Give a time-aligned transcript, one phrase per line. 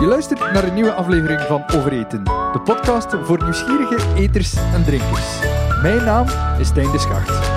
[0.00, 5.40] Je luistert naar een nieuwe aflevering van Overeten, de podcast voor nieuwsgierige eters en drinkers.
[5.82, 6.26] Mijn naam
[6.60, 7.48] is Stijn de Schacht.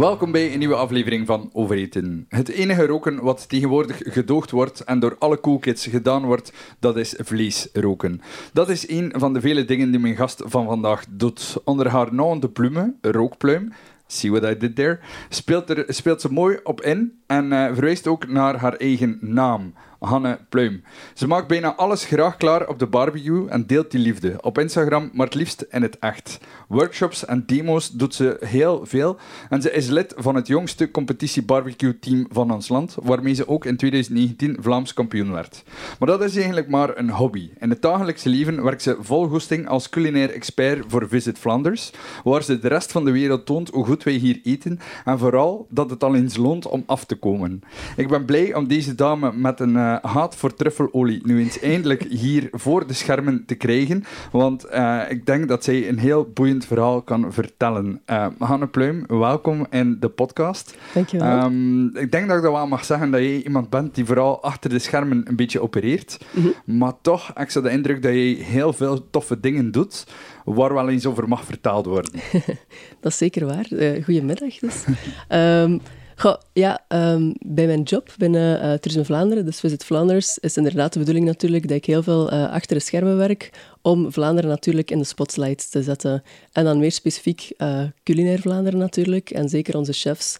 [0.00, 2.26] Welkom bij een nieuwe aflevering van Overeten.
[2.28, 7.14] Het enige roken wat tegenwoordig gedoogd wordt en door alle coolkids gedaan wordt, dat is
[7.18, 8.20] vleesroken.
[8.52, 11.56] Dat is een van de vele dingen die mijn gast van vandaag doet.
[11.64, 13.72] Onder haar nauwende pluimen, rookpluim,
[14.12, 14.98] See what I did there?
[15.28, 19.74] Speelt, er, speelt ze mooi op in en uh, verwijst ook naar haar eigen naam,
[20.00, 20.82] Hanne Pluim.
[21.14, 24.38] Ze maakt bijna alles graag klaar op de barbecue en deelt die liefde.
[24.40, 26.38] Op Instagram, maar het liefst in het echt.
[26.68, 29.16] Workshops en demo's doet ze heel veel.
[29.48, 33.48] En ze is lid van het jongste competitie barbecue team van ons land, waarmee ze
[33.48, 35.62] ook in 2019 Vlaams kampioen werd.
[35.98, 37.50] Maar dat is eigenlijk maar een hobby.
[37.58, 41.92] In het dagelijkse leven werkt ze vol goesting als culinair expert voor Visit Flanders,
[42.24, 45.66] waar ze de rest van de wereld toont hoe goed wij hier eten en vooral
[45.70, 47.62] dat het al eens loont om af te komen.
[47.96, 52.02] Ik ben blij om deze dame met een uh, haat voor truffelolie nu eens eindelijk
[52.02, 56.64] hier voor de schermen te krijgen, want uh, ik denk dat zij een heel boeiend
[56.64, 58.00] verhaal kan vertellen.
[58.06, 60.74] Uh, Hanne Pluim, welkom in de podcast.
[60.94, 61.44] Dankjewel.
[61.44, 64.42] Um, ik denk dat ik dat wel mag zeggen dat jij iemand bent die vooral
[64.42, 66.78] achter de schermen een beetje opereert, mm -hmm.
[66.78, 70.06] maar toch ik zo de indruk dat je heel veel toffe dingen doet
[70.44, 72.12] waar wel eens over mag verteld worden.
[73.00, 73.66] dat is zeker waar.
[74.04, 74.84] Goedemiddag dus.
[75.28, 75.80] um,
[76.20, 80.98] Goh, ja, um, bij mijn job binnen uh, Vlaanderen, dus Visit Flanders, is inderdaad de
[80.98, 83.50] bedoeling natuurlijk dat ik heel veel uh, achter de schermen werk
[83.82, 86.22] om Vlaanderen natuurlijk in de spotlight te zetten.
[86.52, 90.36] En dan meer specifiek uh, culinair Vlaanderen natuurlijk, en zeker onze chefs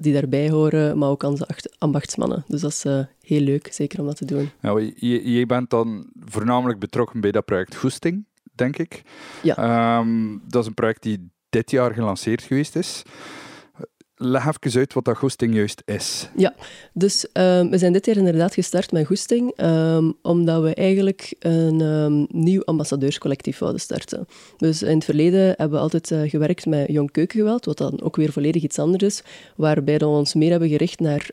[0.00, 1.48] die daarbij horen, maar ook onze
[1.78, 2.44] ambachtsmannen.
[2.48, 2.84] Dus dat is
[3.20, 4.50] heel leuk, zeker om dat te doen.
[4.60, 4.80] Ja,
[5.22, 9.02] jij bent dan voornamelijk betrokken bij dat project Goesting, denk ik.
[9.42, 9.98] Ja.
[9.98, 13.02] Um, dat is een project die dit jaar gelanceerd geweest is.
[14.16, 16.28] Leg even uit wat dat goesting juist is.
[16.36, 16.54] Ja,
[16.92, 21.80] dus um, we zijn dit jaar inderdaad gestart met goesting, um, omdat we eigenlijk een
[21.80, 24.26] um, nieuw ambassadeurscollectief wilden starten.
[24.56, 28.16] Dus in het verleden hebben we altijd uh, gewerkt met jong keukengeweld, wat dan ook
[28.16, 29.22] weer volledig iets anders is,
[29.56, 31.30] waarbij we ons meer hebben gericht naar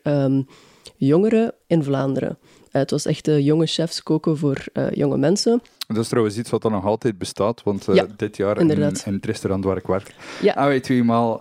[0.96, 2.38] jongeren in Vlaanderen.
[2.40, 5.62] Uh, het was echt uh, jonge chefs koken voor jonge mensen.
[5.86, 8.80] Dat is trouwens iets wat dan nog altijd bestaat, want ja, dit jaar in, in,
[9.14, 10.46] het restaurant waar ik werk, ja.
[10.46, 11.40] hebben wij tweemaal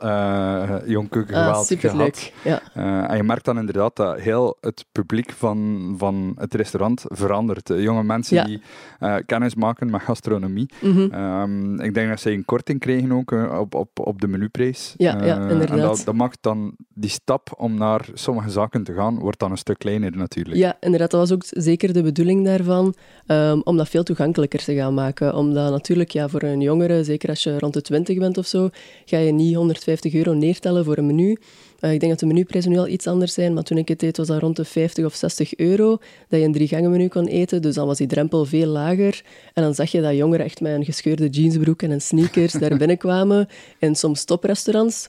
[0.85, 2.31] jong keukengeweld ah, gehad.
[2.44, 2.62] Ja.
[3.07, 7.68] en je merkt dan inderdaad dat heel het publiek van, van het restaurant verandert.
[7.68, 8.44] jonge mensen ja.
[8.44, 8.62] die
[9.25, 10.69] kennis maken met gastronomie.
[10.81, 11.13] Mm -hmm.
[11.13, 14.94] um, ik denk dat zij een korting kregen ook op, op, op de menuprijs.
[14.97, 15.69] Ja, ja inderdaad.
[15.69, 19.51] En dat, dat maakt dan die stap om naar sommige zaken te gaan, wordt dan
[19.51, 20.57] een stuk kleiner natuurlijk.
[20.57, 21.12] Ja, inderdaad.
[21.12, 22.96] Dat was ook zeker de bedoeling daarvan,
[23.28, 25.35] um, om dat veel toegankelijker te gaan maken.
[25.35, 28.69] Omdat natuurlijk, ja, voor een jongere, zeker als je rond de 20 bent of zo,
[29.06, 31.38] ga je niet 150 euro neertellen voor een menu.
[31.79, 34.00] Uh, ik denk dat de menuprijzen nu al iets anders zijn, maar toen ik het
[34.00, 35.97] deed was dat rond de 50 of 60 euro
[36.28, 37.62] dat je een drie gangen menu kon eten.
[37.62, 39.22] Dus dan was die drempel veel lager.
[39.53, 42.78] En dan zag je dat jongeren echt met een gescheurde jeansbroek en een sneakers daar
[42.78, 43.47] binnenkwamen
[43.80, 45.07] in soms toprestaurants.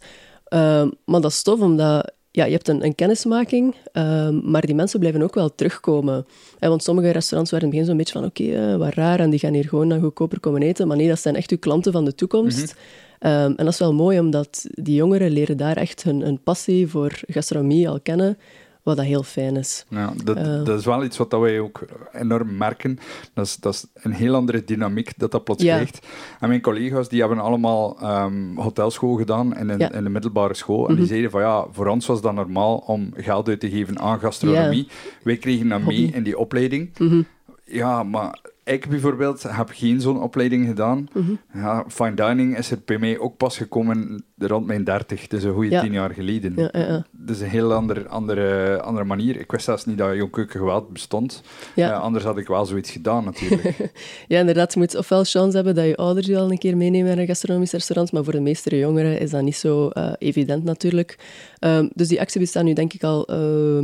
[0.49, 4.75] Uh, maar dat is tof, omdat ja, je hebt een, een kennismaking, um, maar die
[4.75, 6.27] mensen blijven ook wel terugkomen.
[6.59, 8.95] En want sommige restaurants waren in het begin zo'n beetje van oké, okay, uh, wat
[8.95, 10.89] raar, en die gaan hier gewoon dan goedkoper komen eten.
[10.89, 12.75] Maar nee, dat zijn echt uw klanten van de toekomst.
[12.75, 13.43] Mm -hmm.
[13.43, 16.89] um, en dat is wel mooi, omdat die jongeren leren daar echt hun, hun passie
[16.89, 18.39] voor gastronomie al kennen
[18.83, 19.85] wat dat heel fijn is.
[19.89, 22.99] Ja, dat, uh, dat is wel iets wat wij ook enorm merken.
[23.35, 25.75] Dat is, dat is een heel andere dynamiek dat dat plots ja.
[25.75, 26.07] krijgt.
[26.41, 29.93] En mijn collega's die hebben allemaal um, hotelschool gedaan in, een, ja.
[29.93, 30.77] in de middelbare school.
[30.77, 30.97] En mm -hmm.
[30.97, 34.21] die zeiden van ja, voor ons was dat normaal om geld uit te geven aan
[34.21, 34.89] gastronomie.
[35.23, 36.91] Wij kregen dat mee in die opleiding.
[36.99, 37.27] Mm -hmm.
[37.65, 41.09] Ja, maar ik bijvoorbeeld heb geen zo'n opleiding gedaan.
[41.13, 41.39] Mm -hmm.
[41.55, 45.53] ja, fine dining is er bij mij ook pas gekomen rond mijn 30, dus een
[45.53, 45.81] goede ja.
[45.81, 46.53] tien jaar geleden.
[46.57, 49.37] Ja, ja, Dat is een heel ander, andere, andere manier.
[49.41, 51.43] Ik wist zelfs niet dat Jong Keukengeweld bestond.
[51.75, 51.91] Ja.
[51.91, 53.93] Uh, anders had ik wel zoiets gedaan, natuurlijk.
[54.29, 54.73] ja, inderdaad.
[54.73, 57.27] Je moet ofwel chance hebben dat je ouders je al een keer meenemen naar een
[57.27, 61.19] gastronomisch restaurant, maar voor de meeste jongeren is dat niet zo uh, evident, natuurlijk.
[61.61, 63.25] Um, dus die actie bestaat nu denk ik al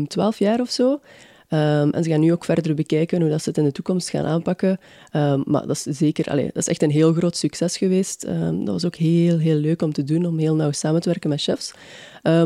[0.07, 1.01] twaalf uh, jaar of zo.
[1.51, 4.11] Um, en ze gaan nu ook verder bekijken hoe dat ze het in de toekomst
[4.11, 4.79] gaan aanpakken.
[5.13, 8.27] Um, maar dat is zeker, dat is echt een heel groot succes geweest.
[8.27, 11.09] Um, dat was ook heel, heel leuk om te doen, om heel nauw samen te
[11.09, 11.73] werken met chefs.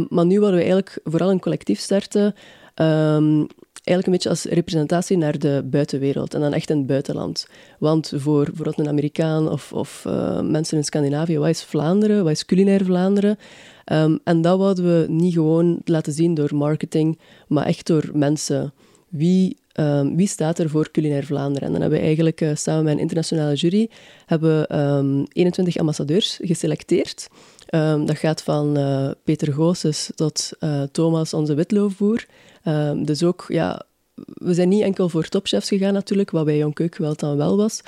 [0.08, 2.34] maar nu willen we eigenlijk vooral een collectief starten.
[2.74, 7.46] eigenlijk een beetje als representatie naar de buitenwereld en dan echt in het buitenland.
[7.78, 12.32] Want voor bijvoorbeeld een Amerikaan of, of uh, mensen in Scandinavië, wat is Vlaanderen, wat
[12.32, 13.38] is culinair Vlaanderen?
[14.24, 17.18] En dat wouden we niet gewoon laten zien door marketing,
[17.48, 18.72] maar echt door mensen.
[19.12, 21.66] Wie, um, wie staat er voor Culinair Vlaanderen?
[21.66, 23.90] En dan hebben we eigenlijk uh, samen met een internationale jury
[24.26, 27.28] hebben, um, 21 ambassadeurs geselecteerd.
[27.66, 32.26] Ehm, dat gaat van uh, Peter Goossens tot uh, Thomas, onze witloofboer.
[32.96, 33.82] Dus ook, ja,
[34.24, 37.56] we zijn niet enkel voor topchefs gegaan natuurlijk, wat bij Jon Keuk wel dan wel
[37.56, 37.82] was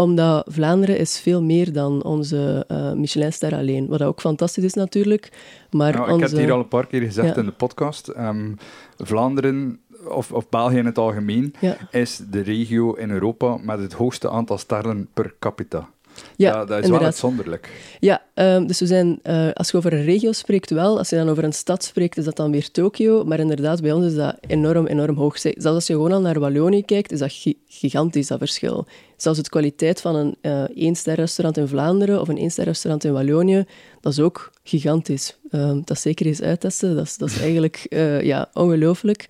[0.00, 3.86] omdat Vlaanderen is veel meer dan onze uh, Michelinster alleen.
[3.86, 5.32] Wat ook fantastisch is natuurlijk.
[5.70, 8.08] Maar nou, Ik heb het hier al een paar keer gezegd in de podcast.
[8.08, 8.56] Um,
[8.96, 11.54] Vlaanderen, of, of België in het algemeen,
[11.90, 15.88] is de regio in Europa met het hoogste aantal sterren per capita.
[16.36, 17.96] Ja, dat, dat is wel uitzonderlijk.
[18.00, 21.16] Ja, um, dus we zijn, uh, als je over een regio spreekt wel, als je
[21.16, 23.24] dan over een stad spreekt, is dat dan weer Tokio.
[23.24, 25.38] Maar inderdaad, bij ons is dat enorm, enorm hoog.
[25.38, 28.86] Zelfs als je gewoon al naar Wallonië kijkt, is dat gigantisch, dat verschil.
[29.16, 33.64] Zelfs de kwaliteit van een uh, één-ster-restaurant in Vlaanderen of een één-ster-restaurant in Wallonië,
[34.00, 35.38] dat is ook gigantisch.
[35.50, 36.96] Um, dat is zeker eens uittesten.
[36.96, 39.28] Dat is, dat is eigenlijk uh, ja, ongelooflijk.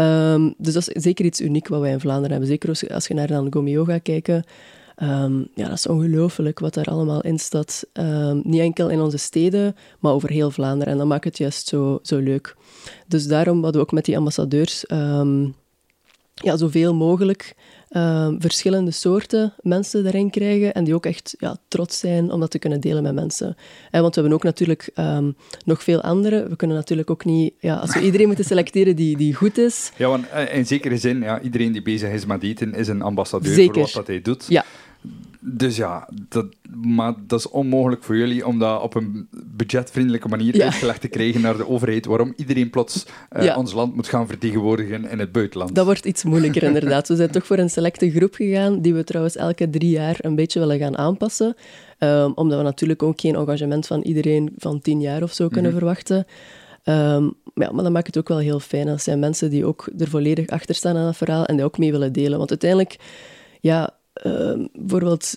[0.00, 2.48] Um, dus dat is zeker iets uniek wat wij in Vlaanderen hebben.
[2.48, 4.44] Zeker als je naar dan Gomeo gaat kijken.
[5.02, 7.84] Um, ja, dat is ongelooflijk wat er allemaal in staat.
[7.92, 10.92] Um, niet enkel in onze steden, maar over heel Vlaanderen.
[10.92, 12.56] En dat maakt het juist zo, zo leuk.
[13.06, 14.84] Dus daarom hadden we ook met die ambassadeurs
[16.34, 17.54] ja, zoveel mogelijk
[18.38, 22.58] verschillende soorten mensen erin krijgen en die ook echt ja, trots zijn om dat te
[22.58, 23.56] kunnen delen met mensen.
[23.90, 24.90] En want we hebben ook natuurlijk
[25.64, 26.48] nog veel andere.
[26.48, 27.54] We kunnen natuurlijk ook niet...
[27.60, 29.92] Ja, als we iedereen moeten selecteren die, die goed is...
[29.96, 33.02] Ja, want eh, in zekere zin, ja, iedereen die bezig is met eten is een
[33.02, 33.72] ambassadeur Zeker.
[33.72, 34.44] voor wat dat hij doet.
[34.48, 34.64] Ja.
[35.40, 36.46] Dus ja, dat,
[36.84, 41.40] maar dat is onmogelijk voor jullie om dat op een budgetvriendelijke manier uitgelegd te krijgen
[41.40, 45.74] naar de overheid, waarom iedereen plots uh, ons land moet gaan vertegenwoordigen in het buitenland.
[45.74, 47.08] Dat wordt iets moeilijker inderdaad.
[47.08, 50.34] We zijn toch voor een selecte groep gegaan, die we trouwens elke drie jaar een
[50.34, 51.56] beetje willen gaan aanpassen.
[51.98, 55.70] Um, omdat we natuurlijk ook geen engagement van iedereen van tien jaar of zo kunnen
[55.70, 55.80] mhm.
[55.80, 56.26] verwachten.
[56.84, 58.86] Um, ja, maar dat maakt het ook wel heel fijn.
[58.86, 61.78] Dat zijn mensen die ook er volledig achter staan aan het verhaal en die ook
[61.78, 62.38] mee willen delen.
[62.38, 62.96] Want uiteindelijk,
[63.60, 65.34] ja, uh, bijvoorbeeld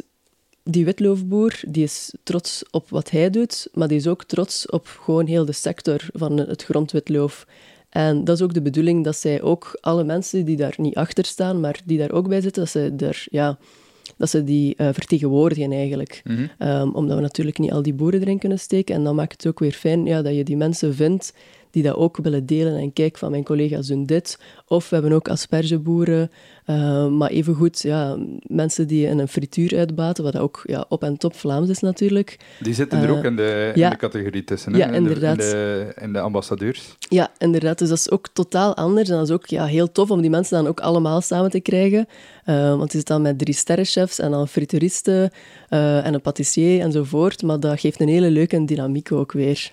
[0.64, 4.88] die witloofboer, die is trots op wat hij doet, maar die is ook trots op
[4.88, 7.46] gewoon heel de sector van het grondwitloof.
[7.90, 11.26] En dat is ook de bedoeling dat zij ook alle mensen die daar niet achter
[11.26, 13.58] staan, maar die daar ook bij zitten, dat ze, daar, ja,
[14.18, 16.22] dat ze die uh, vertegenwoordigen eigenlijk.
[16.24, 16.96] Mm -hmm.
[16.96, 18.96] omdat we natuurlijk niet al die boeren erin kunnen steken.
[18.96, 21.34] En dan maakt het ook weer fijn ja, dat je die mensen vindt
[21.72, 22.78] die dat ook willen delen.
[22.78, 24.40] En kijk, van mijn collega's doen dit.
[24.68, 26.32] Of we hebben ook aspergeboeren,
[26.68, 31.18] uh, maar evengoed ja, mensen die in een frituur uitbaten, wat ook ja, op en
[31.18, 32.40] top Vlaams is natuurlijk.
[32.60, 35.44] Die zitten er ook in de, in de categorie tussen, Ja, inderdaad.
[35.44, 36.96] In de, in de, ambassadeurs.
[37.10, 37.80] Ja, inderdaad.
[37.80, 39.10] Dus dat is ook totaal anders.
[39.10, 41.60] En dat is ook ja, heel tof om die mensen dan ook allemaal samen te
[41.60, 42.08] krijgen.
[42.46, 45.32] Uh, want je zit dan met drie sterrenchefs en dan frituristen
[45.70, 47.42] uh, en een patissier enzovoort.
[47.42, 49.72] Maar dat geeft een hele leuke dynamiek ook weer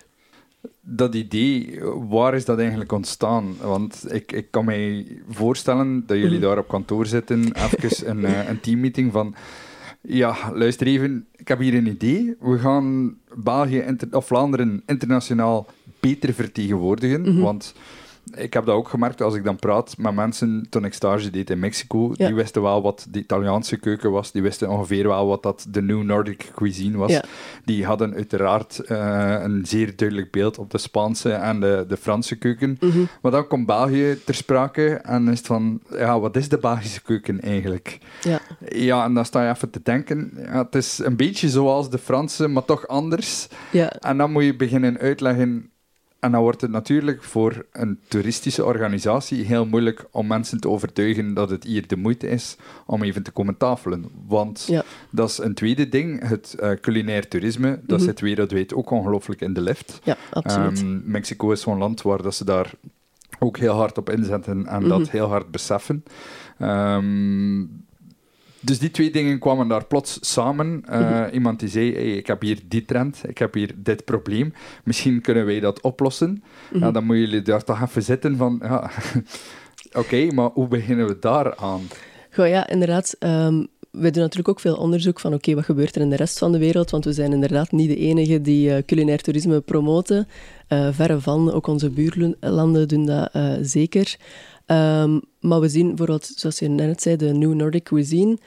[0.95, 3.55] dat idee, waar is dat eigenlijk ontstaan?
[3.61, 6.47] Want ik, ik kan mij voorstellen dat jullie mhm.
[6.47, 9.35] daar op kantoor zitten, even een, uh, een teammeeting van...
[10.01, 12.35] Ja, luister even, ik heb hier een idee.
[12.39, 15.67] We gaan België of Vlaanderen internationaal
[15.99, 17.21] beter vertegenwoordigen.
[17.21, 17.39] Mhm.
[17.39, 17.73] Want
[18.35, 21.49] ik heb dat ook gemerkt als ik dan praat met mensen toen ik stage deed
[21.49, 22.13] in Mexico.
[22.13, 24.31] Die wisten wel wat de Italiaanse keuken was.
[24.31, 27.19] Die wisten ongeveer wel wat dat de New Nordic cuisine was.
[27.65, 32.35] Die hadden uiteraard uh, een zeer duidelijk beeld op de Spaanse en de, de Franse
[32.35, 32.77] keuken.
[32.79, 32.99] Mhm.
[33.21, 37.01] Maar dan komt België ter sprake en is het van, ja, wat is de Belgische
[37.01, 37.99] keuken eigenlijk?
[38.21, 38.39] Ja,
[38.69, 40.31] ja en dan sta je even te denken.
[40.35, 43.47] Ja, het is een beetje zoals de Franse, maar toch anders.
[43.71, 43.89] Ja.
[43.89, 45.71] En dan moet je beginnen uitleggen
[46.19, 51.33] en dan wordt het natuurlijk voor een toeristische organisatie heel moeilijk om mensen te overtuigen
[51.33, 52.55] dat het hier de moeite is
[52.85, 54.05] om even te komen tafelen.
[54.27, 54.69] Want
[55.09, 59.41] dat is een tweede ding, het uh, culinair toerisme, dat mm zit wereldwijd ook ongelooflijk
[59.41, 59.99] in de lift.
[60.03, 60.81] Ja, absoluut.
[60.81, 62.71] Um, Mexico is zo'n land waar dat ze daar
[63.39, 65.11] ook heel hard op inzetten en dat mhm.
[65.11, 66.03] heel hard beseffen.
[66.59, 67.85] Um,
[68.61, 70.83] dus die twee dingen kwamen daar plots samen.
[70.89, 74.05] Uh, mm Iemand die zei, hey, ik heb hier die trend, ik heb hier dit
[74.05, 74.53] probleem.
[74.83, 76.29] Misschien kunnen wij dat oplossen.
[76.29, 76.79] Mm -hmm.
[76.79, 78.59] ja, dan moeten jullie daar toch even zitten van...
[78.63, 78.91] Ja,
[80.01, 81.81] Oké, maar hoe beginnen we daar aan?
[82.31, 83.15] Goh, ja, inderdaad.
[83.19, 86.37] Um, wij doen natuurlijk ook veel onderzoek van oké, wat gebeurt er in de rest
[86.37, 86.89] van de wereld?
[86.89, 90.27] Want we zijn inderdaad niet de enige die uh, culinair toerisme promoten.
[90.69, 94.17] Uh, verre van, ook onze buurlanden doen dat uh, zeker.
[94.65, 98.37] Um, maar we zien bijvoorbeeld, zoals je net zei, de New Nordic Cuisine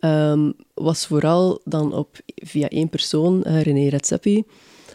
[0.00, 4.44] um, was vooral dan op, via één persoon, uh, René Redzepi.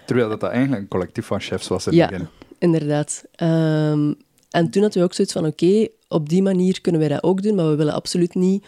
[0.06, 2.28] Terwijl dat, dat eigenlijk een collectief van chefs was in ja, begin.
[2.60, 3.24] inderdaad.
[3.42, 4.16] Um,
[4.50, 7.42] en toen hadden we ook zoiets van, oké, op die manier kunnen wij dat ook
[7.42, 8.66] doen, maar we willen absoluut niet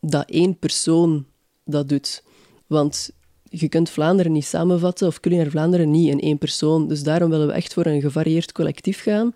[0.00, 1.26] dat één persoon
[1.64, 2.22] dat doet.
[2.66, 3.10] Want
[3.42, 6.88] je kunt Vlaanderen niet samenvatten, of culinair Vlaanderen niet in één persoon.
[6.88, 9.34] Dus daarom willen we echt voor een gevarieerd collectief gaan.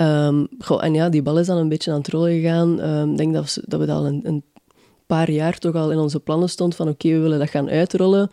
[0.00, 0.48] Um,
[0.80, 2.80] en ja, die bal is dan een beetje aan het rollen gegaan.
[2.80, 4.44] Ehm, ik denk dat we, dat we dat al een, een,
[5.06, 8.30] paar jaar toch al in onze plannen stond van oké, we willen dat gaan uitrollen.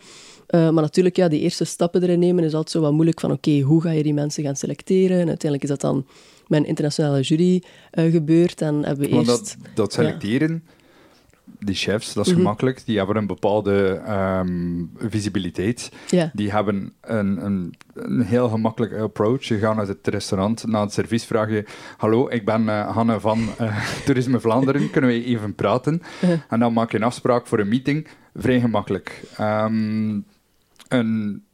[0.50, 3.32] Uh, maar natuurlijk, ja, die eerste stappen erin nemen is altijd zo wat moeilijk van
[3.32, 5.20] oké, hoe ga je die mensen gaan selecteren?
[5.20, 6.06] En uiteindelijk is dat dan
[6.46, 8.60] met een internationale jury uh, gebeurd.
[8.60, 9.26] En hebben we eerst...
[9.26, 10.62] Dat, dat selecteren
[11.58, 12.40] die chefs, dat is mhm.
[12.40, 15.92] gemakkelijk, die hebben een bepaalde um, visibiliteit.
[16.32, 19.44] Die hebben een, een, een, heel gemakkelijke approach.
[19.44, 21.64] Je gaat naar het restaurant, na het servies vraag je
[21.96, 26.02] hallo, ik ben uh, Hanne van uh, Toerisme Vlaanderen, kunnen we even praten?
[26.48, 28.06] En dan maak je een afspraak voor een meeting.
[28.34, 29.22] Vrij gemakkelijk.
[29.40, 30.24] Um,
[30.88, 31.44] een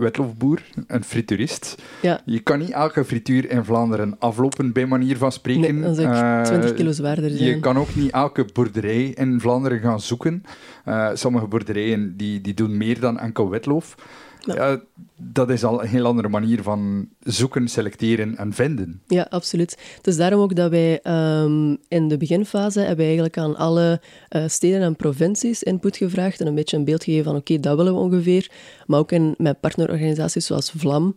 [0.00, 1.82] wetloofboer, een frituurist.
[2.02, 2.20] Ja.
[2.24, 5.74] Je kan niet elke frituur in Vlaanderen aflopen, bij manier van spreken.
[5.74, 7.44] Nee, dat is uh, 20 kilo zwaarder zijn.
[7.44, 10.42] Je kan ook niet elke boerderij in Vlaanderen gaan zoeken.
[10.88, 13.94] Uh, sommige boerderijen die, die doen meer dan enkel wetloof.
[14.44, 14.80] Ja.
[15.16, 19.02] dat is al een heel andere manier van zoeken, selecteren en vinden.
[19.06, 19.78] Ja, absoluut.
[19.96, 21.00] Het is daarom ook dat wij
[21.42, 26.46] um, in de beginfase hebben eigenlijk aan alle uh, steden en provincies input gevraagd en
[26.46, 28.50] een beetje een beeld gegeven van oké, dat willen we ongeveer.
[28.86, 31.16] Maar ook in, met partnerorganisaties zoals VLAM.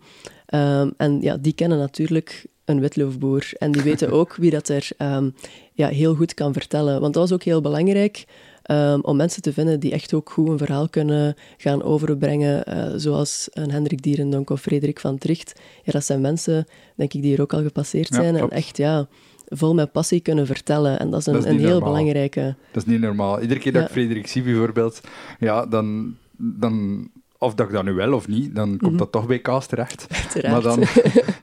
[0.54, 3.50] Um, en ja, die kennen natuurlijk een witloofboer.
[3.58, 5.34] En die weten ook wie dat er um,
[5.74, 7.02] ja, heel goed kan vertellen.
[7.02, 8.26] Want dat was ook heel belangrijk.
[8.72, 12.94] Um, om mensen te vinden die echt ook goed een verhaal kunnen gaan overbrengen, uh,
[12.96, 15.60] zoals een Hendrik Dierendonk of Frederik van Tricht.
[15.84, 16.66] Ja, dat zijn mensen,
[16.96, 19.08] denk ik, die er ook al gepasseerd zijn en echt, ja,
[19.46, 21.00] vol met passie kunnen vertellen.
[21.00, 22.56] En dat is een, een heel belangrijke...
[22.72, 23.42] Dat is niet normaal.
[23.42, 25.02] Iedere keer dat ik Frederik zie, bijvoorbeeld,
[25.40, 26.16] ja, dan...
[26.38, 27.08] dan
[27.44, 28.98] of dat ik dat nu wel of niet, dan komt mhm.
[28.98, 30.08] dat toch bij Kaas terecht.
[30.50, 30.84] Maar, dan,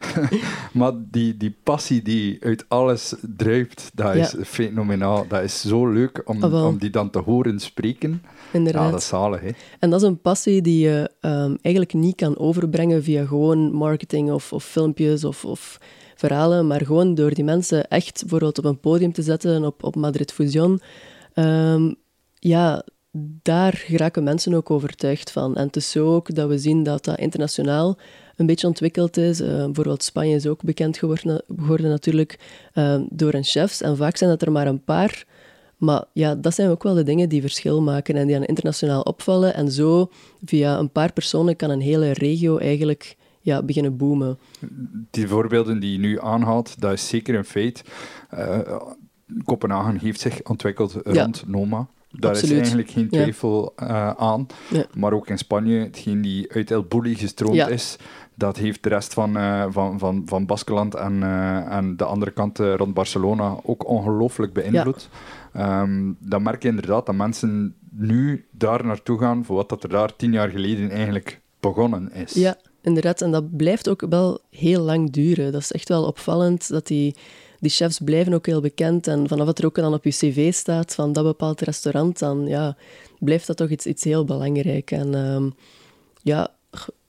[0.73, 5.26] maar die, die passie die uit alles druipt, dat is fenomenaal.
[5.28, 8.23] Dat is zo leuk om, ah, om die dan te horen spreken.
[8.52, 8.85] Inderdaad.
[8.85, 9.40] Ja, dat is zalig.
[9.40, 9.50] Hè?
[9.78, 14.30] En dat is een passie die je um, eigenlijk niet kan overbrengen via gewoon marketing
[14.30, 15.78] of, of filmpjes of, of
[16.14, 19.97] verhalen, maar gewoon door die mensen echt bijvoorbeeld op een podium te zetten op, op
[19.97, 20.80] Madrid Fusion.
[21.35, 21.95] Um,
[22.38, 22.85] ja,
[23.43, 25.57] daar geraken mensen ook overtuigd van.
[25.57, 27.99] En het is zo ook dat we zien dat dat internationaal
[28.37, 29.40] een beetje ontwikkeld is.
[29.40, 32.38] Uh, bijvoorbeeld Spanje is ook bekend geworden, geworden natuurlijk
[32.75, 33.81] uh, door een chefs.
[33.81, 35.25] En vaak zijn dat er maar een paar.
[35.76, 39.02] Maar ja, dat zijn ook wel de dingen die verschil maken en die aan internationaal
[39.02, 39.55] opvallen.
[39.55, 40.11] En zo,
[40.45, 44.38] via een paar personen, kan een hele regio eigenlijk ja, beginnen boomen.
[45.11, 47.85] Die voorbeelden die je nu aanhaalt, dat is zeker een feit.
[48.35, 48.76] Uh,
[49.45, 51.88] Kopenhagen heeft zich ontwikkeld rond Noma.
[52.11, 54.47] Daar is eigenlijk geen twijfel uh, aan.
[54.95, 57.97] Maar ook in Spanje, hetgeen die uit El Bulli gestroomd is,
[58.35, 62.31] dat heeft de rest van, uh, van, van, van Baskeland en, uh, en de andere
[62.31, 65.09] kant rond Barcelona ook ongelooflijk beïnvloed.
[65.57, 69.88] Um, dan merk je inderdaad dat mensen nu daar naartoe gaan voor wat dat er
[69.88, 72.33] daar tien jaar geleden eigenlijk begonnen is.
[72.33, 73.21] Ja, inderdaad.
[73.21, 75.52] En dat blijft ook wel heel lang duren.
[75.52, 77.14] Dat is echt wel opvallend dat die
[77.61, 79.07] die chefs blijven ook heel bekend.
[79.07, 82.47] En vanaf het er ook dan op je cv staat van dat bepaald restaurant, dan
[82.47, 82.76] ja,
[83.19, 84.90] blijft dat toch iets, iets heel belangrijk.
[84.90, 85.55] En um,
[86.23, 86.49] ja,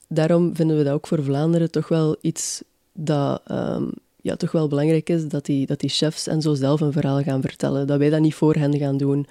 [0.08, 3.90] daarom vinden we dat ook voor Vlaanderen toch wel iets dat um,
[4.20, 7.22] ja, toch wel belangrijk is, dat die, dat die chefs en zo zelf een verhaal
[7.22, 7.86] gaan vertellen.
[7.86, 9.26] Dat wij dat niet voor hen gaan doen.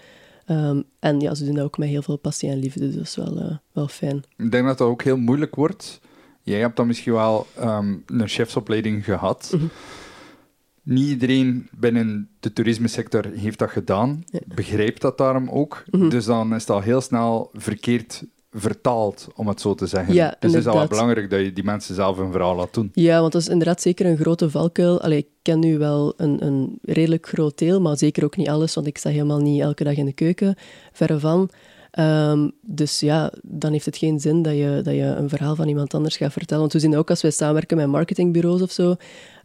[0.48, 3.04] Um, en ja, ze doen dat ook met heel veel passie en liefde, dus dat
[3.04, 4.24] is wel, uh, wel fijn.
[4.38, 6.00] Ik denk dat dat ook heel moeilijk wordt.
[6.44, 9.52] Jij hebt dan misschien wel um, een chefsopleiding gehad.
[9.56, 9.70] Mm
[10.84, 15.84] niet iedereen binnen de toerismesector heeft dat gedaan, begrijpt dat daarom ook.
[15.90, 16.10] Mhm.
[16.10, 20.14] Dus dan is dat heel snel verkeerd vertaald, om het zo te zeggen.
[20.14, 22.90] Ja, dus het is al belangrijk dat je die mensen zelf een verhaal laat doen.
[22.94, 25.02] Ja, want dat is inderdaad zeker een grote valkuil.
[25.02, 28.74] Allee, ik ken nu wel een, een redelijk groot deel, maar zeker ook niet alles,
[28.74, 30.56] want ik sta helemaal niet elke dag in de keuken,
[30.92, 31.50] verre van.
[31.92, 35.68] Ehm, dus ja, dan heeft het geen zin dat je, dat je een verhaal van
[35.68, 36.62] iemand anders gaat vertellen.
[36.62, 38.96] Want we zien ook als wij samenwerken met marketingbureaus of zo,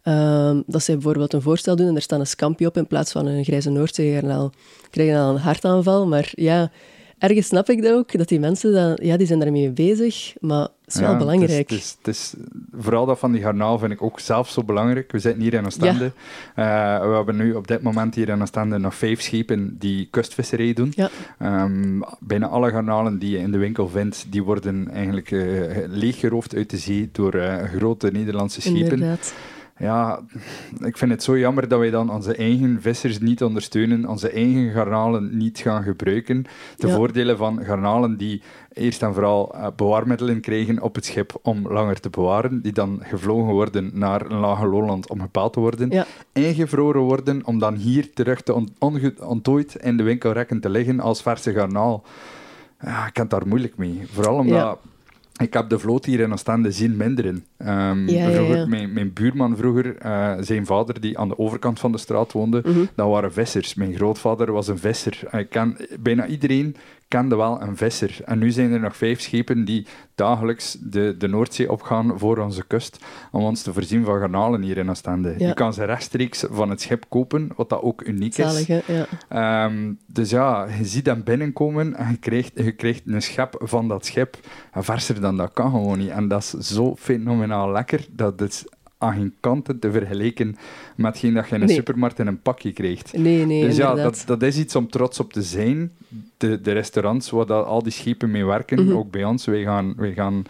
[0.03, 3.11] um, dat zij bijvoorbeeld een voorstel doen en er staat een scampje op in plaats
[3.11, 4.51] van een grijze Noordzeegarnaal.
[4.89, 6.71] Krijg je dan een hartaanval, maar ja,
[7.17, 10.61] ergens snap ik dat ook, dat die mensen, dan, ja, die zijn daarmee bezig, maar
[10.61, 11.69] het is wel belangrijk.
[11.69, 12.33] Het is, het, is,
[12.77, 15.11] vooral dat van die garnaal vind ik ook zelf zo belangrijk.
[15.11, 16.11] We zitten hier in Oostende.
[16.55, 16.99] Ja.
[16.99, 20.73] Uh, we hebben nu op dit moment hier in Oostende nog vijf schepen die kustvisserij
[20.73, 20.93] doen.
[20.95, 21.09] Ja.
[21.63, 25.43] Um, bijna alle garnalen die je in de winkel vindt, die worden eigenlijk uh,
[25.87, 28.91] leeggeroofd uit de zee door uh, grote Nederlandse schepen.
[28.91, 29.33] Inderdaad
[29.79, 30.19] ja,
[30.79, 34.71] ik vind het zo jammer dat wij dan onze eigen vissers niet ondersteunen, onze eigen
[34.71, 36.45] garnalen niet gaan gebruiken.
[36.77, 38.41] De voordelen van garnalen die
[38.73, 42.99] eerst en vooral uh, bewaarmiddelen krijgen op het schip om langer te bewaren, die dan
[43.03, 46.05] gevlogen worden naar een lage lowland om gepaald te worden, ja.
[46.33, 48.65] ingevroren worden om dan hier terug te
[49.19, 52.03] ontdooid in de winkelrekken te liggen als verse garnaal.
[52.81, 54.01] Ja, ik kan daar moeilijk mee.
[54.11, 54.79] Vooral omdat
[55.37, 57.45] ik heb de vloot hier in Oostende zien minderen.
[57.57, 61.97] Um, vroeger, Mijn, mijn, buurman vroeger, uh, zijn vader die aan de overkant van de
[61.97, 63.73] straat woonde, mm dat waren vissers.
[63.73, 65.19] Mijn grootvader was een visser.
[65.31, 66.75] Ik ken, bijna iedereen
[67.07, 68.19] kende wel een visser.
[68.25, 72.67] En nu zijn er nog vijf schepen die dagelijks de, de Noordzee opgaan voor onze
[72.67, 75.35] kust om ons te voorzien van garnalen hier in Oostende.
[75.37, 75.47] Ja.
[75.47, 78.65] Je kan ze rechtstreeks van het schip kopen, wat dat ook uniek is.
[78.65, 78.87] Zalig?
[78.87, 79.05] Ja.
[79.29, 83.87] Ehm, dus ja, je ziet hem binnenkomen en je krijgt, je krijgt een schep van
[83.87, 84.37] dat schip.
[84.71, 86.09] En verser dan dat kan gewoon niet.
[86.09, 88.65] En dat is zo fenomenaal lekker, dat is
[88.97, 90.57] aan geen kanten te vergelijken
[90.95, 91.75] met hetgeen dat je in een Nee.
[91.75, 93.17] supermarkt in een pakje krijgt.
[93.17, 94.25] Nee, nee, dus ja, inderdaad.
[94.27, 95.91] dat, dat is iets om trots op te zijn.
[96.37, 98.95] De, de restaurants waar dat al die schepen mee werken, Mhm.
[98.95, 99.45] ook bij ons.
[99.45, 100.45] Wij, gaan, wij, gaan,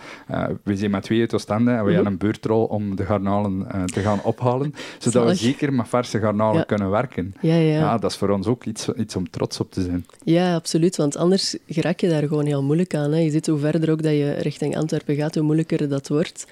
[0.63, 1.94] wij zijn met twee uit Oostende en wij Mhm.
[1.94, 5.30] hebben een beurtrol om de garnalen eh, te gaan ophalen, zodat Zalig.
[5.30, 6.63] we zeker met verse garnalen Ja.
[6.63, 7.34] kunnen werken.
[7.42, 7.80] Ja, ja.
[7.80, 10.06] Ja, dat is voor ons ook iets, iets om trots op te zijn.
[10.24, 10.96] Ja, absoluut.
[10.96, 13.12] Want anders raak je daar gewoon heel moeilijk aan.
[13.12, 13.20] Hè.
[13.20, 16.48] Je ziet hoe verder ook dat je richting Antwerpen gaat, hoe moeilijker dat wordt.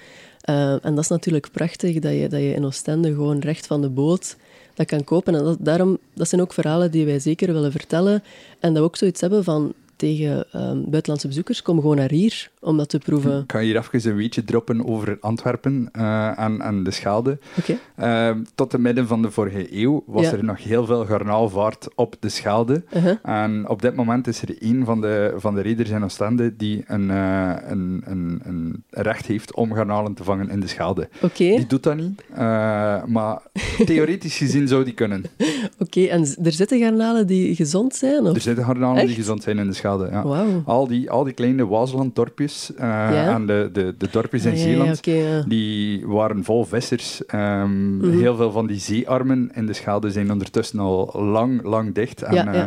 [0.45, 3.81] Eh, en dat is natuurlijk prachtig, dat je, dat je in Oostende gewoon recht van
[3.81, 4.35] de boot
[4.73, 5.35] dat kan kopen.
[5.35, 8.23] En dat, daarom, dat zijn ook verhalen die wij zeker willen vertellen.
[8.59, 12.49] En dat we ook zoiets hebben van tegen ehm, buitenlandse bezoekers, kom gewoon naar hier
[12.59, 13.41] om dat te proeven.
[13.41, 17.37] Ik ga hier even een weetje droppen over Antwerpen eh, en, en de Schelde.
[17.57, 17.77] Oké.
[17.95, 20.31] Eh, tot de midden van de vorige eeuw was Ja.
[20.31, 22.83] er nog heel veel garnaalvaart op de Schelde.
[22.95, 23.15] Uh-huh.
[23.23, 26.83] En op dit moment is er één van de, van de reders in Oostende die
[26.87, 31.09] een, eh, een, een, een recht heeft om garnalen te vangen in de Schelde.
[31.33, 33.41] Die doet dat niet, eh, maar
[33.85, 35.23] theoretisch gezien zou die kunnen.
[35.79, 36.01] oké.
[36.03, 38.23] En er zitten garnalen die gezond zijn?
[38.25, 38.35] Of?
[38.35, 39.83] Er zitten garnalen die gezond zijn in de Schelde.
[39.85, 40.45] Ja.
[40.65, 44.63] Al, die, al die kleine Waasland-dorpjes eh, en de, de, de dorpjes in Ah, ja,
[44.63, 45.41] Zeeland, ja.
[45.47, 47.25] Die waren vol vissers.
[47.25, 48.17] Ehm, Mhm.
[48.19, 52.21] Heel veel van die zeearmen in de Schelde zijn ondertussen al lang, lang dicht.
[52.21, 52.65] En, eh,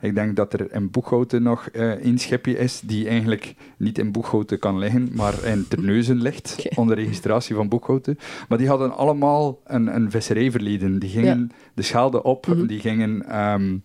[0.00, 4.12] ik denk dat er in Boeghouten nog eh één schipje is die eigenlijk niet in
[4.12, 8.18] Boeghouten kan liggen, maar in Terneuzen ligt, onder registratie van Boeghouten.
[8.48, 10.98] Maar die hadden allemaal een, een visserijverleden.
[10.98, 12.66] Die gingen de Schelde op, Mhm.
[12.66, 13.76] die gingen ehm,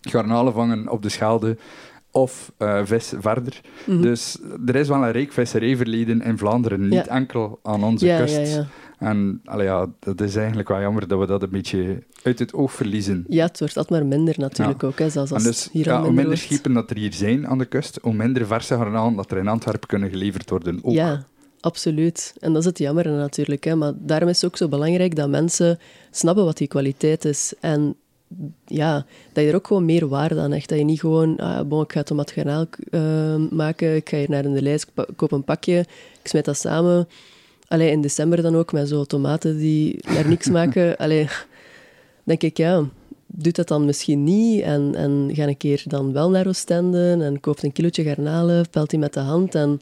[0.00, 1.56] garnalen vangen op de Schelde
[2.10, 3.60] of eh, vis verder.
[3.86, 4.00] Mhm.
[4.02, 7.06] Dus er is wel een rijk visserijverleden in Vlaanderen, niet Ja.
[7.06, 8.36] enkel aan onze ja, kust.
[8.36, 8.66] ja, ja.
[8.98, 12.52] En allee, ja, dat is eigenlijk wel jammer dat we dat een beetje uit het
[12.54, 13.24] oog verliezen.
[13.28, 15.90] Ja, het wordt altijd maar minder natuurlijk ook, hè, zelfs als en dus, hier ja,
[15.90, 16.52] al hoe minder minder wordt.
[16.52, 19.48] schepen dat er hier zijn aan de kust, hoe minder verse garnalen dat er in
[19.48, 20.78] Antwerpen kunnen geleverd worden.
[20.82, 20.92] Ook.
[20.92, 21.24] Ja,
[21.60, 22.34] absoluut.
[22.40, 23.64] En dat is het jammer natuurlijk.
[23.64, 23.74] Hè.
[23.76, 25.78] Maar daarom is het ook zo belangrijk dat mensen
[26.10, 27.52] snappen wat die kwaliteit is.
[27.60, 27.94] En
[28.66, 30.68] ja, dat je er ook gewoon meer waarde aan hecht.
[30.68, 34.30] Dat je niet gewoon, ah, bon, ik ga tomaat garnaal eh, maken, ik ga hier
[34.30, 35.78] naar de lijst, ik koop een pakje,
[36.22, 37.08] ik smijt dat samen.
[37.68, 40.96] Allee, in december dan ook, met zo tomaten die naar niks maken.
[40.96, 41.28] Allee,
[42.24, 42.84] denk ik, ja,
[43.26, 47.40] doe dat dan misschien niet en, en ga een keer dan wel naar Oostende en
[47.40, 49.80] koopt een kilootje garnalen, pelt die met de hand en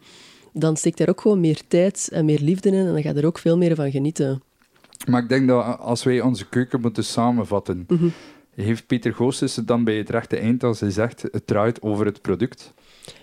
[0.53, 3.15] dan steekt er ook gewoon meer tijd en meer liefde in en dan ga je
[3.15, 4.43] er ook veel meer van genieten.
[5.09, 8.09] Maar ik denk dat als wij onze keuken moeten samenvatten, Mhm.
[8.64, 12.07] Heeft Pieter Goossens het dan bij het rechte eind als hij zegt, het draait over
[12.07, 12.75] het product.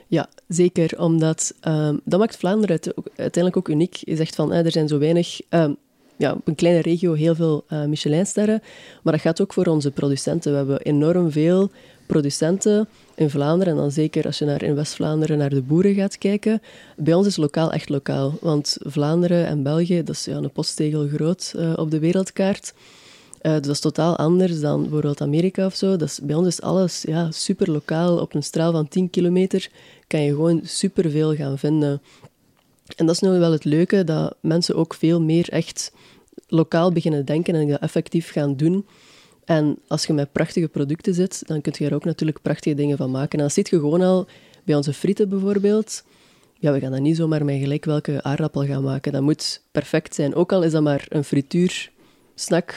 [0.07, 3.95] Ja, zeker, omdat ehm, dat maakt Vlaanderen uiteindelijk ook uniek.
[3.95, 5.73] Je zegt van, er zijn zo weinig, ehm,
[6.17, 8.61] ja, op een kleine regio heel veel eh Michelinsterren,
[9.03, 10.51] maar dat gaat ook voor onze producenten.
[10.51, 11.71] We hebben enorm veel
[12.05, 16.17] producenten in Vlaanderen, en dan zeker als je naar, in West-Vlaanderen naar de boeren gaat
[16.17, 16.61] kijken.
[16.97, 21.07] Bij ons is lokaal echt lokaal, want Vlaanderen en België, dat is ja, een posttegel
[21.07, 22.73] groot eh, op de wereldkaart.
[23.43, 25.95] Eh, dat is totaal anders dan bijvoorbeeld Amerika of zo.
[25.95, 28.17] Dat is, bij ons is alles ja, super lokaal.
[28.19, 29.69] Op een straal van 10 kilometer
[30.07, 32.01] kan je gewoon superveel gaan vinden.
[32.95, 35.91] En dat is nu wel het leuke, dat mensen ook veel meer echt
[36.47, 38.85] lokaal beginnen denken en dat effectief gaan doen.
[39.45, 42.97] En als je met prachtige producten zit, dan kun je er ook natuurlijk prachtige dingen
[42.97, 43.39] van maken.
[43.39, 44.27] En dat ziet je gewoon al
[44.63, 46.03] bij onze frieten bijvoorbeeld.
[46.59, 49.11] Ja, we gaan dat niet zomaar met gelijk welke aardappel gaan maken.
[49.11, 50.35] Dat moet perfect zijn.
[50.35, 51.91] Ook al is dat maar een frituur
[52.35, 52.75] snack.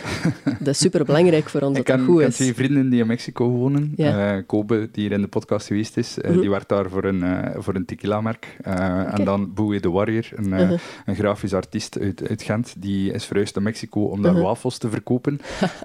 [0.58, 2.34] Dat is super belangrijk voor ons Ik dat dat ken, goed ken is.
[2.34, 3.92] twee vrienden die in Mexico wonen.
[3.96, 4.34] Ja.
[4.36, 6.40] Eh, Kobe, die hier in de podcast geweest is, eh, Mhm.
[6.40, 8.56] die werkt daar voor een, eh, voor een tequila-merk.
[8.62, 10.78] En dan Bowie the Warrior, een, Uh-huh.
[11.06, 14.46] een grafisch artiest uit, uit Gent, die is verhuisd naar Mexico om daar Uh-huh.
[14.46, 15.40] wafels te verkopen.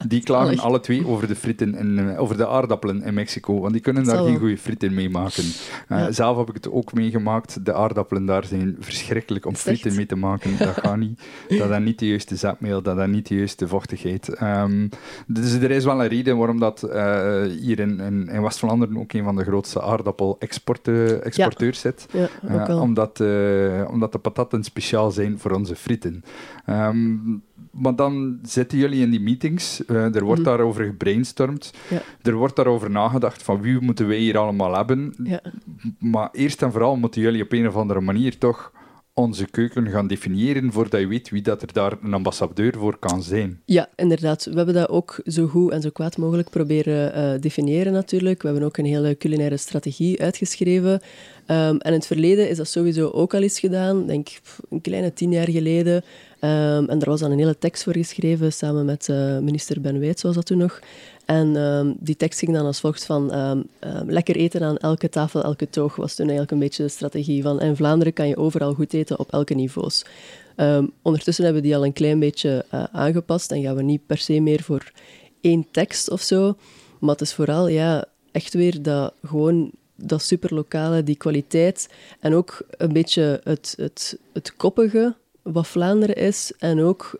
[0.07, 3.81] Die klagen alle twee over de frieten, eh, over de aardappelen in Mexico, want die
[3.81, 5.43] kunnen daar Zal geen goede frieten mee maken.
[5.89, 6.11] Ja.
[6.11, 7.65] Zelf heb ik het ook meegemaakt.
[7.65, 10.57] De aardappelen daar zijn verschrikkelijk om frieten mee te maken.
[10.57, 11.21] Dat gaat niet.
[11.47, 14.29] Dat heeft niet de juiste zetmeel, dat heeft niet de juiste vochtigheid.
[14.29, 14.87] Ehm,
[15.27, 19.13] dus er is wel een reden waarom dat eh, hier in, in, in West-Vlaanderen ook
[19.13, 22.07] een van de grootste aardappel-exporteurs zit.
[22.11, 22.27] Ja,
[22.67, 26.23] Eh, omdat, eh, omdat de patatten speciaal zijn voor onze frieten.
[26.65, 27.15] Ehm,
[27.71, 30.49] maar dan zitten jullie in die meetings, er wordt Mhm.
[30.49, 32.01] daarover gebrainstormd, Ja.
[32.21, 35.13] er wordt daarover nagedacht van wie moeten wij hier allemaal hebben.
[35.23, 35.41] Ja.
[35.99, 38.71] Maar eerst en vooral moeten jullie op een of andere manier toch
[39.13, 43.23] onze keuken gaan definiëren voordat je weet wie dat er daar een ambassadeur voor kan
[43.23, 43.61] zijn.
[43.65, 44.45] Ja, inderdaad.
[44.45, 48.41] We hebben dat ook zo goed en zo kwaad mogelijk proberen uh, definiëren natuurlijk.
[48.41, 50.91] We hebben ook een hele culinaire strategie uitgeschreven.
[50.91, 50.99] Um,
[51.47, 54.29] en in het verleden is dat sowieso ook al eens gedaan, denk
[54.69, 55.95] een kleine tien jaar geleden.
[55.95, 59.99] Um, en er was dan een hele tekst voor geschreven, samen met uh, minister Ben
[59.99, 60.79] Wijts was dat toen nog.
[61.31, 65.09] En um, die tekst ging dan als volgt van um, um, lekker eten aan elke
[65.09, 68.37] tafel, elke toog, was toen eigenlijk een beetje de strategie van in Vlaanderen kan je
[68.37, 70.05] overal goed eten op elke niveaus.
[71.01, 74.17] ondertussen hebben we die al een klein beetje uh, aangepast en gaan we niet per
[74.17, 74.91] se meer voor
[75.41, 76.55] één tekst of zo.
[76.99, 81.89] Maar het is vooral ja, echt weer dat gewoon dat superlokale, die kwaliteit
[82.19, 87.19] en ook een beetje het, het, het koppige wat Vlaanderen is en ook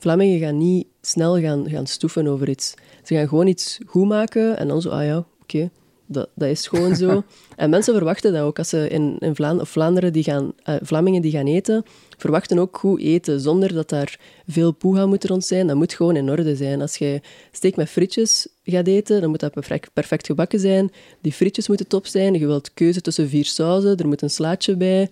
[0.00, 2.74] Vlamingen gaan niet snel gaan, gaan stoeven over iets.
[3.04, 5.70] Ze gaan gewoon iets goed maken en dan zo, ah ja, oké,
[6.06, 7.22] dat, dat is gewoon zo.
[7.56, 8.58] en mensen verwachten dat ook.
[8.58, 11.84] Als ze in, in Vlaanderen, of Vlaanderen die gaan, uh, Vlamingen die gaan eten,
[12.18, 15.66] verwachten ook goed eten, zonder dat daar veel poeha moet rond zijn.
[15.66, 16.80] Dat moet gewoon in orde zijn.
[16.80, 17.20] Als je
[17.52, 20.92] steek met frietjes gaat eten, dan moet dat perfect, perfect gebakken zijn.
[21.20, 22.34] Die frietjes moeten top zijn.
[22.34, 25.10] Je wilt keuze tussen vier sauzen, er moet een slaatje bij,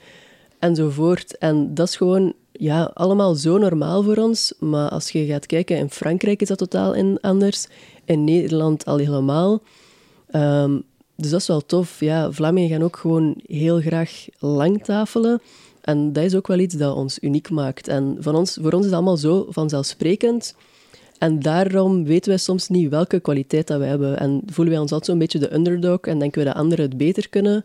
[0.58, 1.38] enzovoort.
[1.38, 4.52] En dat is gewoon ja, allemaal zo normaal voor ons.
[4.58, 7.66] Maar als je gaat kijken, in Frankrijk is dat totaal anders.
[8.04, 9.62] In Nederland al helemaal.
[10.32, 10.82] Um,
[11.16, 12.00] dus dat is wel tof.
[12.00, 15.40] Ja, Vlamingen gaan ook gewoon heel graag lang tafelen.
[15.80, 17.88] En dat is ook wel iets dat ons uniek maakt.
[17.88, 20.54] En van ons, voor ons is het allemaal zo vanzelfsprekend.
[21.18, 24.18] En daarom weten wij soms niet welke kwaliteit dat we hebben.
[24.18, 26.96] En voelen wij ons altijd zo'n beetje de underdog en denken we dat anderen het
[26.96, 27.64] beter kunnen.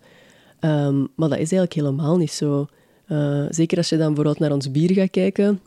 [0.60, 2.68] Um, maar dat is eigenlijk helemaal niet zo.
[3.08, 5.60] Uh, zeker als je dan bijvoorbeeld naar ons bier gaat kijken.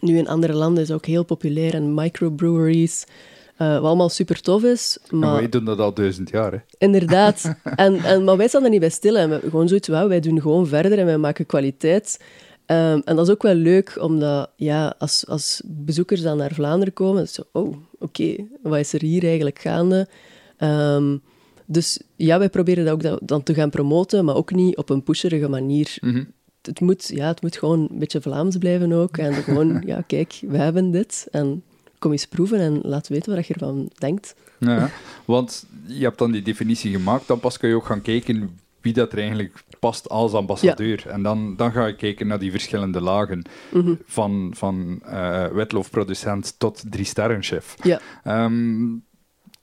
[0.00, 3.04] Nu in andere landen is het ook heel populair en microbreweries.
[3.58, 4.98] Uh, wat allemaal super tof is.
[5.10, 5.34] Maar...
[5.34, 6.58] wij doen dat al duizend jaar, hè?
[6.78, 7.54] Inderdaad.
[7.76, 9.16] en, en, maar wij staan er niet bij stil.
[9.16, 12.18] En we, gewoon zoiets, wij doen gewoon verder en wij maken kwaliteit.
[12.66, 16.92] Um, en dat is ook wel leuk, omdat ja, als, als bezoekers dan naar Vlaanderen
[16.92, 20.08] komen, zo, oh, oké, okay, wat is er hier eigenlijk gaande?
[20.58, 21.22] Um,
[21.66, 25.02] dus ja, wij proberen dat ook dan te gaan promoten, maar ook niet op een
[25.02, 25.96] pusherige manier.
[26.00, 26.32] Mm -hmm.
[26.66, 29.16] Het, moet, ja, het moet gewoon een beetje Vlaams blijven ook.
[29.16, 31.28] En gewoon, ja, kijk, we hebben dit.
[31.30, 31.62] En
[31.98, 34.34] kom eens proeven en laat weten wat je ervan denkt.
[34.58, 34.90] Ja,
[35.24, 38.92] want je hebt dan die definitie gemaakt, dan pas kun je ook gaan kijken wie
[38.92, 41.08] dat er eigenlijk past als ambassadeur.
[41.08, 43.42] En dan, dan ga je kijken naar die verschillende lagen.
[43.72, 43.94] Mhm.
[44.06, 47.74] Van, van uh, wetloofproducent tot drie-sterrenchef.
[47.82, 48.00] Ja.
[48.44, 49.04] Um,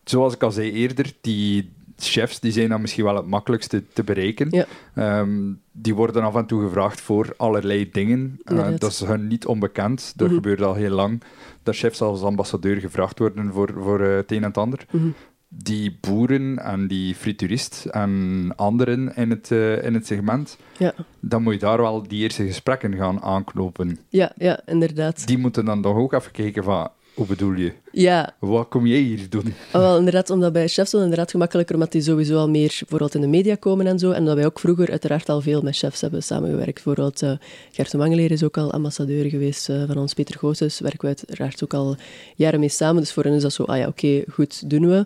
[0.04, 1.74] zoals ik al zei eerder, die
[2.08, 4.48] chefs die zijn dan misschien wel het makkelijkste te bereiken.
[4.50, 5.20] Ja.
[5.20, 8.40] Um, die worden af en toe gevraagd voor allerlei dingen.
[8.46, 10.14] Uh, dat is hun niet onbekend.
[10.16, 11.24] Dat mm gebeurt al heel lang.
[11.64, 14.86] Dat chefs als ambassadeur gevraagd worden voor, voor uh, het een en het ander.
[14.92, 15.14] Mm -hmm.
[15.48, 20.94] Die boeren en die frituurist en anderen in het, uh, in het segment, ja.
[21.20, 24.00] dan moet je daar wel die eerste gesprekken gaan aanknopen.
[24.10, 25.28] Ja, ja inderdaad.
[25.28, 27.74] Die moeten dan toch ook even kijken van hoe bedoel je?
[27.92, 28.36] Ja.
[28.40, 29.54] Wat kom jij hier doen?
[29.74, 33.22] Oh, wel, inderdaad, omdat bij chefs inderdaad gemakkelijker, omdat die sowieso al meer bijvoorbeeld in
[33.22, 34.12] de media komen en zo.
[34.12, 36.74] En dat wij ook vroeger uiteraard al veel met chefs hebben samengewerkt.
[36.74, 37.32] Bijvoorbeeld uh,
[37.72, 40.14] Gert de Mangeleer is ook al ambassadeur geweest uh, van ons.
[40.14, 41.96] Peter Goossens werken we uiteraard ook al
[42.36, 43.02] jaren mee samen.
[43.02, 45.06] Dus voor hen is dat zo, ah ja, oké, okay, goed, doen we.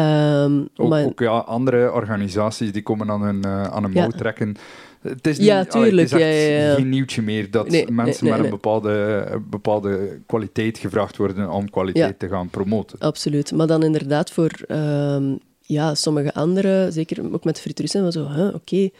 [0.00, 1.04] Um, ook, maar...
[1.04, 4.16] ook ja, andere organisaties die komen aan hun, uh, aan een mouw ja.
[4.16, 4.56] trekken.
[5.02, 7.68] Het is, niet, ja, tuurlijk, allee, het is echt ja, ja, geen nieuwtje meer dat
[7.68, 12.98] nee, mensen nee, met een bepaalde, bepaalde kwaliteit gevraagd worden om kwaliteit te gaan promoten.
[12.98, 13.52] Absoluut.
[13.52, 18.54] Maar dan inderdaad voor um, ja, sommige anderen, zeker ook met frituuristen, zo, huh, oké,
[18.54, 18.92] okay.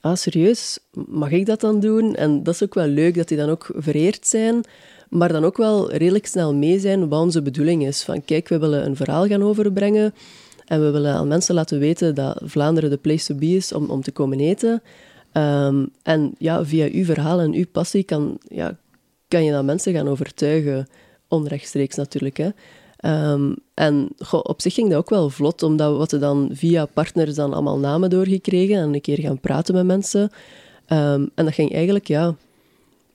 [0.00, 2.14] ah, serieus, mag ik dat dan doen?
[2.14, 4.64] En dat is ook wel leuk, dat die dan ook vereerd zijn,
[5.08, 8.02] maar dan ook wel redelijk snel mee zijn wat onze bedoeling is.
[8.02, 10.14] Van kijk, we willen een verhaal gaan overbrengen
[10.66, 13.90] en we willen aan mensen laten weten dat Vlaanderen de place to be is om,
[13.90, 14.82] om te komen eten.
[15.32, 18.76] Um, en ja, via uw verhaal en uw passie kan, ja,
[19.28, 20.88] kan je dan mensen gaan overtuigen,
[21.28, 22.36] onrechtstreeks natuurlijk.
[22.36, 22.50] Hè.
[23.32, 26.86] Um, en goh, op zich ging dat ook wel vlot, omdat we hadden dan via
[26.86, 30.22] partners dan allemaal namen doorgekregen en een keer gaan praten met mensen.
[30.88, 32.34] Um, en dat ging eigenlijk ja,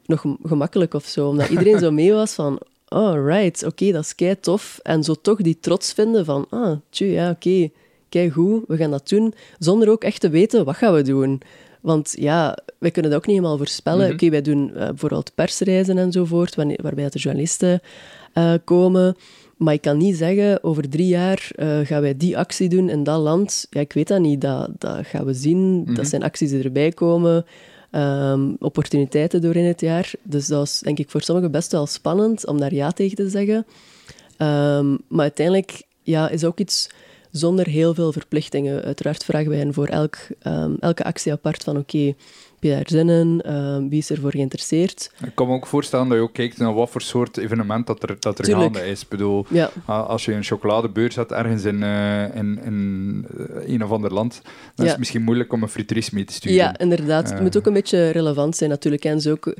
[0.05, 4.03] nog gemakkelijk of zo, omdat iedereen zo mee was van, oh right, oké, okay, dat
[4.03, 4.79] is kei tof.
[4.83, 7.71] En zo toch die trots vinden van, ah, tju, ja, oké, okay,
[8.09, 11.41] kei goed, we gaan dat doen, zonder ook echt te weten wat gaan we doen.
[11.83, 13.99] Want ja, wij kunnen dat ook niet helemaal voorspellen.
[13.99, 14.13] Mm -hmm.
[14.13, 17.81] Oké, okay, wij doen uh, bijvoorbeeld persreizen enzovoort, wanneer, waarbij de journalisten
[18.33, 19.15] uh, komen.
[19.57, 23.03] Maar ik kan niet zeggen, over drie jaar uh, gaan wij die actie doen in
[23.03, 23.67] dat land.
[23.69, 24.41] Ja, ik weet dat niet.
[24.41, 25.57] Dat, dat gaan we zien.
[25.57, 25.95] Mm -hmm.
[25.95, 27.45] Dat zijn acties die erbij komen.
[27.91, 30.11] Um, opportuniteiten door in het jaar.
[30.23, 33.29] Dus dat is denk ik voor sommigen best wel spannend om daar ja tegen te
[33.29, 33.65] zeggen.
[34.37, 36.89] Um, maar uiteindelijk ja, is ook iets
[37.33, 38.83] zonder heel veel verplichtingen.
[38.83, 40.17] Uiteraard vragen wij hen voor elk,
[40.47, 42.15] um, elke actie apart van oké, okay,
[42.59, 43.41] je daar zin in?
[43.45, 45.11] Ehm, wie is ervoor geïnteresseerd?
[45.25, 48.03] Ik kan me ook voorstellen dat je ook kijkt naar wat voor soort evenement dat
[48.03, 48.75] er, dat er Tuurlijk.
[48.75, 49.01] gaande is.
[49.01, 53.83] Ik bedoel, Ja, als je een chocoladebeurs hebt ergens in, eh, in, in eh, een
[53.83, 54.41] of ander land,
[54.75, 56.57] dan is het misschien moeilijk om een frituurist mee te sturen.
[56.57, 57.29] ja inderdaad.
[57.29, 57.41] het Eh.
[57.41, 59.05] moet ook een beetje relevant zijn natuurlijk.
[59.05, 59.53] En zo ook,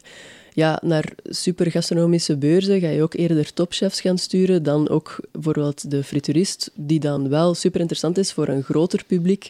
[0.54, 5.92] ja, naar super gastronomische beurzen ga je ook eerder topchefs gaan sturen dan ook bijvoorbeeld
[5.92, 9.50] de frituurist, die dan wel super interessant is voor een groter publiek.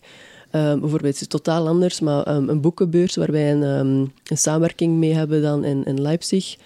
[0.52, 4.00] Ehm, bijvoorbeeld, het is totaal anders, maar ehm, een boekenbeurs waar wij een, ehm,
[4.32, 6.58] een samenwerking mee hebben dan in, in Leipzig,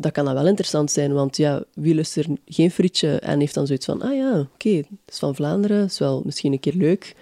[0.00, 3.54] dat kan dan wel interessant zijn, want ja, wie lust er geen frietje en heeft
[3.54, 6.74] dan zoiets van, ah ja, oké, het is van Vlaanderen, is wel misschien een keer
[6.74, 7.14] leuk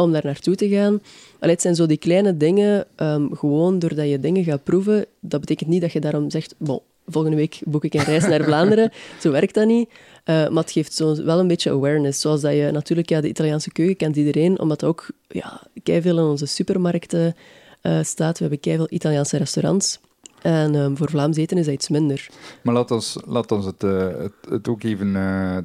[0.00, 1.00] om daar naartoe te gaan.
[1.38, 5.40] Allee, het zijn zo die kleine dingen, ehm, gewoon doordat je dingen gaat proeven, dat
[5.40, 8.92] betekent niet dat je daarom zegt, bon, volgende week boek ik een reis naar Vlaanderen.
[9.22, 9.88] Zo werkt dat niet.
[10.24, 12.20] Eh, maar het geeft zo wel een beetje awareness.
[12.20, 16.24] Zoals dat je natuurlijk, ja, de Italiaanse keuken kent iedereen, omdat ook ja, veel in
[16.24, 17.36] onze supermarkten
[17.80, 18.38] eh, staat.
[18.38, 20.00] We hebben veel Italiaanse restaurants.
[20.42, 22.28] En ehm, voor Vlaams eten is dat iets minder.
[22.62, 25.16] Maar laat ons, laat ons het, eh, het, het ook even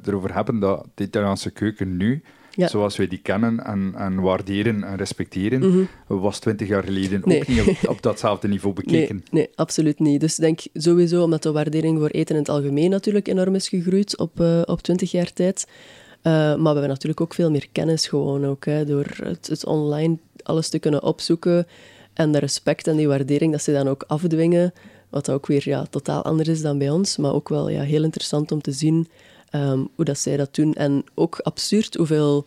[0.05, 2.23] erover hebben dat de Italiaanse keuken nu,
[2.55, 2.67] Ja.
[2.67, 5.83] zoals wij die kennen en, en waarderen en respecteren, Mhm.
[6.21, 7.39] was twintig jaar geleden Nee.
[7.39, 9.15] ook niet op, datzelfde niveau bekeken.
[9.15, 10.19] Nee, nee, absoluut niet.
[10.21, 13.69] Dus ik denk sowieso, omdat de waardering voor eten in het algemeen natuurlijk enorm is
[13.69, 15.67] gegroeid op, eh, op 20 jaar tijd.
[16.21, 19.65] Eh, maar we hebben natuurlijk ook veel meer kennis gewoon ook, hè, door het, het
[19.65, 21.67] online alles te kunnen opzoeken
[22.13, 24.73] en de respect en die waardering dat ze dan ook afdwingen,
[25.09, 28.03] wat ook weer ja, totaal anders is dan bij ons, maar ook wel ja, heel
[28.03, 29.07] interessant om te zien
[29.55, 30.73] ehm, hoe dat zij dat doen.
[30.73, 32.45] En ook absurd hoeveel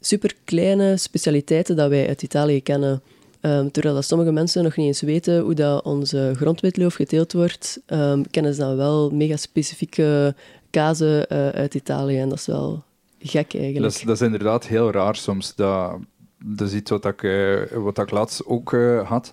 [0.00, 3.02] super kleine specialiteiten dat wij uit Italië kennen.
[3.40, 7.80] Ehm, terwijl dat sommige mensen nog niet eens weten hoe dat onze grondwitloof geteeld wordt,
[7.86, 10.34] ehm, kennen ze dan wel mega specifieke
[10.70, 12.18] kazen eh, uit Italië.
[12.18, 12.82] En dat is wel
[13.18, 13.82] gek eigenlijk.
[13.82, 15.54] Dat is, dat is inderdaad heel raar soms.
[15.54, 15.98] Dat,
[16.44, 19.30] dat is iets wat ik, eh, wat ik laatst ook eh, had.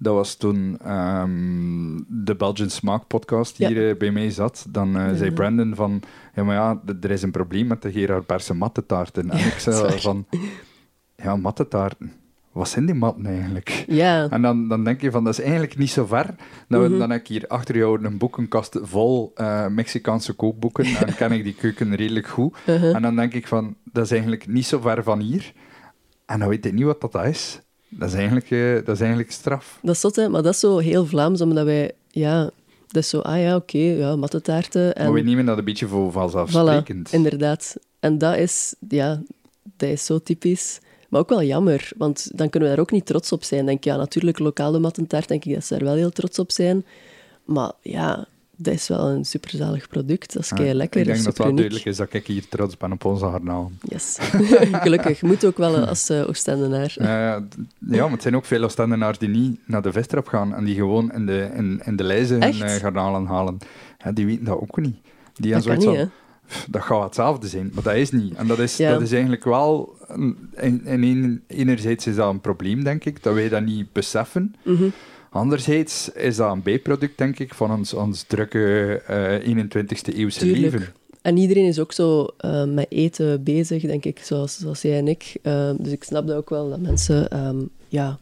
[0.00, 4.66] Dat was toen ehm, de Belgian Smaak podcast hier eh, bij mij zat.
[4.68, 5.30] Dan eh, zei.
[5.32, 6.02] Brandon van,
[6.34, 9.30] ja maar ja, er is een probleem met de Gerard Perse mattetaarten.
[9.30, 10.26] En ik zei van,
[11.16, 12.12] ja, mattetaarten.
[12.52, 13.84] Wat zijn die matten eigenlijk?
[13.86, 16.34] Ja, En dan, dan denk je van, dat is eigenlijk niet zo ver.
[16.68, 16.98] Dan, Mhm.
[16.98, 20.84] dan heb ik hier achter jou een boekenkast vol eh, Mexicaanse kookboeken.
[20.84, 22.56] en ken ik die keuken redelijk goed.
[22.66, 22.94] uh-huh.
[22.94, 25.52] En dan denk ik van, dat is eigenlijk niet zo ver van hier.
[26.26, 27.60] En dan weet ik niet wat dat is.
[27.88, 29.78] Dat is eigenlijk, eh, dat is eigenlijk straf.
[29.82, 30.28] dat is zot, hè?
[30.28, 32.50] maar dat is zo heel Vlaams, omdat wij, ja,
[32.88, 34.94] dat is zo, ah ja, oké, ja, mattetaarten.
[34.94, 37.12] En Maar we nemen dat een beetje voor Voilà, vanzelfsprekend.
[37.12, 37.76] inderdaad.
[38.00, 39.22] En dat is, ja,
[39.76, 40.78] dat is zo typisch.
[41.08, 43.66] Maar ook wel jammer, want dan kunnen we daar ook niet trots op zijn.
[43.66, 46.84] Denk, ja, natuurlijk, lokale mattentaart, denk ik dat ze daar wel heel trots op zijn.
[47.44, 48.26] Maar ja,
[48.60, 50.32] dat is wel een superzalig product.
[50.32, 51.00] Dat is kei lekker.
[51.00, 53.70] Ik denk dat het wel duidelijk is dat ik hier trots ben op onze garnaal.
[53.82, 54.16] Yes.
[54.84, 55.22] Gelukkig.
[55.22, 56.94] Moet ook wel als uh, Oostendenaar.
[56.98, 60.64] Eh, ja, maar het zijn ook veel Oostendenaars die niet naar de Vestrap gaan en
[60.64, 63.58] die gewoon in de, in, in de lijzen hun eh, garnalen halen.
[64.04, 64.96] Ja, die weten dat ook niet.
[65.34, 66.10] Die Dat zoiets niet, van, hè?
[66.46, 68.34] "Pff, dat gaat hetzelfde zijn, maar dat is niet.
[68.34, 68.90] En dat is, Ja.
[68.92, 69.96] dat is eigenlijk wel...
[70.06, 74.54] een- In, in enerzijds is dat een probleem, denk ik, dat wij dat niet beseffen.
[74.64, 74.88] Mhm.
[75.30, 80.72] Anderzijds is dat een bijproduct, denk ik, van ons, ons drukke eh 21ste eeuwse Tuurlijk.
[80.72, 80.92] leven.
[81.22, 85.08] En iedereen is ook zo eh, met eten bezig, denk ik, zoals, zoals jij en
[85.08, 85.36] ik.
[85.42, 88.18] Eh, dus ik snap dat ook wel, dat mensen ehm, ja,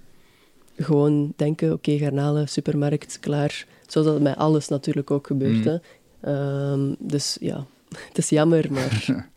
[0.77, 3.66] gewoon denken, oké, garnalen, supermarkt, klaar.
[3.87, 5.64] Zoals dat met alles natuurlijk ook gebeurt.
[5.64, 5.64] Mm.
[5.64, 5.77] Hè.
[6.21, 7.66] Ehm, dus ja,
[8.09, 9.07] het is jammer, maar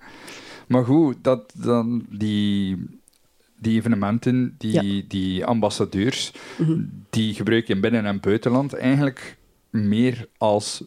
[0.70, 2.78] Maar goed, dat, dan die,
[3.60, 6.80] die evenementen, die, die ambassadeurs, Mhm.
[7.10, 9.38] die gebruik je in binnen- en buitenland eigenlijk
[9.69, 10.84] meer als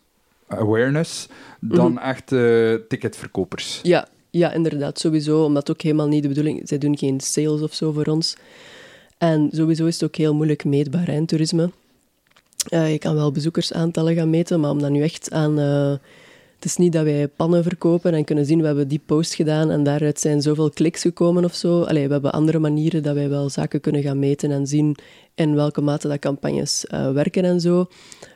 [0.46, 1.28] awareness
[1.60, 2.02] dan Mhm.
[2.02, 3.80] echt eh, ticketverkopers.
[3.82, 5.44] ja, ja, inderdaad, sowieso.
[5.44, 8.36] Omdat ook helemaal niet de bedoeling zij doen geen sales of zo voor ons.
[9.18, 11.70] En sowieso is het ook heel moeilijk meetbaar hè, in toerisme.
[12.68, 15.58] Eh, je kan wel bezoekersaantallen gaan meten, maar om dat nu echt aan...
[15.58, 15.92] eh,
[16.62, 19.70] het is niet dat wij pannen verkopen en kunnen zien, we hebben die post gedaan
[19.70, 21.82] en daaruit zijn zoveel kliks gekomen of zo.
[21.82, 24.96] Allee, we hebben andere manieren dat wij wel zaken kunnen gaan meten en zien
[25.34, 27.86] in welke mate dat campagnes eh, werken en zo.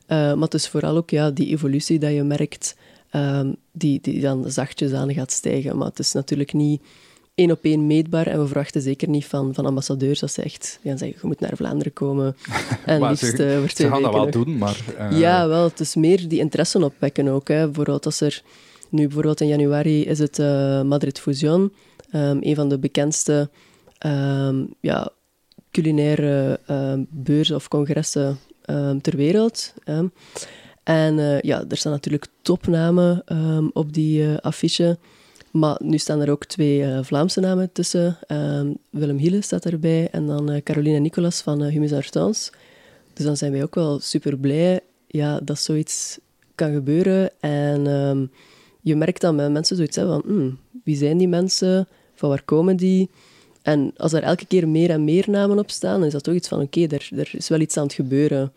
[0.07, 2.77] Eh, maar het is vooral ook ja, die evolutie dat je merkt,
[3.11, 5.77] ehm, die, die dan zachtjes aan gaat stijgen.
[5.77, 6.83] Maar het is natuurlijk niet
[7.37, 10.79] één op één meetbaar en we verwachten zeker niet van, van ambassadeurs dat ze echt
[10.85, 12.37] gaan zeggen, je moet naar Vlaanderen komen.
[12.87, 14.31] En Maar liefst ze, eh, ze gaan dat wel nog.
[14.31, 14.81] doen, maar...
[14.99, 15.65] eh, Ja, wel.
[15.65, 17.49] Het is meer die interesse opwekken ook.
[17.49, 17.65] Hè.
[17.65, 18.43] Bijvoorbeeld als er...
[18.91, 21.73] Nu, bijvoorbeeld in januari is het eh, Madrid Fusion.
[22.11, 23.51] ehm, een van de bekendste
[23.99, 25.09] ehm, ja,
[25.71, 28.39] culinaire ehm, beurzen of congressen
[29.03, 29.75] ter wereld.
[29.85, 30.03] hè.
[30.83, 33.23] En ja, er staan natuurlijk topnamen
[33.73, 34.99] op die affiche.
[35.59, 38.19] Maar nu staan er ook twee uh, Vlaamse namen tussen.
[38.27, 42.51] Ehm, Willem Hiele staat erbij en dan uh, Caroline en Nicolas van uh, Humus Artans.
[43.13, 46.19] Dus dan zijn wij ook wel super blij ja, dat zoiets
[46.55, 47.31] kan gebeuren.
[47.41, 48.31] En um,
[48.81, 51.89] je merkt dan met mensen zoiets hebben van, hmm, wie zijn die mensen?
[52.15, 53.11] Van waar komen die?
[53.63, 56.35] En als er elke keer meer en meer namen op staan, dan is dat toch
[56.35, 58.53] iets van, oké, er, er is wel iets aan het gebeuren.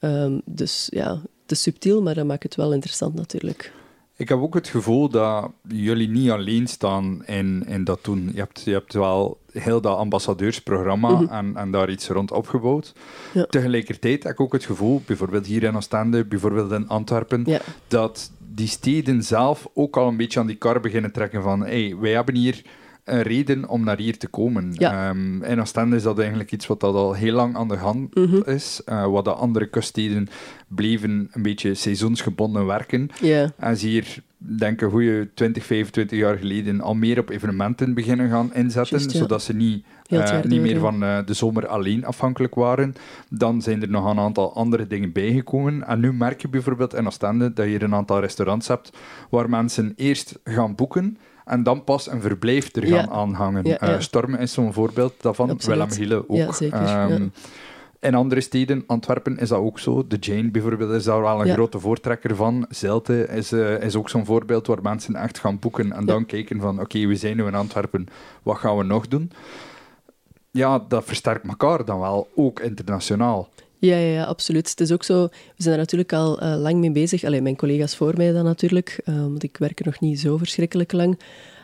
[0.00, 3.72] Um, dus ja, is subtiel, maar dat maakt het wel interessant natuurlijk.
[4.16, 8.30] Ik heb ook het gevoel dat jullie niet alleen staan in, in dat doen.
[8.32, 11.28] Je hebt, je hebt wel heel dat ambassadeursprogramma mm -hmm.
[11.28, 12.94] en, en daar iets rond opgebouwd.
[13.32, 13.44] Ja.
[13.44, 17.60] Tegelijkertijd heb ik ook het gevoel, bijvoorbeeld hier in Oostende, bijvoorbeeld in Antwerpen, ja.
[17.88, 21.96] dat die steden zelf ook al een beetje aan die kar beginnen trekken van hey,
[22.00, 22.62] wij hebben hier
[23.04, 24.72] een reden om naar hier te komen.
[24.72, 25.08] Ja.
[25.08, 28.14] Um, in Oostende is dat eigenlijk iets wat dat al heel lang aan de hand
[28.14, 28.42] mm -hmm.
[28.46, 28.82] is.
[28.88, 30.28] Uh, wat de andere kuststeden
[30.68, 33.10] bleven een beetje seizoensgebonden werken.
[33.20, 33.48] Yeah.
[33.58, 37.94] En ze hier, denk ik, een goede 20, 25 jaar geleden al meer op evenementen
[37.94, 39.18] beginnen gaan inzetten, Just, ja.
[39.18, 42.94] zodat ze niet, uh, niet meer van uh, de zomer alleen afhankelijk waren.
[43.28, 45.86] Dan zijn er nog een aantal andere dingen bijgekomen.
[45.86, 48.90] En nu merk je bijvoorbeeld in Oostende dat je hier een aantal restaurants hebt
[49.30, 53.66] waar mensen eerst gaan boeken en dan pas een verblijf er gaan aanhangen.
[53.66, 56.54] Uh, Stormen is zo'n voorbeeld daarvan, Willem Hiele ook.
[56.54, 57.10] Zeker.
[57.10, 57.32] Um,
[58.00, 60.06] in andere steden, Antwerpen is dat ook zo.
[60.06, 62.66] De Jane bijvoorbeeld is daar wel een grote voortrekker van.
[62.68, 66.60] Zelte is, uh, is ook zo'n voorbeeld waar mensen echt gaan boeken en dan kijken
[66.60, 68.06] van oké, okay, we zijn nu in Antwerpen,
[68.42, 69.30] wat gaan we nog doen?
[70.50, 73.48] Ja, dat versterkt elkaar dan wel, ook internationaal.
[73.84, 74.70] Ja, ja, absoluut.
[74.70, 77.24] Het is ook zo, we zijn er natuurlijk al uh, lang mee bezig.
[77.24, 80.36] Alleen mijn collega's voor mij dan natuurlijk, uh, want ik werk er nog niet zo
[80.36, 81.18] verschrikkelijk lang.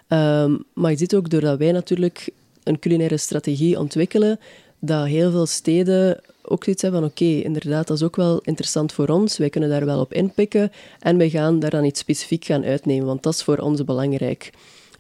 [0.09, 2.28] Um, maar je ziet ook, doordat wij natuurlijk
[2.64, 4.38] een culinaire strategie ontwikkelen,
[4.78, 8.92] dat heel veel steden ook zoiets hebben van oké, inderdaad, dat is ook wel interessant
[8.92, 9.38] voor ons.
[9.38, 13.06] Wij kunnen daar wel op inpikken en wij gaan daar dan iets specifiek gaan uitnemen,
[13.06, 14.50] want dat is voor ons belangrijk.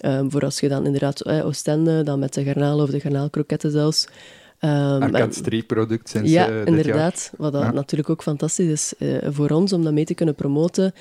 [0.04, 3.70] Um, voor als je dan inderdaad eh, Oostende, dan met de garnalen of de garnaalkroketten
[3.70, 4.06] zelfs,
[4.64, 7.32] Um, Arcade Street product sinds Ja, uh, inderdaad.
[7.36, 7.70] Wat dat ja.
[7.72, 10.92] natuurlijk ook fantastisch is uh, voor ons om dat mee te kunnen promoten.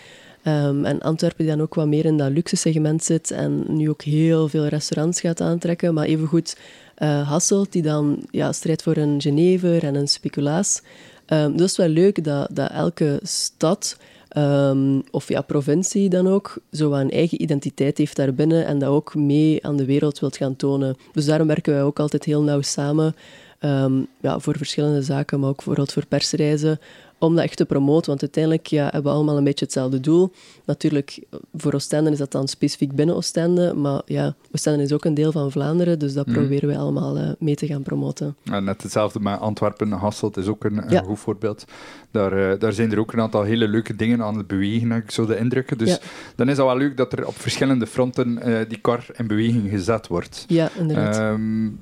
[0.44, 3.90] Um, en Antwerpen die dan ook wat meer in dat luxe segment zit en nu
[3.90, 5.94] ook heel veel restaurants gaat aantrekken.
[5.94, 6.58] Maar evengoed
[6.98, 10.82] uh, Hasselt die dan ja, strijdt voor een Genever en een Speculaas.
[11.28, 13.98] Um, dus wel leuk dat, dat elke stad
[14.38, 19.16] Um, of ja, provincie dan ook, zo een eigen identiteit heeft daarbinnen en dat ook
[19.16, 20.96] mee aan de wereld wilt gaan tonen.
[21.12, 23.16] Dus daarom werken wij ook altijd heel nauw samen
[23.60, 26.80] um, ja, voor verschillende zaken, maar ook bijvoorbeeld voor persreizen,
[27.18, 28.10] om dat echt te promoten.
[28.10, 30.32] Want uiteindelijk ja, hebben we allemaal een beetje hetzelfde doel.
[30.66, 31.20] Natuurlijk,
[31.54, 35.32] voor Oostende is dat dan specifiek binnen Oostende, maar ja, Oostende is ook een deel
[35.32, 36.34] van Vlaanderen, dus dat mm.
[36.34, 38.36] proberen we allemaal uh, mee te gaan promoten.
[38.44, 41.02] Ja, net hetzelfde met Antwerpen, Hasselt is ook een, een ja.
[41.02, 41.66] goed voorbeeld.
[42.12, 45.04] Daar, uh, daar zijn er ook een aantal hele leuke dingen aan het bewegen, heb
[45.04, 45.78] ik zo de indrukken.
[45.78, 45.98] Dus ja.
[46.36, 49.70] dan is dat wel leuk dat er op verschillende fronten uh, die kar in beweging
[49.70, 50.46] gezet wordt.
[50.48, 51.18] Ja, inderdaad.
[51.18, 51.80] Um,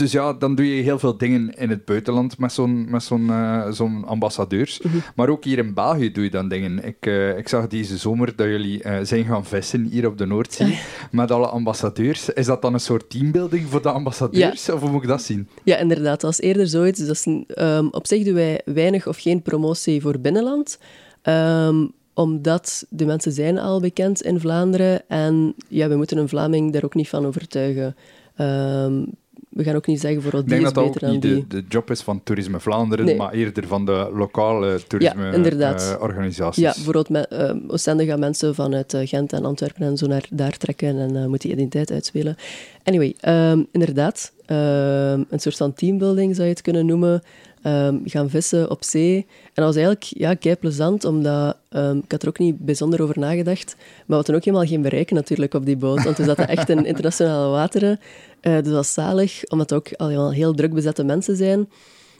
[0.00, 3.26] dus ja, dan doe je heel veel dingen in het buitenland met zo'n met zo'n
[3.26, 4.80] uh, zo'n ambassadeurs.
[4.80, 5.02] Mm -hmm.
[5.14, 6.84] Maar ook hier in België doe je dan dingen.
[6.84, 10.26] Ik, uh, ik zag deze zomer dat jullie uh, zijn gaan vissen hier op de
[10.26, 10.78] Noordzee
[11.10, 12.28] met alle ambassadeurs.
[12.28, 14.66] Is dat dan een soort teambuilding voor de ambassadeurs?
[14.66, 14.74] Ja.
[14.74, 15.48] Of hoe moet ik dat zien?
[15.62, 16.20] Ja, inderdaad.
[16.20, 16.98] Dat is eerder zoiets.
[16.98, 20.78] Dus dat is, um, op zich doen wij weinig of geen promotie voor binnenland.
[21.22, 26.72] Um, omdat de mensen zijn al bekend in Vlaanderen en ja, we moeten een Vlaming
[26.72, 27.96] daar ook niet van overtuigen.
[28.38, 29.06] Um,
[29.50, 31.46] we gaan ook niet zeggen voor die Ik denk dat dat beter ook niet de,
[31.46, 33.16] de job is van Toerisme Vlaanderen, nee.
[33.16, 36.62] maar eerder van de lokale toerisme-organisaties.
[36.62, 39.96] Ja, uh, ja, bijvoorbeeld met uh, Oostende gaan mensen vanuit uh, Gent en Antwerpen en
[39.96, 42.36] zo naar daar trekken en uh, moet die identiteit uitspelen.
[42.84, 43.14] Anyway,
[43.50, 47.22] um, inderdaad, um, een soort van teambuilding zou je het kunnen noemen.
[47.66, 49.16] Um, gaan vissen op zee.
[49.16, 53.02] En dat was eigenlijk ja, kei plezant, omdat um, ik had er ook niet bijzonder
[53.02, 53.74] over nagedacht.
[53.76, 56.68] Maar we hadden ook helemaal geen bereik natuurlijk op die boot, want we zaten echt
[56.68, 58.00] in internationale wateren.
[58.42, 61.68] Uh, dus dat was zalig, omdat het ook al heel druk bezette mensen zijn.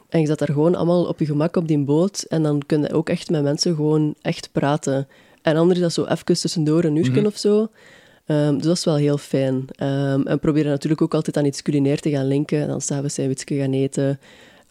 [0.08, 2.24] En je zat daar gewoon allemaal op je gemak op die boot.
[2.28, 5.08] En dan kun je ook echt met mensen gewoon echt praten.
[5.42, 7.26] En anders is dat zo even tussendoor een uurtje mm -hmm.
[7.26, 7.68] of zo.
[8.26, 9.54] Um, dus dat is wel heel fijn.
[9.54, 9.66] Um,
[10.26, 12.68] en we proberen natuurlijk ook altijd aan iets culinair te gaan linken.
[12.68, 14.20] Dan s'avonds zijn we iets gaan eten.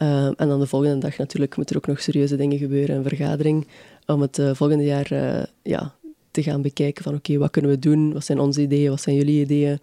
[0.01, 2.95] Um, en dan de volgende dag natuurlijk moeten er ook nog serieuze dingen gebeuren.
[2.95, 3.67] Een vergadering
[4.05, 5.95] om het uh, volgende jaar uh, ja,
[6.31, 8.13] te gaan bekijken van oké, wat kunnen we doen?
[8.13, 8.89] Wat zijn onze ideeën?
[8.89, 9.79] Wat zijn jullie ideeën?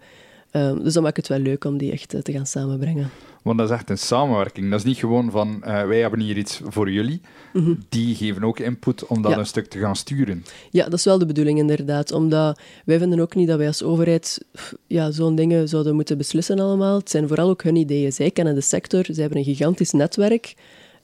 [0.57, 3.09] Um, dus dan maakt het wel leuk om die echt uh, te gaan samenbrengen.
[3.41, 4.69] Want dat is echt een samenwerking.
[4.69, 7.21] Dat is niet gewoon van uh, wij hebben hier iets voor jullie.
[7.53, 7.85] Mm -hmm.
[7.89, 9.37] Die geven ook input om dat ja.
[9.37, 10.45] een stuk te gaan sturen.
[10.71, 12.11] Ja, dat is wel de bedoeling inderdaad.
[12.11, 14.45] Omdat wij vinden ook niet dat wij als overheid
[14.87, 16.97] ja, zo'n dingen zouden moeten beslissen allemaal.
[16.97, 18.13] Het zijn vooral ook hun ideeën.
[18.13, 20.55] Zij kennen de sector, zij hebben een gigantisch netwerk.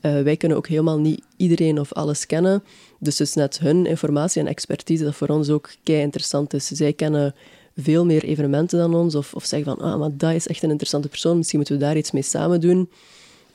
[0.02, 2.64] Uh, wij kunnen ook helemaal niet iedereen of alles kennen.
[3.00, 6.68] Dus het is net hun informatie en expertise dat voor ons ook kei interessant is.
[6.68, 7.36] Zij kennen
[7.76, 9.16] veel meer evenementen dan ons.
[9.16, 11.84] Of, of zeggen van, ah, maar dat is echt een interessante persoon, misschien moeten we
[11.84, 12.90] daar iets mee samen doen.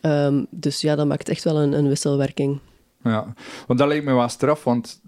[0.00, 2.58] Ehm, dus ja, dat maakt echt wel een, een wisselwerking.
[3.02, 3.34] Ja,
[3.66, 5.00] want dat lijkt me wel straf, want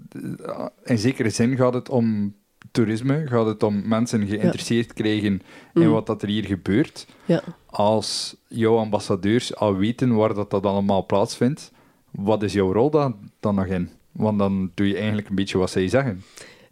[0.44, 2.34] eh, in zekere zin gaat het om
[2.70, 5.42] toerisme, gaat het om mensen geïnteresseerd krijgen
[5.74, 5.90] in Mm.
[5.90, 7.06] wat dat er hier gebeurt.
[7.24, 7.42] Ja.
[7.66, 11.72] Als jouw ambassadeurs al weten waar dat, dat allemaal plaatsvindt,
[12.10, 13.90] wat is jouw rol dan, dan nog in?
[14.12, 16.22] Want dan doe je eigenlijk een beetje wat zij zeggen.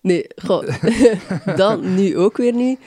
[0.00, 0.68] Nee, goh,
[1.56, 2.78] dan nu ook weer niet.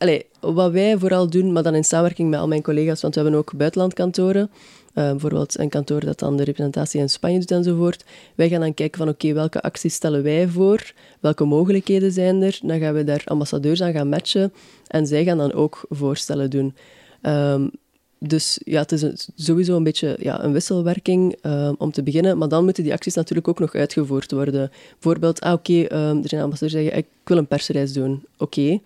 [0.00, 3.20] Allee, wat wij vooral doen, maar dan in samenwerking met al mijn collega's, want we
[3.20, 4.50] hebben ook buitenlandkantoren.
[4.94, 8.04] Ehm, bijvoorbeeld een kantoor dat dan de representatie in Spanje doet enzovoort.
[8.34, 10.92] Wij gaan dan kijken van oké, welke acties stellen wij voor?
[11.20, 12.58] Welke mogelijkheden zijn er?
[12.62, 14.52] Dan gaan we daar ambassadeurs aan gaan matchen.
[14.86, 16.74] En zij gaan dan ook voorstellen doen.
[17.22, 17.68] Ehm,
[18.22, 22.38] dus ja, het is sowieso een beetje ja, een wisselwerking ehm, om te beginnen.
[22.38, 24.70] Maar dan moeten die acties natuurlijk ook nog uitgevoerd worden.
[24.92, 28.24] Bijvoorbeeld, ah, oké, ehm, er zijn ambassadeurs die zeggen, ik wil een persreis doen.
[28.38, 28.80] Oké,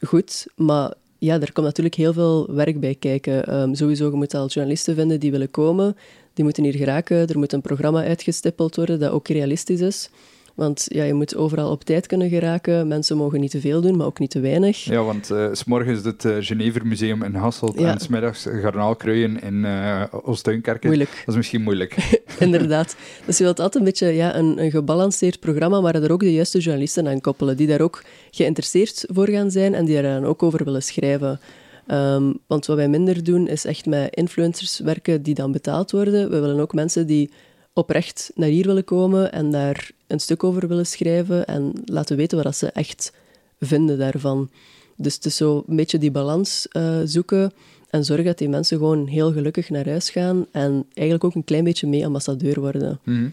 [0.00, 3.46] goed, maar ja, er komt natuurlijk heel veel werk bij kijken.
[3.46, 5.96] Ehm, sowieso, je moet al journalisten vinden die willen komen.
[6.34, 7.28] Die moeten hier geraken.
[7.28, 10.10] Er moet een programma uitgestippeld worden dat ook realistisch is.
[10.54, 12.88] Want ja, je moet overal op tijd kunnen geraken.
[12.88, 14.84] Mensen mogen niet te veel doen, maar ook niet te weinig.
[14.84, 17.90] Ja, want eh, s s'morgens het uh, Genever Museum in Hasselt Ja.
[17.92, 20.86] en smiddags garnaalkruien in eh Oostuinkerken.
[20.86, 21.10] Moeilijk.
[21.10, 21.96] Dat is misschien moeilijk.
[22.38, 22.96] Inderdaad.
[23.26, 26.32] Dus je wilt altijd een beetje ja, een, een gebalanceerd programma, maar er ook de
[26.32, 30.24] juiste journalisten aan koppelen, die daar ook geïnteresseerd voor gaan zijn en die daar dan
[30.24, 31.40] ook over willen schrijven.
[31.86, 36.30] Ehm, want wat wij minder doen, is echt met influencers werken die dan betaald worden.
[36.30, 37.30] We willen ook mensen die
[37.74, 42.42] oprecht naar hier willen komen en daar een stuk over willen schrijven en laten weten
[42.42, 43.12] wat ze echt
[43.60, 44.50] vinden daarvan.
[44.96, 47.52] Dus het is zo een beetje die balans eh, zoeken
[47.90, 51.44] en zorgen dat die mensen gewoon heel gelukkig naar huis gaan en eigenlijk ook een
[51.44, 53.00] klein beetje mee ambassadeur worden.
[53.02, 53.28] Mhm.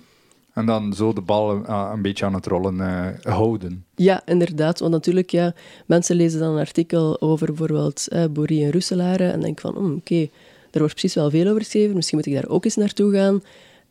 [0.54, 3.86] En dan zo de bal eh, een beetje aan het rollen eh, houden.
[3.96, 4.80] Ja, inderdaad.
[4.80, 5.54] Want natuurlijk, ja,
[5.86, 9.96] mensen lezen dan een artikel over bijvoorbeeld eh, Borie en Roeselare en denken van, "Hmm,
[9.96, 10.30] oké,
[10.72, 13.44] daar wordt precies wel veel over geschreven, misschien moet ik daar ook eens naartoe gaan.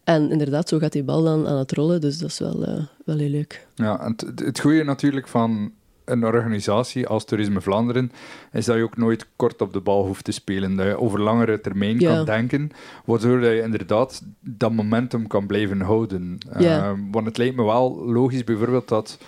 [0.05, 2.85] En inderdaad, zo gaat die bal dan aan het rollen, dus dat is wel, eh,
[3.05, 3.67] wel heel leuk.
[3.75, 5.73] Ja, en het, het goede natuurlijk van
[6.05, 8.13] een organisatie als Toerisme Vlaanderen
[8.53, 10.77] is dat je ook nooit kort op de bal hoeft te spelen.
[10.77, 12.15] Dat je over langere termijn Ja.
[12.15, 12.71] kan denken,
[13.05, 16.39] waardoor dat je inderdaad dat momentum kan blijven houden.
[16.59, 16.79] Ja.
[16.91, 19.19] Eh, want het lijkt me wel logisch bijvoorbeeld dat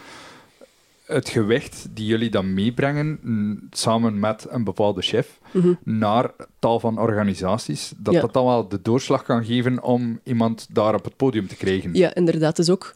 [1.13, 5.73] het gewicht die jullie dan meebrengen, mm, samen met een bepaalde chef, Mhm.
[5.85, 8.21] naar tal van organisaties, dat Ja.
[8.21, 11.95] dat dan wel de doorslag kan geven om iemand daar op het podium te krijgen.
[11.95, 12.59] Ja, inderdaad.
[12.59, 12.93] Is ook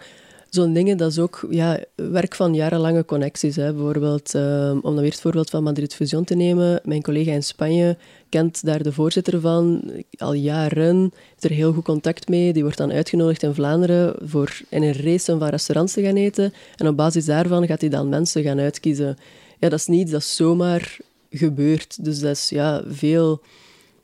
[0.51, 3.57] zo'n dingen, dat is ook ja, werk van jarenlange connecties.
[3.57, 3.73] Hè.
[3.73, 6.81] Bijvoorbeeld, ehm, om dan weer het voorbeeld van Madrid Fusion te nemen.
[6.85, 7.97] Mijn collega in Spanje
[8.29, 11.13] kent daar de voorzitter van al jaren.
[11.39, 12.53] Is er heel goed contact mee.
[12.53, 16.53] Die wordt dan uitgenodigd in Vlaanderen voor in een race van restaurants te gaan eten.
[16.77, 19.17] En op basis daarvan gaat hij dan mensen gaan uitkiezen.
[19.59, 20.97] Ja, dat is niet dat zomaar
[21.31, 22.05] gebeurt.
[22.05, 23.41] Dus dat is ja, veel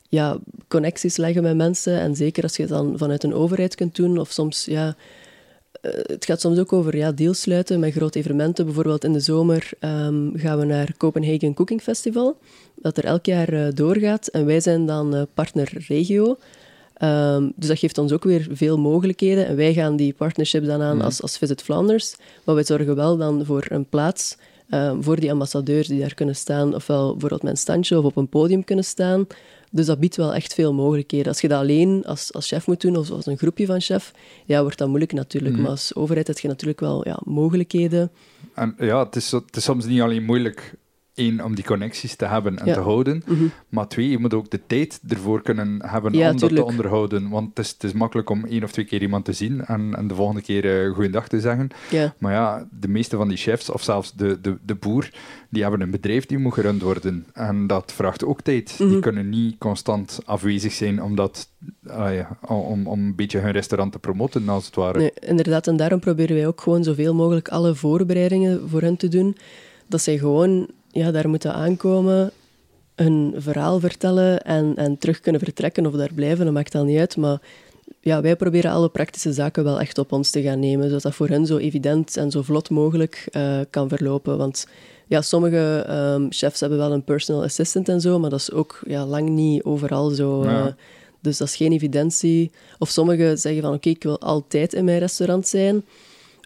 [0.08, 0.38] ja,
[0.68, 2.00] connecties leggen met mensen.
[2.00, 4.96] En zeker als je dan vanuit een overheid kunt doen, of soms, ja,
[5.90, 8.64] het gaat soms ook over ja, deals sluiten met grote evenementen.
[8.64, 12.36] Bijvoorbeeld in de zomer ehm, gaan we naar Copenhagen Cooking Festival,
[12.74, 14.26] dat er elk jaar eh, doorgaat.
[14.26, 16.36] En wij zijn dan eh, partner regio.
[16.94, 19.46] Ehm, dus dat geeft ons ook weer veel mogelijkheden.
[19.46, 21.04] En wij gaan die partnership dan aan Mhm.
[21.04, 22.16] als, als Visit Flanders.
[22.44, 24.36] Maar wij zorgen wel dan voor een plaats
[24.68, 26.74] ehm, voor die ambassadeurs die daar kunnen staan.
[26.74, 29.26] Ofwel bijvoorbeeld met een standje of op een podium kunnen staan.
[29.74, 31.26] Dus dat biedt wel echt veel mogelijkheden.
[31.26, 34.12] Als je dat alleen als, als chef moet doen, of als een groepje van chef,
[34.44, 35.54] ja, wordt dat moeilijk natuurlijk.
[35.54, 35.62] Mhm.
[35.62, 38.10] Maar als overheid heb je natuurlijk wel ja, mogelijkheden.
[38.54, 40.74] En ja, het is, het is soms niet alleen moeilijk,
[41.14, 42.74] één, om die connecties te hebben en Ja.
[42.74, 43.44] te houden, Mhm.
[43.68, 47.28] maar twee, je moet ook de tijd ervoor kunnen hebben Ja, om dat te onderhouden.
[47.28, 49.94] Want het is, het is makkelijk om één of twee keer iemand te zien en,
[49.96, 51.68] en de volgende keer uh, goeiedag te zeggen.
[51.90, 52.14] Ja.
[52.18, 55.10] Maar ja, de meeste van die chefs, of zelfs de, de, de boer,
[55.48, 57.26] die hebben een bedrijf die moet gerund worden.
[57.32, 58.74] En dat vraagt ook tijd.
[58.78, 59.00] Die Mhm.
[59.00, 61.48] kunnen niet constant afwezig zijn omdat,
[61.86, 64.98] ah ja, om, om een beetje hun restaurant te promoten, als het ware.
[64.98, 65.66] Nee, inderdaad.
[65.66, 69.36] En daarom proberen wij ook gewoon zoveel mogelijk alle voorbereidingen voor hen te doen.
[69.88, 72.30] Dat zij gewoon ja, daar moeten aankomen,
[72.94, 76.44] hun verhaal vertellen en, en terug kunnen vertrekken of daar blijven.
[76.44, 77.16] Dat maakt al niet uit.
[77.16, 77.40] Maar
[78.00, 81.14] ja, wij proberen alle praktische zaken wel echt op ons te gaan nemen, zodat dat
[81.14, 84.38] voor hen zo evident en zo vlot mogelijk eh, kan verlopen.
[84.38, 84.66] Want
[85.06, 88.80] ja, sommige ehm, chefs hebben wel een personal assistant en zo, maar dat is ook
[88.86, 90.44] ja, lang niet overal zo.
[90.44, 90.66] Ja.
[90.66, 90.72] eh,
[91.20, 92.50] dus dat is geen evidentie.
[92.78, 95.84] Of sommigen zeggen van oké, ik wil altijd in mijn restaurant zijn.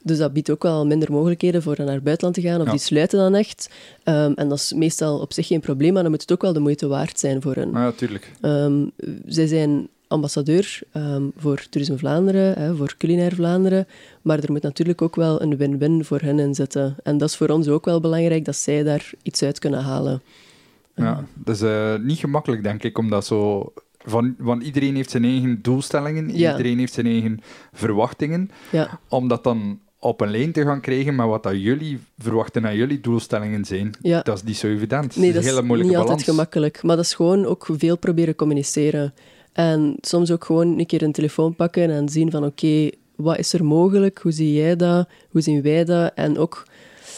[0.07, 2.59] Dus dat biedt ook wel minder mogelijkheden voor naar het buitenland te gaan.
[2.61, 2.71] Of Ja.
[2.71, 3.71] die sluiten dan echt.
[4.03, 6.53] Ehm, en dat is meestal op zich geen probleem, maar dan moet het ook wel
[6.53, 7.71] de moeite waard zijn voor hen.
[7.73, 8.33] Ja, tuurlijk.
[8.41, 8.87] Ehm,
[9.27, 13.87] zij zijn ambassadeur ehm, voor Toerisme Vlaanderen, hè, voor Culinair Vlaanderen.
[14.23, 16.97] Maar er moet natuurlijk ook wel een win-win voor hen in zitten.
[17.03, 20.23] En dat is voor ons ook wel belangrijk, dat zij daar iets uit kunnen halen.
[20.95, 23.73] Ja, dat is eh, niet gemakkelijk, denk ik, omdat zo...
[24.09, 26.51] Van, want iedereen heeft zijn eigen doelstellingen, Ja.
[26.51, 27.41] iedereen heeft zijn eigen
[27.73, 28.51] verwachtingen.
[28.73, 32.65] Ja, Om dat dan op een lijn te gaan krijgen met wat dat jullie verwachten
[32.65, 34.21] en jullie doelstellingen zijn, Ja.
[34.23, 35.17] dat is niet zo evident.
[35.17, 36.11] nee, dat is is een hele moeilijke niet balans.
[36.11, 36.83] altijd gemakkelijk.
[36.83, 39.15] Maar dat is gewoon ook veel proberen communiceren.
[39.53, 43.53] En soms ook gewoon een keer een telefoon pakken en zien van oké, wat is
[43.53, 44.19] er mogelijk?
[44.19, 45.09] Hoe zie jij dat?
[45.31, 46.13] Hoe zien wij dat?
[46.15, 46.65] En ook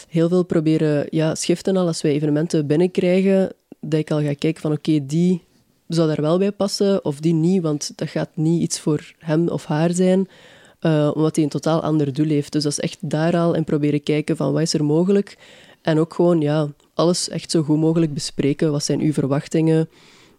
[0.09, 4.61] heel veel proberen ja, schiften al als wij evenementen binnenkrijgen, dat ik al ga kijken
[4.61, 5.41] van oké, die
[5.87, 9.47] zou daar wel bij passen of die niet, want dat gaat niet iets voor hem
[9.47, 10.27] of haar zijn,
[10.79, 12.51] eh, omdat hij een totaal ander doel heeft.
[12.51, 15.37] Dus dat is echt daar al en proberen kijken van wat is er mogelijk.
[15.81, 18.71] En ook gewoon ja, alles echt zo goed mogelijk bespreken.
[18.71, 19.89] Wat zijn uw verwachtingen?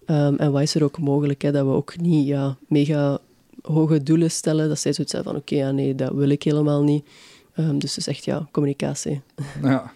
[0.07, 1.43] Ehm, en wat is er ook mogelijk?
[1.43, 1.53] Hè?
[1.53, 3.19] Dat we ook niet ja, mega
[3.63, 4.69] hoge doelen stellen.
[4.69, 7.09] Dat zij zoiets hebben van oké, ja, nee, dat wil ik helemaal niet.
[7.55, 9.21] Ehm, dus is echt ja, communicatie.
[9.63, 9.93] Ja.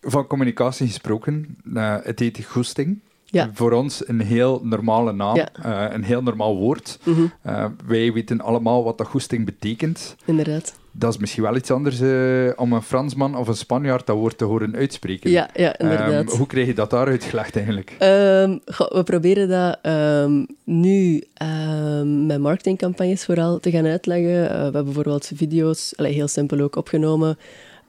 [0.00, 3.00] Van communicatie gesproken, eh, het heet goesting.
[3.32, 3.50] Ja.
[3.52, 5.48] Voor ons een heel normale naam, Ja.
[5.62, 6.98] eh, een heel normaal woord.
[7.04, 10.16] Mhm, Eh, wij weten allemaal wat dat goesting betekent.
[10.24, 10.78] inderdaad.
[10.92, 14.38] Dat is misschien wel iets anders eh, om een Fransman of een Spanjaard dat woord
[14.38, 15.30] te horen uitspreken.
[15.30, 16.28] Ja, ja inderdaad.
[16.28, 17.94] Ehm, hoe krijg je dat daar uitgelegd eigenlijk?
[17.98, 24.26] Ehm, goh, we proberen dat ehm, nu ehm, met marketingcampagnes vooral te gaan uitleggen.
[24.42, 27.38] We hebben bijvoorbeeld video's, allee, heel simpel ook opgenomen,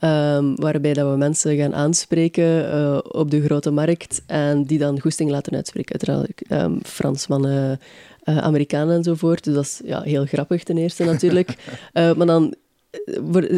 [0.01, 4.99] ehm, waarbij dat we mensen gaan aanspreken eh, op de grote markt en die dan
[4.99, 5.99] goesting laten uitspreken.
[5.99, 7.79] Uiteraard ehm Fransmannen,
[8.23, 9.43] eh, Amerikanen enzovoort.
[9.43, 11.55] Dus dat is ja, heel grappig ten eerste natuurlijk.
[11.93, 12.55] Eh, maar dan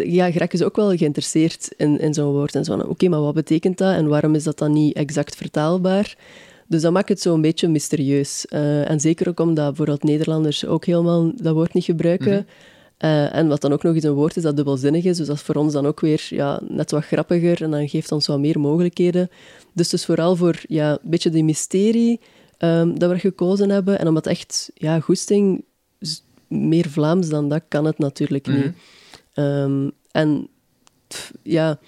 [0.06, 2.56] ja, geraken ze ook wel geïnteresseerd in, in zo'n woord.
[2.56, 3.96] En zo oké, maar wat betekent dat?
[3.96, 6.18] En waarom is dat dan niet exact vertaalbaar?
[6.68, 8.46] Dus dat maakt het zo een beetje mysterieus.
[8.46, 12.48] En zeker ook omdat bijvoorbeeld Nederlanders ook helemaal dat woord niet gebruiken.
[13.04, 15.18] Eh, en wat dan ook nog eens een woord is dat dubbelzinnig is.
[15.18, 17.62] Dus dat is voor ons dan ook weer ja, net wat grappiger.
[17.64, 19.30] En dan geeft ons wat meer mogelijkheden.
[19.74, 22.20] Dus het is vooral voor ja, een beetje die mysterie
[22.58, 24.00] ehm, dat we gekozen hebben.
[24.00, 25.64] En omdat echt, ja, goesting,
[26.48, 28.58] meer Vlaams dan dat kan het natuurlijk Mhm.
[28.58, 28.74] niet.
[29.34, 30.48] Ehm, en
[31.42, 31.80] ja,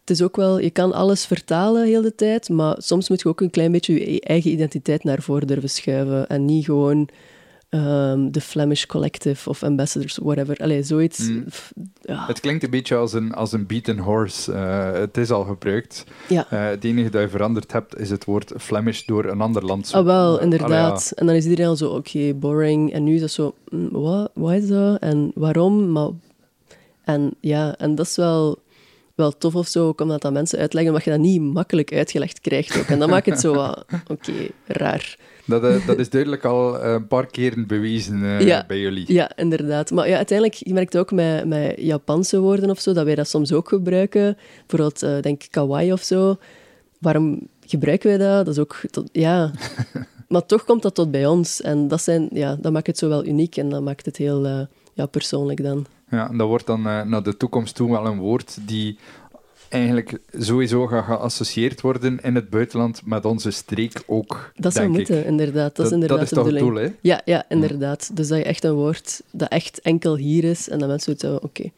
[0.00, 3.28] het is ook wel, je kan alles vertalen heel de tijd, maar soms moet je
[3.28, 6.28] ook een klein beetje je eigen identiteit naar voren durven schuiven.
[6.28, 7.08] En niet gewoon
[7.70, 10.56] ehm, de Flemish Collective of Ambassadors, whatever.
[10.56, 11.18] Allee, zoiets.
[11.18, 11.44] Mm.
[11.44, 12.26] pff, ja.
[12.26, 14.52] Het klinkt een beetje als een, als een beaten horse.
[14.52, 16.04] Eh, het is al gebruikt.
[16.28, 16.46] ja.
[16.50, 19.92] Eh, het enige dat je veranderd hebt is het woord Flemish door een ander land.
[19.94, 20.70] Ah, wel, Eh, inderdaad.
[20.90, 22.92] allee, En dan is iedereen al zo, oké, boring.
[22.92, 23.88] En nu is dat zo, mm,
[24.34, 24.98] wat is dat?
[25.00, 25.92] En waarom?
[25.92, 26.08] Maar,
[27.04, 28.58] en ja, en dat is wel,
[29.20, 32.40] wel tof of zo, ook omdat dat mensen uitleggen, maar je dat niet makkelijk uitgelegd
[32.40, 32.84] krijgt ook.
[32.86, 34.32] En dat maakt het zo, wat, oké,
[34.66, 35.16] raar.
[35.44, 38.64] dat, eh, dat is duidelijk al eh, een paar keren bewezen eh, Ja.
[38.66, 39.12] bij jullie.
[39.12, 39.90] Ja, inderdaad.
[39.90, 43.28] Maar ja, uiteindelijk, je merkt ook met, met Japanse woorden of zo, dat wij dat
[43.28, 44.36] soms ook gebruiken.
[44.66, 46.36] Bijvoorbeeld, eh, denk ik, kawaii of zo.
[46.98, 48.44] Waarom gebruiken wij dat?
[48.44, 48.80] Dat is ook...
[48.90, 49.50] Tot, ja...
[50.28, 51.60] maar toch komt dat tot bij ons.
[51.60, 54.68] En dat, zijn, ja, dat maakt het zo wel uniek en dat maakt het heel
[54.94, 55.86] ja, persoonlijk dan.
[56.10, 58.98] Ja, en dat wordt dan eh, naar de toekomst toe wel een woord die
[59.68, 65.18] eigenlijk sowieso gaat geassocieerd worden in het buitenland met onze streek ook, Dat zou moeten,
[65.18, 65.24] ik.
[65.24, 65.76] inderdaad.
[65.76, 66.88] Dat, is inderdaad dat is de toch het doel, hè?
[67.00, 68.16] Ja, ja, inderdaad.
[68.16, 71.22] Dus dat je echt een woord dat echt enkel hier is en dat mensen zoiets
[71.22, 71.70] hebben, oké.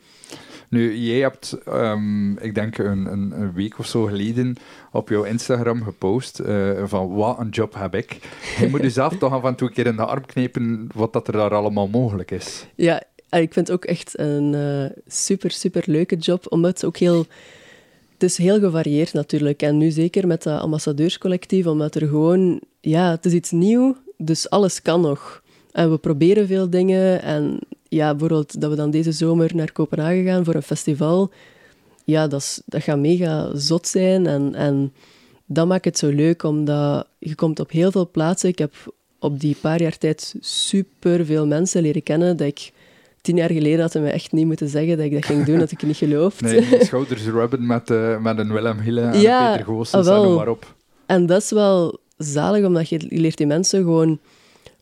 [0.68, 4.56] Nu, jij hebt, ehm, ik denk een, een, een week of zo geleden
[4.92, 8.18] op jouw Instagram gepost eh, van wat een job heb ik.
[8.58, 11.26] Je moet jezelf toch af en toe een keer in de arm knepen wat dat
[11.26, 12.66] er daar allemaal mogelijk is.
[12.74, 13.02] Ja,
[13.40, 17.26] ik vind het ook echt een eh, super, super leuke job, omdat het ook heel...
[18.12, 19.62] Het is heel gevarieerd natuurlijk.
[19.62, 22.60] En nu zeker met dat ambassadeurscollectief, omdat er gewoon...
[22.80, 25.42] Ja, het is iets nieuw, dus alles kan nog.
[25.72, 27.22] En we proberen veel dingen.
[27.22, 27.58] En
[27.88, 31.30] ja, bijvoorbeeld dat we dan deze zomer naar Kopenhagen gaan voor een festival.
[32.04, 34.26] Ja, dat, is, dat gaat mega zot zijn.
[34.26, 34.92] En, en
[35.46, 38.48] dat maakt het zo leuk, omdat je komt op heel veel plaatsen.
[38.48, 42.72] Ik heb op die paar jaar tijd super veel mensen leren kennen dat ik
[43.22, 45.70] tien jaar geleden had me echt niet moeten zeggen dat ik dat ging doen, dat
[45.70, 46.40] ik het niet geloofd.
[46.40, 50.16] Nee, schouders rubben met, eh, met een Willem Hille en Ja, een Peter Goossens ah,
[50.16, 50.74] en noem maar op.
[51.06, 54.18] En dat is wel zalig, omdat je, je leert die mensen gewoon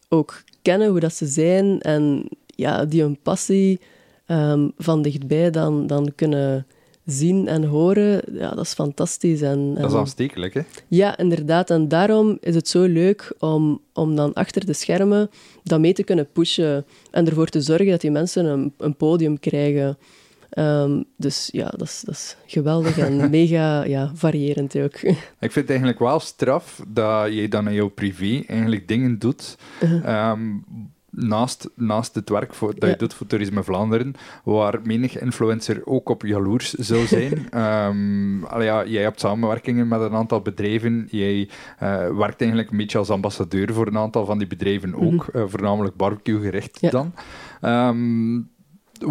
[0.09, 3.81] ook kennen, hoe dat ze zijn, en ja, die hun passie
[4.27, 6.67] ehm, van dichtbij dan, dan kunnen
[7.11, 8.23] zien en horen.
[8.33, 9.41] Ja, dat is fantastisch.
[9.43, 10.61] En, Dat is aanstekelijk, hè?
[10.89, 11.71] Ja, inderdaad.
[11.71, 15.31] En daarom is het zo leuk om, om dan achter de schermen
[15.63, 19.39] dat mee te kunnen pushen en ervoor te zorgen dat die mensen een, een podium
[19.39, 19.99] krijgen.
[20.51, 24.95] Ehm, dus ja, dat is, dat is geweldig en mega ja, variërend ook.
[25.47, 29.57] Ik vind het eigenlijk wel straf dat je dan in jouw privé eigenlijk dingen doet.
[29.83, 30.33] Uh-huh.
[31.11, 32.97] Naast, naast het werk voor, dat je Ja.
[32.97, 37.51] doet voor Toerisme Vlaanderen, waar menig influencer ook op jaloers zou zijn.
[38.53, 41.07] Allee, ja, jij hebt samenwerkingen met een aantal bedrijven.
[41.11, 41.49] Jij
[41.79, 45.43] eh, werkt eigenlijk een beetje als ambassadeur voor een aantal van die bedrijven ook, eh,
[45.47, 46.91] voornamelijk barbecue gericht Ja.
[46.91, 47.13] dan.
[47.61, 48.41] Ehm,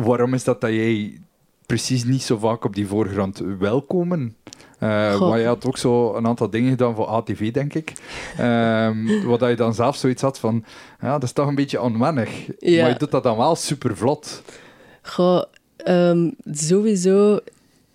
[0.03, 1.21] waarom is dat dat jij
[1.65, 4.35] precies niet zo vaak op die voorgrond wil komen?
[4.79, 5.29] Goh.
[5.29, 7.93] maar je had ook zo een aantal dingen gedaan voor ATV, denk ik.
[8.37, 10.63] Ehm wat dat je dan zelf zoiets had van,
[11.01, 12.29] ja, dat is toch een beetje onwennig.
[12.59, 12.81] Ja.
[12.81, 14.43] Maar je doet dat dan wel super vlot.
[15.01, 15.43] Goh,
[15.77, 17.39] ehm, sowieso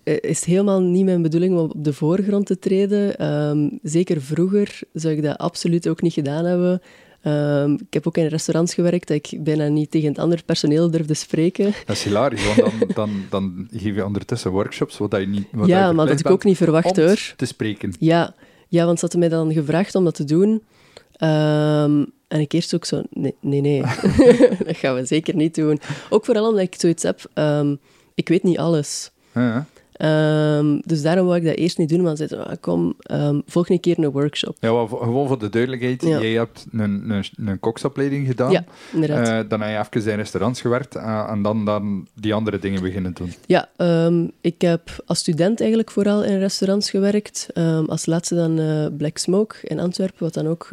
[0.05, 3.17] eh, is het helemaal niet mijn bedoeling om op de voorgrond te treden.
[3.17, 6.81] Ehm, zeker vroeger zou ik dat absoluut ook niet gedaan hebben.
[7.25, 10.91] Ehm, ik heb ook in restaurants gewerkt dat ik bijna niet tegen het andere personeel
[10.91, 11.73] durfde spreken.
[11.85, 15.47] Dat is hilarisch, want dan, dan, dan geef je ondertussen workshops wat dat je niet
[15.51, 17.33] wat ja, je maar dat ik ook niet verwacht hoor.
[17.35, 17.93] te spreken.
[17.99, 18.35] Ja,
[18.67, 20.63] ja, want ze hadden mij dan gevraagd om dat te doen.
[21.11, 23.81] Ehm, en ik eerst ook zo, nee, nee, nee.
[24.65, 25.79] dat gaan we zeker niet doen.
[26.09, 27.75] Ook vooral omdat ik zoiets heb, ehm,
[28.15, 29.11] ik weet niet alles.
[29.33, 29.65] Ja,
[29.95, 33.39] Ehm, dus daarom wou ik dat eerst niet doen, maar ze zeiden, ah, kom, ehm,
[33.45, 34.57] volg een keer een workshop.
[34.59, 36.21] ja gewoon voor de duidelijkheid, Ja.
[36.21, 38.51] jij hebt een, een, een koksopleiding gedaan.
[38.51, 39.27] Ja, inderdaad.
[39.27, 42.81] Eh, dan heb je even in restaurants gewerkt eh, en dan, dan die andere dingen
[42.81, 43.33] beginnen doen.
[43.45, 47.47] Ja, ehm, ik heb als student eigenlijk vooral in restaurants gewerkt.
[47.87, 50.69] Als laatste dan eh, Black Smoke in Antwerpen, wat dan ook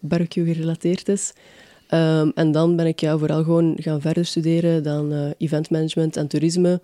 [0.00, 1.32] barbecue gerelateerd is.
[2.34, 6.80] En dan ben ik ja, vooral gewoon gaan verder studeren, dan eventmanagement en toerisme.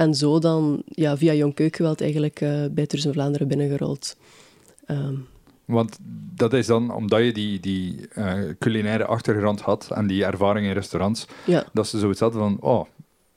[0.00, 4.16] En zo dan ja, via Jong Keukengeweld eigenlijk eh, bij Toerisme Vlaanderen binnengerold.
[4.86, 5.14] Ehm,
[5.64, 5.98] Want
[6.34, 10.72] dat is dan omdat je die, die eh, culinaire achtergrond had en die ervaring in
[10.72, 11.64] restaurants, ja.
[11.72, 12.84] dat ze zoiets hadden van, oh,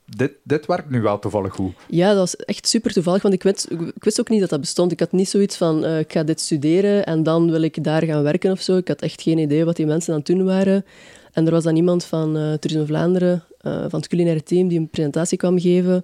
[0.06, 1.74] dit, dit werkt nu wel toevallig goed.
[1.88, 4.60] Ja, dat was echt super toevallig, want ik wist, ik wist ook niet dat dat
[4.60, 4.92] bestond.
[4.92, 8.04] Ik had niet zoiets van, eh, ik ga dit studeren en dan wil ik daar
[8.04, 8.78] gaan werken of zo.
[8.78, 10.86] Ik had echt geen idee wat die mensen aan het doen waren.
[11.32, 15.38] En er was dan iemand van Toerisme Vlaanderen, van het culinaire team, die een presentatie
[15.38, 16.04] kwam geven.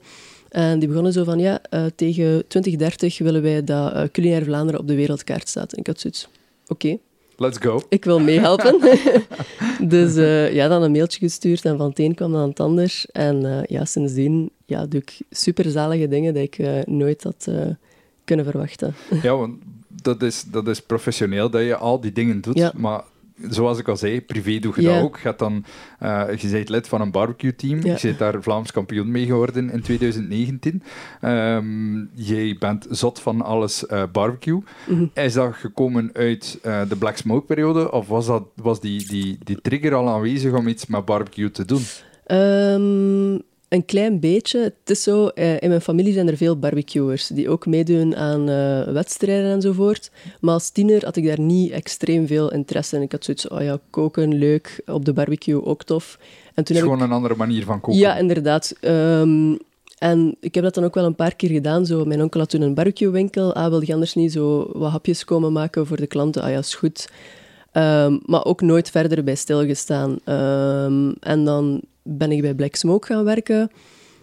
[0.49, 4.79] En die begonnen zo van, ja, eh, tegen 2030 willen wij dat eh, culinair Vlaanderen
[4.79, 5.73] op de wereldkaart staat.
[5.73, 6.27] En ik had zoiets,
[6.67, 6.97] oké,
[7.37, 7.81] Let's go.
[7.89, 8.79] ik wil meehelpen.
[9.93, 13.03] dus eh, ja, dan een mailtje gestuurd en van het een kwam dan het ander.
[13.11, 17.47] En ja, sindsdien ja, doe ik superzalige dingen die ik nooit had
[18.23, 18.95] kunnen verwachten.
[19.21, 19.57] Ja, want
[20.01, 22.57] dat is, dat is professioneel dat je al die dingen doet.
[22.57, 22.71] Ja.
[22.75, 23.03] Maar
[23.49, 25.15] zoals ik al zei, privé doe je dat ook.
[25.15, 25.65] Je, gaat dan,
[25.99, 27.83] eh, je bent lid van een barbecue-team.
[27.83, 30.83] Je bent daar Vlaams kampioen mee geworden in 2019.
[31.21, 34.61] Ehm jij bent zot van alles eh, barbecue.
[34.87, 35.05] Mhm.
[35.13, 37.91] Is dat gekomen uit eh, de Black Smoke-periode?
[37.91, 41.65] Of was, dat, was die, die, die trigger al aanwezig om iets met barbecue te
[41.65, 41.81] doen?
[42.25, 43.39] Ehm,
[43.69, 44.59] een klein beetje.
[44.59, 48.49] Het is zo, eh, in mijn familie zijn er veel barbecuers die ook meedoen aan
[48.49, 50.11] eh, wedstrijden enzovoort.
[50.41, 53.01] Maar als tiener had ik daar niet extreem veel interesse in.
[53.01, 56.17] Ik had zoiets, oh ja, koken, leuk, op de barbecue ook tof.
[56.19, 57.99] En toen Het is ik gewoon een andere manier van koken.
[57.99, 58.75] Ja, inderdaad.
[58.81, 59.55] Ehm,
[59.97, 61.85] en ik heb dat dan ook wel een paar keer gedaan.
[61.85, 63.53] Zo, mijn onkel had toen een barbecuewinkel.
[63.53, 66.41] Ah, wilde je anders niet zo wat hapjes komen maken voor de klanten?
[66.41, 67.09] Ah ja, is goed.
[67.71, 70.17] Ehm, maar ook nooit verder bij stilgestaan.
[70.23, 71.81] Ehm, en dan
[72.17, 73.71] ben ik bij Black Smoke gaan werken.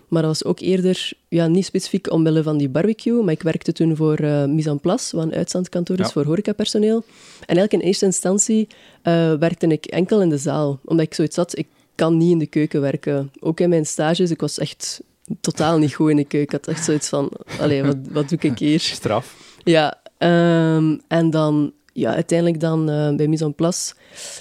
[0.09, 3.23] Maar dat was ook eerder ja, niet specifiek omwille van die barbecue.
[3.23, 6.13] Maar ik werkte toen voor eh Mise en Place, wat een uitzendkantoor is Ja.
[6.13, 6.97] voor horecapersoneel.
[7.41, 8.69] En eigenlijk in eerste instantie
[9.03, 10.81] eh, werkte ik enkel in de zaal.
[10.85, 13.31] Omdat ik zoiets had, ik kan niet in de keuken werken.
[13.41, 15.01] Ook in mijn stages, ik was echt
[15.41, 16.57] totaal niet goed in de keuken.
[16.59, 17.31] Ik had echt zoiets van,
[17.61, 18.81] allee, wat, wat doe ik hier?
[18.81, 19.37] Straf.
[19.65, 23.95] Ja, ehm, en dan ja, uiteindelijk dan eh, bij Mise en Place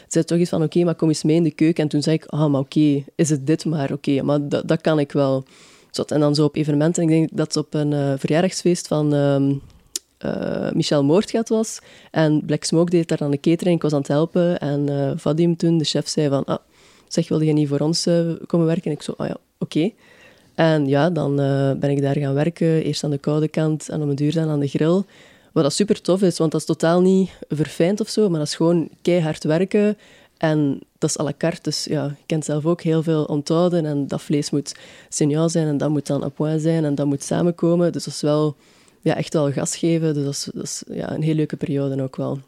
[0.07, 1.83] zei toch iets van, oké, maar kom eens mee in de keuken.
[1.83, 3.91] En toen zei ik, ah, maar oké, is het dit maar?
[3.91, 5.43] Oké, maar dat, dat kan ik wel.
[5.91, 6.11] Zot.
[6.11, 9.53] En dan zo op evenementen, ik denk dat het op een eh, verjaardagsfeest van ehm,
[10.17, 11.79] eh, Michel Moordgat was.
[12.11, 14.59] En Black Smoke deed daar dan de catering, ik was aan het helpen.
[14.59, 16.57] En Vadim toen, de chef, zei van, ah,
[17.07, 18.07] zeg, wilde je niet voor ons
[18.47, 18.85] komen werken?
[18.85, 19.91] En ik zo, ah ja, oké.
[20.55, 21.35] En ja, dan
[21.79, 22.83] ben ik daar gaan werken.
[22.83, 25.03] Eerst aan de koude kant en om een duur dan aan de grill.
[25.55, 28.47] Wat dat super tof is, want dat is totaal niet verfijnd of zo, maar dat
[28.47, 29.97] is gewoon keihard werken.
[30.37, 33.85] En dat is à la carte, dus ja, je kent zelf ook heel veel onthouden.
[33.85, 34.75] En dat vlees moet
[35.09, 37.91] signaal zijn en dat moet dan à point zijn en dat moet samenkomen.
[37.91, 38.55] Dus dat is wel
[39.01, 40.13] ja, echt wel gas geven.
[40.13, 42.39] Dus dat is, dat is ja, een heel leuke periode ook wel.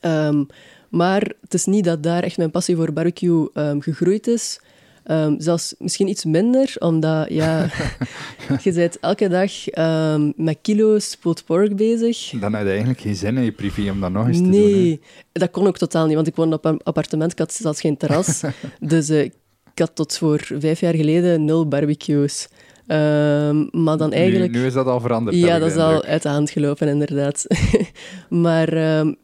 [0.00, 0.44] Ehm,
[0.88, 4.60] maar het is niet dat daar echt mijn passie voor barbecue ehm, gegroeid is.
[5.06, 7.70] Ehm, zelfs misschien iets minder, omdat ja,
[8.62, 12.32] je bent elke dag ehm, met kilo's pulled pork bezig.
[12.40, 14.50] Dan heb je eigenlijk geen zin in je privé om dat nog eens te doen.
[14.50, 15.00] Nee,
[15.32, 17.96] dat kon ook totaal niet, want ik woonde op een appartement, ik had zelfs geen
[17.96, 18.42] terras.
[18.80, 19.32] dus eh, ik
[19.74, 22.48] had tot voor vijf jaar geleden nul barbecues.
[22.86, 24.52] Ehm, maar dan eigenlijk...
[24.52, 25.36] Nu, nu, is dat al veranderd.
[25.36, 27.46] Ja, dat is al uit de hand gelopen, inderdaad.
[28.28, 28.76] maar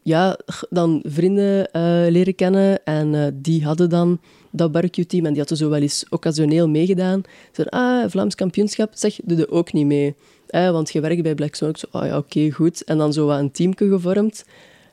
[0.03, 0.37] ja,
[0.69, 4.19] dan vrienden uh, leren kennen en uh, die hadden dan
[4.55, 7.21] dat barbecue-team en die hadden zo wel eens occasioneel meegedaan.
[7.51, 10.15] Ze ah, Vlaams kampioenschap, zeg, doe er ook niet mee.
[10.47, 12.83] Eh, want je werkt bij Black Smoke, zo, oh ja, oké, goed.
[12.83, 14.45] En dan zo wat een teamje gevormd.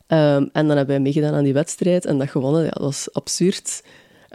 [0.09, 2.63] Um, en dan hebben wij meegedaan aan die wedstrijd en dat gewonnen.
[2.63, 3.83] Ja, dat was absurd.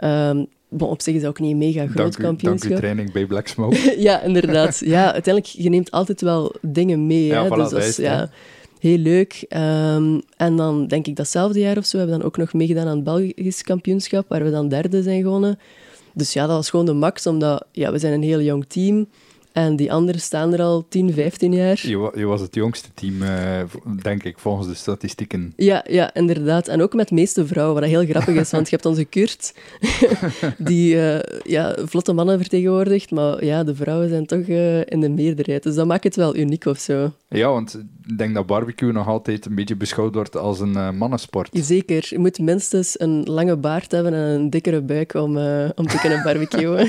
[0.04, 2.70] Um, bon, op zich is dat ook niet een mega groot dank u, kampioenschap.
[2.70, 3.94] Dank u training bij Black Smoke.
[3.98, 4.80] ja, inderdaad.
[4.84, 7.26] Ja, uiteindelijk, je neemt altijd wel dingen mee.
[7.26, 7.48] Ja, hè?
[7.48, 8.30] Voilà, dus ja,
[8.78, 9.44] heel leuk.
[9.48, 12.86] Um, en dan denk ik datzelfde jaar of zo hebben we dan ook nog meegedaan
[12.86, 15.58] aan het Belgisch kampioenschap, waar we dan derde zijn gewonnen.
[16.14, 19.06] Dus ja, dat was gewoon de max, omdat ja, we zijn een heel jong team
[19.56, 21.78] en die anderen staan er al 10, 15 jaar.
[21.82, 23.60] Je, je was het jongste team, uh,
[24.02, 25.52] denk ik, volgens de statistieken.
[25.56, 26.68] Ja, ja, inderdaad.
[26.68, 29.54] En ook met de meeste vrouwen, wat heel grappig is, want je hebt onze Kurt,
[30.58, 35.08] die uh, ja, vlotte mannen vertegenwoordigt, maar ja, de vrouwen zijn toch uh, in de
[35.08, 35.62] meerderheid.
[35.62, 37.12] Dus dat maakt het wel uniek of zo.
[37.28, 41.48] Ja, want ik denk dat barbecue nog altijd een beetje beschouwd wordt als een mannensport.
[41.52, 42.06] Zeker.
[42.08, 45.36] Je moet minstens een lange baard hebben en een dikkere buik om,
[45.74, 46.88] om te kunnen barbecuen.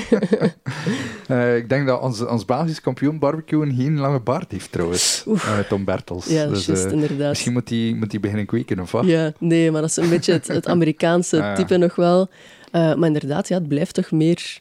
[1.62, 5.24] ik denk dat ons, ons basiskampioen barbecue geen lange baard heeft trouwens.
[5.26, 6.26] Uh, Tom Bertels.
[6.26, 7.28] Ja, dus, just, uh, inderdaad.
[7.28, 9.04] Misschien moet hij moet die beginnen kweken, of wat?
[9.04, 12.28] Ja, nee, maar dat is een beetje het, het Amerikaanse ah, type nog wel.
[12.72, 14.60] Uh, maar inderdaad, ja, het blijft toch meer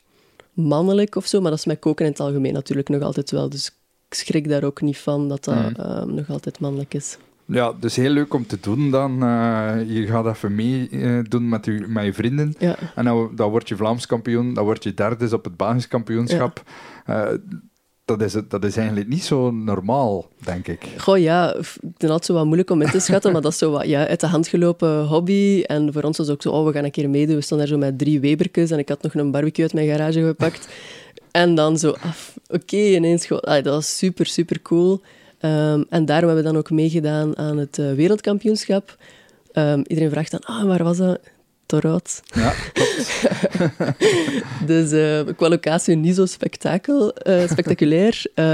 [0.53, 1.41] mannelijk of zo.
[1.41, 3.49] Maar dat is met koken in het algemeen natuurlijk nog altijd wel.
[3.49, 3.67] Dus
[4.09, 6.15] ik schrik daar ook niet van dat dat mm.
[6.15, 7.17] nog altijd mannelijk is.
[7.47, 9.23] Ja, dus heel leuk om te doen dan.
[9.23, 12.55] Uh, je gaat even meedoen uh, met, je, met je vrienden.
[12.59, 12.75] Ja.
[12.95, 16.63] En dan, dan word je Vlaams kampioen, dan word je derde op het basiskampioenschap.
[17.05, 17.31] Ja.
[17.31, 17.37] Uh,
[18.07, 20.87] dat is, dat is eigenlijk niet zo normaal, denk ik.
[20.97, 23.71] Goh, ja, is altijd zo wat moeilijk om in te schatten, maar dat is zo
[23.71, 25.63] wat ja, uit de hand gelopen hobby.
[25.65, 27.35] En voor ons was het ook zo, oh, we gaan een keer meedoen.
[27.35, 29.87] We stonden daar zo met drie Weberkes en ik had nog een barbecue uit mijn
[29.87, 30.67] garage gepakt.
[31.31, 33.43] En dan zo, af, oké, ineens gewoon...
[33.43, 35.01] dat was super, super cool.
[35.41, 38.97] Um, en daarom hebben we dan ook meegedaan aan het uh, wereldkampioenschap.
[39.53, 41.19] Um, iedereen vraagt dan, ah, waar was dat?
[41.67, 42.21] Torhout.
[42.25, 43.27] Ja, klopt.
[44.71, 48.45] dus uh, qua locatie niet zo spektakel, uh, spectaculair, uh,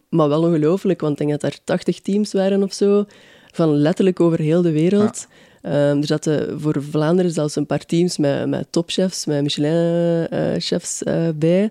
[0.18, 3.04] maar wel ongelooflijk, want ik denk dat er 80 teams waren of zo,
[3.52, 5.26] van letterlijk over heel de wereld.
[5.62, 5.90] Ja.
[5.90, 11.02] Um, er zaten voor Vlaanderen zelfs een paar teams met, met topchefs, met Michelin-chefs
[11.34, 11.70] bij.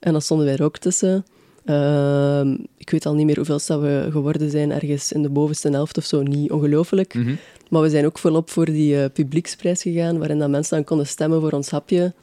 [0.00, 1.24] En dan stonden wij er ook tussen.
[1.64, 5.96] Uh, ik weet al niet meer hoeveel we geworden zijn, ergens in de bovenste helft
[5.96, 7.14] of zo, niet ongelooflijk.
[7.14, 7.38] Mm -hmm.
[7.70, 11.06] Maar we zijn ook volop voor die uh, publieksprijs gegaan, waarin dat mensen dan konden
[11.06, 12.14] stemmen voor ons hapje.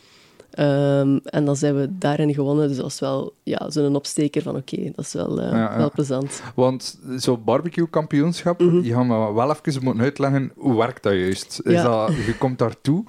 [0.60, 4.56] Um, en dan zijn we daarin gewonnen, dus dat was wel ja, zo'n opsteker van
[4.56, 5.78] oké, okay, dat is wel, uh, ja, ja.
[5.78, 6.42] wel plezant.
[6.56, 8.84] Want zo'n barbecue-kampioenschap, mm -hmm.
[8.84, 11.62] je gaat me wel even moeten uitleggen, hoe werkt dat juist?
[11.64, 13.04] Is dat, je komt daartoe,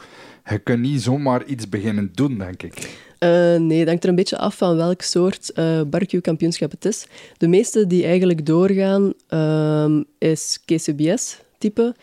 [0.45, 3.07] je kunt niet zomaar iets beginnen doen, denk ik.
[3.19, 7.07] Uh, nee, dat hangt er een beetje af van welk soort uh, barbecue-kampioenschap het is.
[7.37, 11.95] De meeste die eigenlijk doorgaan, uh, is KCBS-type.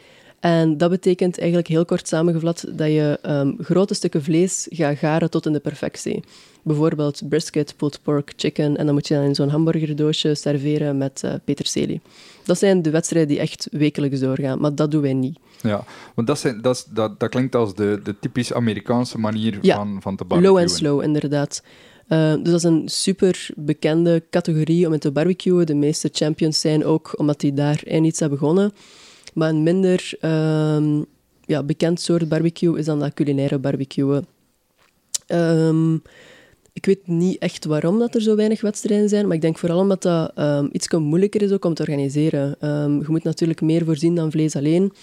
[0.46, 5.30] En dat betekent eigenlijk heel kort samengevat dat je um, grote stukken vlees gaat garen
[5.30, 6.24] tot in de perfectie.
[6.62, 8.78] Bijvoorbeeld brisket, pulled pork, chicken.
[8.78, 12.02] En dan moet je dan in zo'n hamburgerdoosje serveren met uh, peterselie.
[12.44, 15.38] Dat zijn de wedstrijden die echt wekelijks doorgaan, maar dat doen wij niet.
[15.62, 15.84] Ja,
[16.16, 19.98] want dat, zijn, dat, dat, dat klinkt als de, de typisch Amerikaanse manier ja, van,
[20.02, 20.56] van te barbecuen.
[20.56, 21.64] low en slow, inderdaad.
[22.10, 25.66] Uh, dus dat is een super bekende categorie om in te barbecuen.
[25.66, 28.74] De meeste champions zijn ook omdat die daarin iets hebben begonnen.
[29.36, 31.02] Maar een minder uh,
[31.46, 34.26] ja, bekend soort barbecue is dan dat culinaire barbecuen.
[35.28, 36.02] Um,
[36.74, 39.80] ik weet niet echt waarom dat er zo weinig wedstrijden zijn, maar ik denk vooral
[39.80, 42.56] omdat dat um, iets moeilijker is om te organiseren.
[42.60, 44.94] Je moet natuurlijk meer voorzien dan vlees alleen.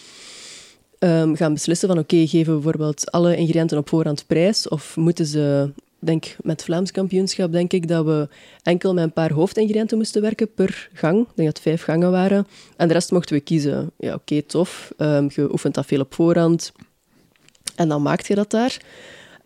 [0.98, 5.26] Um, gaan beslissen van oké, geven we bijvoorbeeld alle ingrediënten op voorhand prijs of moeten
[5.26, 5.72] ze,
[6.04, 8.28] denk met Vlaams kampioenschap denk ik dat we
[8.62, 11.26] enkel met een paar hoofdingrediënten moesten werken per gang.
[11.34, 12.46] Denk dat vijf gangen waren.
[12.76, 13.90] En de rest mochten we kiezen.
[13.98, 14.92] Ja, oké, tof.
[14.96, 16.72] je oefent dat veel op voorhand.
[17.76, 18.80] En dan maakt je dat daar.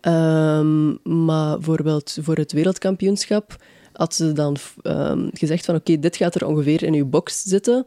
[0.01, 3.55] Um, maar bijvoorbeeld voor het wereldkampioenschap
[3.93, 7.85] had ze dan um, gezegd van oké, dit gaat er ongeveer in uw box zitten.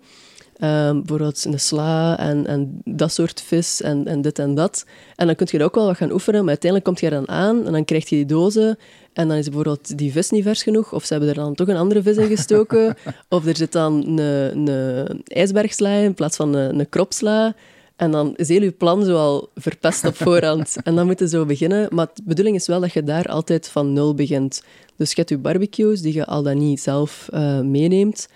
[0.63, 4.85] Um, bijvoorbeeld een sla en, en dat soort vis en, en dit en dat.
[5.17, 7.13] En dan kun je er ook wel wat gaan oefenen, maar uiteindelijk komt je er
[7.13, 8.79] dan aan en dan krijg je die dozen
[9.13, 11.69] en dan is bijvoorbeeld die vis niet vers genoeg, of ze hebben er dan toch
[11.69, 12.97] een andere vis in gestoken,
[13.29, 17.55] of er zit dan een, een ijsbergsla in plaats van een, een kropsla.
[17.97, 20.77] En dan is heel je plan zo al verpest op voorhand.
[20.85, 21.89] en dan moeten zo beginnen.
[21.95, 24.63] Maar de bedoeling is wel dat je daar altijd van nul begint.
[24.97, 28.29] Dus je hebt je barbecues die je al dan niet zelf uh, meeneemt.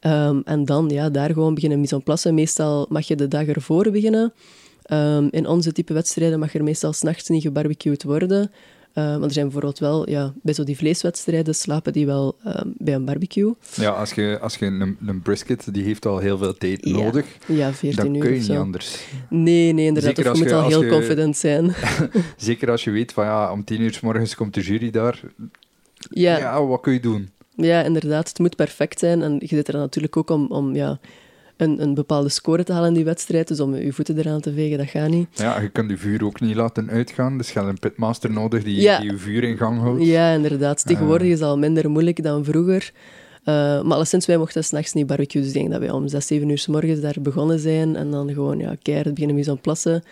[0.00, 2.32] Um, en dan ja, daar gewoon beginnen mise en place.
[2.32, 4.32] Meestal mag je de dag ervoor beginnen.
[4.92, 8.50] Um, in onze type wedstrijden mag er meestal s'nachts niet gebarbecued worden.
[8.94, 12.74] Uh, want er zijn bijvoorbeeld wel, ja, bij zo die vleeswedstrijden slapen die wel um,
[12.76, 13.54] bij een barbecue.
[13.74, 16.92] Ja, als je, als je een, een brisket, die heeft al heel veel tijd Ja.
[16.96, 18.98] nodig, Ja, 14 dan uur kun je niet anders.
[19.30, 20.16] Nee, nee, inderdaad.
[20.16, 21.74] Zeker Of je moet je- al heel je- confident zijn.
[22.36, 25.20] Zeker als je weet van ja, om tien uur s morgens komt de jury daar.
[26.10, 26.66] Ja, ja.
[26.66, 27.28] wat kun je doen?
[27.66, 28.28] Inderdaad.
[28.28, 29.22] Het moet perfect zijn.
[29.22, 30.98] En je zit er natuurlijk ook om, om ja,
[31.56, 33.48] een, een bepaalde score te halen in die wedstrijd.
[33.48, 35.28] Dus om je voeten eraan te vegen, dat gaat niet.
[35.32, 37.38] Ja, je kunt je vuur ook niet laten uitgaan.
[37.38, 39.00] Dus je hebt een pitmaster nodig die, Ja.
[39.00, 40.04] die je vuur in gang houdt.
[40.04, 40.86] Ja, inderdaad.
[40.86, 41.32] Tegenwoordig Eh.
[41.32, 42.92] is het al minder moeilijk dan vroeger.
[43.44, 45.42] Uh, maar alleszins, wij mochten s'nachts niet barbecuen.
[45.44, 47.96] Dus ik denk dat wij om 6, 7 uur s morgens daar begonnen zijn.
[47.96, 50.02] En dan gewoon ja, keihard beginnen met zo'n plassen.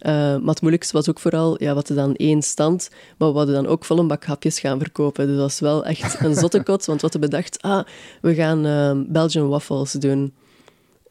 [0.00, 3.36] Uh, maar het moeilijkste was ook vooral, ja, wat er dan één stand, maar we
[3.36, 5.26] hadden dan ook vol een bak hapjes gaan verkopen.
[5.26, 7.84] Dus dat was wel echt een zottekot, want we hadden bedacht, ah,
[8.20, 10.32] we gaan uh, Belgian waffles doen.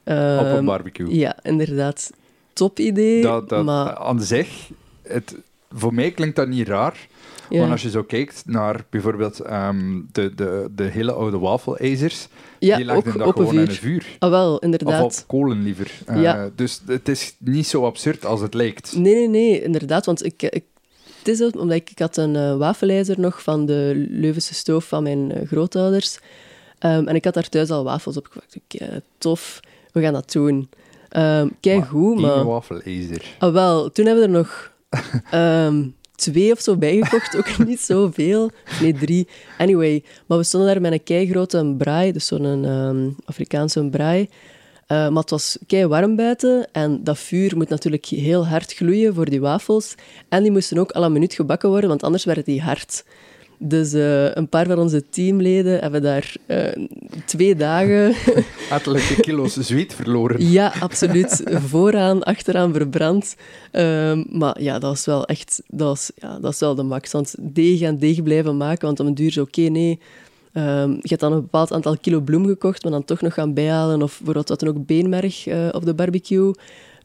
[0.04, 1.16] Uh, Op een barbecue.
[1.16, 2.12] Ja, inderdaad.
[2.54, 3.96] Top idee, Dat, dat, maar...
[3.96, 4.70] Aan zich,
[5.02, 5.36] het,
[5.72, 7.08] voor mij klinkt dat niet raar.
[7.50, 7.60] Ja.
[7.60, 12.28] Want als je zo kijkt naar bijvoorbeeld ehm, de, de, de hele oude wafelijzers,
[12.60, 14.06] ja, die legden dat gewoon in een vuur.
[14.20, 15.04] Ah, wel, Of inderdaad.
[15.04, 15.92] op kolen liever.
[16.06, 16.50] Eh, Ja.
[16.56, 18.96] Dus het is niet zo absurd als het lijkt.
[18.96, 20.06] Nee, nee, nee, inderdaad.
[20.06, 20.64] Want ik, ik,
[21.18, 25.04] het is omdat ik, ik had een uh, wafelijzer nog van de Leuvense stoof van
[25.04, 26.20] mijn uh, grootouders.
[26.86, 28.58] Um, en ik had daar thuis al wafels op gemaakt.
[28.64, 29.60] Oké, tof,
[29.92, 30.70] we gaan dat doen.
[31.18, 32.38] Um, kijk goed, maar...
[32.38, 33.36] Eén wafelijzer.
[33.40, 34.72] Ah, wel, toen hebben we er nog
[35.34, 37.38] um, twee of zo bijgekocht.
[37.38, 38.52] ook niet zoveel.
[38.82, 39.28] Nee, drie.
[39.58, 44.30] Anyway, maar we stonden daar met een keigrote braai, dus zo'n um, Afrikaanse braai.
[44.88, 49.14] Uh, maar het was kei warm buiten en dat vuur moet natuurlijk heel hard gloeien
[49.14, 49.96] voor die wafels.
[50.30, 53.04] En die moesten ook al een minuut gebakken worden, want anders werden die hard.
[53.58, 56.66] Dus uh, een paar van onze teamleden hebben daar uh,
[57.26, 58.16] twee dagen...
[58.70, 60.50] Ettelijke kilo's zweet verloren.
[60.50, 61.44] Ja, absoluut.
[61.46, 63.36] Vooraan, achteraan verbrand.
[63.72, 65.62] Um, maar ja, dat was wel echt...
[65.68, 67.12] Dat was, ja, dat wel de max.
[67.12, 70.00] Want deeg en deeg blijven maken, want om een duur zo, oké, okay, nee...
[70.54, 73.54] Um, je hebt dan een bepaald aantal kilo bloem gekocht, maar dan toch nog gaan
[73.54, 74.02] bijhalen.
[74.02, 76.52] Of bijvoorbeeld wat dan ook beenmerg uh, op de barbecue.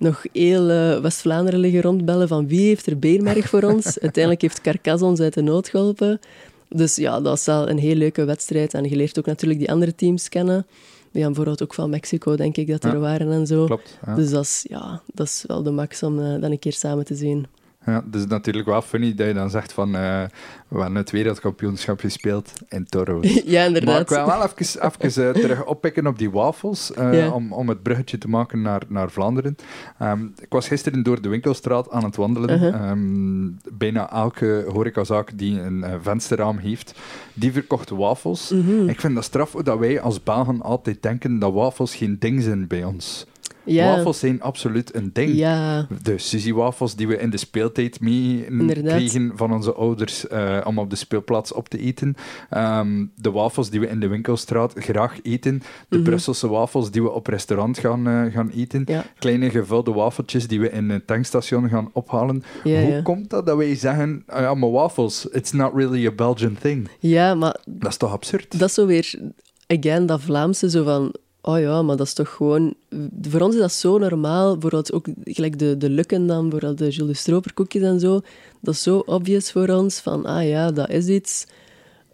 [0.02, 3.84] Nog heel uh, West-Vlaanderen liggen rondbellen van wie heeft er beenmerg voor ons.
[4.00, 6.20] Uiteindelijk heeft Carcas ons uit de nood geholpen.
[6.68, 8.74] Dus ja, dat was wel een heel leuke wedstrijd.
[8.74, 10.66] En je leert ook natuurlijk die andere teams kennen.
[11.10, 13.64] Die gaan bijvoorbeeld ook van Mexico, denk ik, dat er Ja, waren en zo.
[13.64, 13.98] Klopt.
[14.06, 14.14] Ja.
[14.14, 17.04] Dus dat is, ja, dat is wel de max om uh, dat een keer samen
[17.04, 17.46] te zien.
[17.86, 20.22] Ja, dus natuurlijk wel funny dat je dan zegt van uh,
[20.68, 23.20] we hebben het wereldkampioenschap gespeeld in Toro.
[23.44, 23.92] ja, inderdaad.
[23.92, 27.30] Maar ik wil wel even, even uh, terug oppikken op die wafels, uh, Ja.
[27.30, 29.56] om, om het bruggetje te maken naar, naar Vlaanderen.
[30.02, 32.50] Um, ik was gisteren door de winkelstraat aan het wandelen.
[32.50, 32.90] Uh-huh.
[32.90, 36.94] Um, bijna elke horecazaak die een vensterraam heeft,
[37.34, 38.50] die verkocht wafels.
[38.50, 38.88] Mhm.
[38.88, 42.66] Ik vind dat straf dat wij als Belgen altijd denken dat wafels geen ding zijn
[42.66, 43.26] bij ons.
[43.64, 43.96] Ja.
[43.96, 45.34] Wafels zijn absoluut een ding.
[45.34, 48.84] Ja, De Suzy-wafels die we in de speeltijd mee Inderdaad.
[48.96, 52.14] kregen van onze ouders eh, om op de speelplaats op te eten.
[52.50, 55.62] Ehm, de wafels die we in de winkelstraat graag eten.
[55.88, 56.04] De Mhm.
[56.04, 58.82] Brusselse wafels die we op restaurant gaan, eh, gaan eten.
[58.86, 62.42] ja, Kleine gevulde wafeltjes die we in een tankstation gaan ophalen.
[62.62, 66.56] Hoe komt dat dat wij zeggen, ah ja, maar wafels, it's not really a Belgian
[66.60, 66.88] thing.
[67.00, 68.58] ja, maar Dat is toch absurd?
[68.58, 69.20] dat is zo weer,
[69.66, 71.14] again, dat Vlaamse, zo van...
[71.44, 72.74] Oh ja, maar dat is toch gewoon...
[73.22, 74.52] Voor ons is dat zo normaal.
[74.52, 78.20] Bijvoorbeeld ook gelijk de, de lukken dan, bijvoorbeeld de Jules Stroperkoekjes en zo.
[78.60, 81.46] Dat is zo obvious voor ons, van ah ja, dat is iets.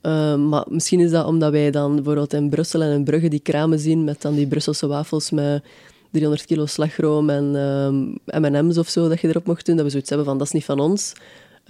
[0.02, 3.40] Uh, maar misschien is dat omdat wij dan bijvoorbeeld in Brussel en in Brugge die
[3.40, 5.62] kramen zien met dan die Brusselse wafels met
[6.10, 9.76] 300 kilo slagroom en um, M&M's of zo dat je erop mocht doen.
[9.76, 11.12] Dat we zoiets hebben van, dat is niet van ons.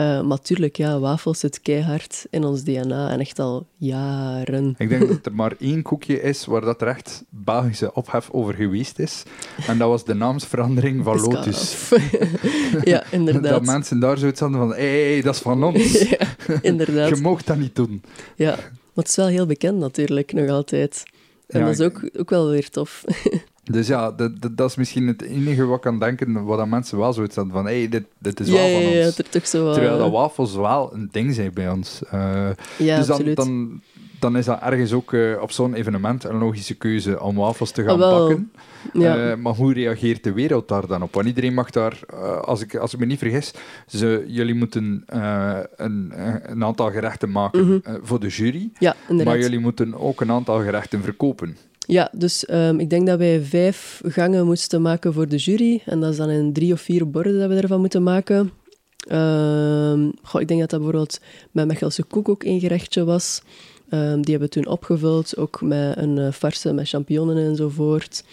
[0.01, 4.75] Uh, maar tuurlijk, ja, wafels zit keihard in ons DNA en echt al jaren.
[4.79, 8.55] Ik denk dat er maar één koekje is waar dat er echt Belgische ophef over
[8.55, 9.23] geweest is.
[9.67, 11.91] En dat was de naamsverandering van Lotus.
[12.85, 13.53] ja, inderdaad.
[13.53, 15.93] Dat mensen daar zoiets hadden van, hé, hey, dat is van ons.
[16.09, 16.19] ja,
[16.63, 17.09] inderdaad.
[17.09, 18.03] Je mag dat niet doen.
[18.37, 21.03] Ja, maar het is wel heel bekend natuurlijk, nog altijd.
[21.47, 23.05] En Ja, dat is ook, ook wel weer tof.
[23.71, 26.99] Dus ja, dat, dat, dat is misschien het enige wat ik kan denken, wat mensen
[26.99, 28.95] wel zoiets hadden van, hé, hey, dit, dit is ja, wel ja, van ons.
[28.95, 29.73] ja, het er toch zo wel...
[29.73, 32.01] Terwijl dat wafels wel een ding zijn bij ons.
[32.15, 33.37] Uh, Ja, dus dan, absoluut.
[33.37, 33.81] dan,
[34.19, 37.83] dan is dat ergens ook uh, op zo'n evenement een logische keuze om wafels te
[37.85, 38.53] gaan Ah, bakken.
[38.93, 39.31] Ja.
[39.31, 41.15] Uh, maar hoe reageert de wereld daar dan op?
[41.15, 42.01] Want iedereen mag daar,
[42.45, 43.53] als, ik, als ik me niet vergis,
[43.87, 45.03] ze, jullie moeten
[45.77, 46.13] een,
[46.51, 47.99] een aantal gerechten maken Mhm.
[48.03, 48.71] voor de jury.
[48.79, 49.35] Ja, inderdaad.
[49.35, 51.57] Maar jullie moeten ook een aantal gerechten verkopen.
[51.91, 55.83] Ja, dus um, ik denk dat wij vijf gangen moesten maken voor de jury.
[55.85, 58.51] En dat is dan in drie of vier borden dat we ervan moeten maken.
[60.23, 61.21] Goh, ik denk dat dat bijvoorbeeld
[61.51, 63.43] met Mechelse koek ook één gerechtje was.
[63.91, 68.25] Um, die hebben we toen opgevuld, ook met een uh, farse met champignonnen enzovoort.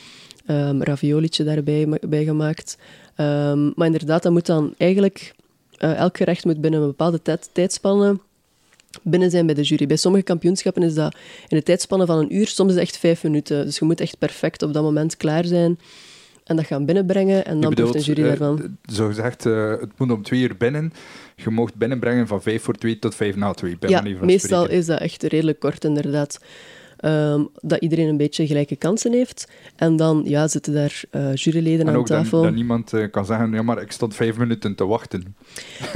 [0.47, 2.78] Um, raviolietje daarbij bij gemaakt.
[3.76, 5.34] Maar inderdaad, dat moet dan eigenlijk
[5.76, 8.20] Eh, elk gerecht moet binnen een bepaalde tijd, tijdspanne
[9.04, 9.86] binnen zijn bij de jury.
[9.86, 11.16] Bij sommige kampioenschappen is dat
[11.48, 13.66] in de tijdspanne van een uur, soms is het echt vijf minuten.
[13.66, 15.78] Dus je moet echt perfect op dat moment klaar zijn
[16.46, 18.78] en dat gaan binnenbrengen en dan proeft een jury eh, daarvan.
[18.93, 20.93] Zo gezegd, eh, het moet om twee uur binnen.
[21.36, 23.78] Je mocht binnenbrengen van vijf voor twee tot vijf na twee.
[23.80, 24.80] Ja, meestal spreken.
[24.80, 26.39] is dat echt redelijk kort inderdaad.
[27.06, 29.47] Ehm, dat iedereen een beetje gelijke kansen heeft.
[29.76, 32.41] En dan ja, zitten daar eh, juryleden En aan ook dat, tafel.
[32.41, 35.36] dat niemand eh, kan zeggen, ja, maar ik stond vijf minuten te wachten.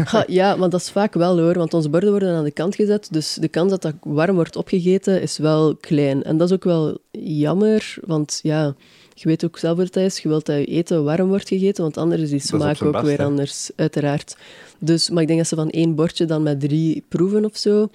[0.03, 2.75] Ha, ja, maar dat is vaak wel hoor, want onze borden worden aan de kant
[2.75, 3.07] gezet.
[3.11, 6.23] Dus de kans dat dat warm wordt opgegeten is wel klein.
[6.23, 8.75] En dat is ook wel jammer, want ja,
[9.13, 10.19] je weet ook zelf wat het is.
[10.19, 13.03] Je wilt dat je eten warm wordt gegeten, want anders is die smaak ook best,
[13.05, 14.37] weer anders, uiteraard.
[14.79, 17.89] Dus, maar ik denk dat ze van één bordje dan met drie proeven of zo.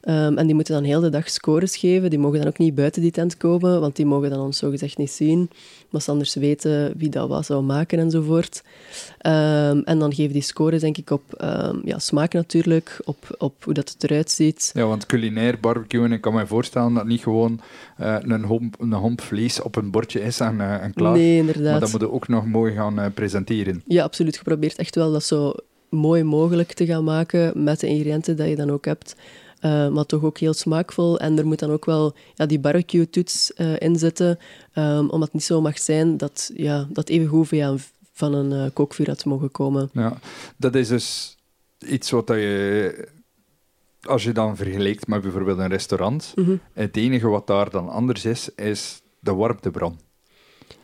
[0.00, 2.10] Ehm, en die moeten dan heel de dag scores geven.
[2.10, 4.98] Die mogen dan ook niet buiten die tent komen, want die mogen dan ons zogezegd
[4.98, 5.50] niet zien.
[5.90, 8.62] Maar anders weten wie dat wat zou maken enzovoort.
[9.18, 13.64] Ehm, en dan geven die scores denk ik op ehm, ja, smaak natuurlijk, op, op
[13.64, 14.70] hoe dat het eruit ziet.
[14.74, 17.60] Ja, want culinair barbecuen, ik kan me voorstellen dat niet gewoon
[17.96, 21.12] eh, een, homp, een homp vlees op een bordje is en, eh, en klaar.
[21.12, 21.80] Nee, maar inderdaad.
[21.80, 23.82] dat moet je ook nog mooi gaan eh, presenteren.
[23.86, 24.34] Ja, absoluut.
[24.34, 25.54] Je probeert echt wel dat zo
[25.88, 29.16] mooi mogelijk te gaan maken met de ingrediënten dat je dan ook hebt.
[29.60, 31.18] Eh, maar toch ook heel smaakvol.
[31.18, 34.38] En er moet dan ook wel ja, die barbecue-toets eh in zitten.
[34.72, 37.74] ehm, omdat het niet zo mag zijn dat, ja, dat even goed via
[38.12, 39.90] van een eh, kookvuur had mogen komen.
[39.92, 40.18] Ja,
[40.56, 41.36] dat is dus
[41.86, 43.08] iets wat dat je,
[44.02, 46.56] als je dan vergelijkt met bijvoorbeeld een restaurant, Mhm.
[46.72, 49.98] het enige wat daar dan anders is, is de warmtebron.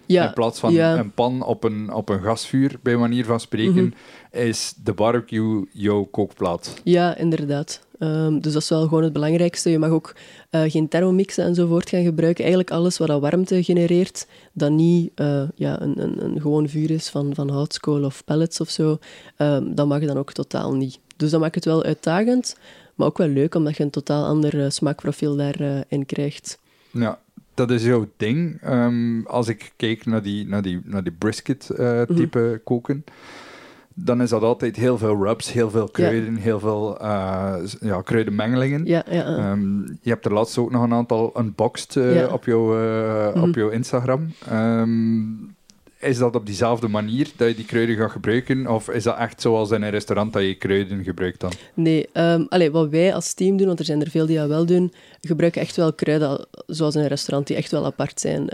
[0.06, 0.98] Ja, In plaats van ja.
[0.98, 3.94] een pan op een, op een gasvuur, bij manier van spreken,
[4.32, 4.42] Mhm.
[4.44, 6.74] is de barbecue jouw kookplaat.
[6.84, 7.85] Ja, inderdaad.
[7.98, 9.70] Ehm, dus dat is wel gewoon het belangrijkste.
[9.70, 10.14] Je mag ook
[10.50, 12.44] eh, geen thermomixen enzovoort gaan gebruiken.
[12.44, 16.90] Eigenlijk alles wat dat warmte genereert, dat niet eh, ja, een, een, een gewoon vuur
[16.90, 18.98] is van, van houtskool of pellets of zo,
[19.36, 20.98] ehm, dat mag dan ook totaal niet.
[21.16, 22.56] Dus dat maakt het wel uitdagend,
[22.94, 26.58] maar ook wel leuk, omdat je een totaal ander eh, smaakprofiel daarin in krijgt.
[26.90, 27.18] Ja,
[27.54, 28.58] dat is jouw ding.
[28.62, 31.20] Ehm, als ik kijk naar die, naar die, naar die Mhm.
[31.20, 33.04] brisket-type koken,
[33.98, 36.98] dan is dat altijd heel veel rubs, heel veel kruiden, heel veel
[37.64, 38.84] s- ja, kruidenmengelingen.
[38.86, 39.24] Ja, ja.
[39.36, 43.48] Ehm, je hebt er laatst ook nog een aantal unboxed eh, op, jouw, eh, Mhm.
[43.48, 44.32] op jouw Instagram.
[44.48, 45.20] Ehm,
[46.00, 48.66] is dat op diezelfde manier dat je die kruiden gaat gebruiken?
[48.66, 51.52] Of is dat echt zoals in een restaurant dat je kruiden gebruikt dan?
[51.74, 52.08] Nee,
[52.48, 54.92] allee, wat wij als team doen, want er zijn er veel die dat wel doen,
[55.20, 58.48] gebruiken echt wel kruiden, al- zoals in een restaurant, die echt wel apart zijn.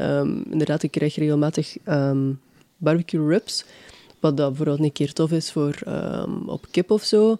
[0.50, 1.76] Inderdaad, ik krijg regelmatig
[2.76, 3.64] barbecue ribs,
[4.22, 7.38] wat dat bijvoorbeeld een keer tof is voor ehm, op kip of zo.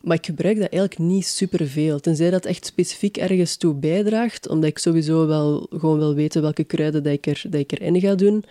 [0.00, 4.70] Maar ik gebruik dat eigenlijk niet superveel, tenzij dat echt specifiek ergens toe bijdraagt, omdat
[4.70, 8.14] ik sowieso wel gewoon wil weten welke kruiden dat ik, er, dat ik erin ga
[8.14, 8.44] doen.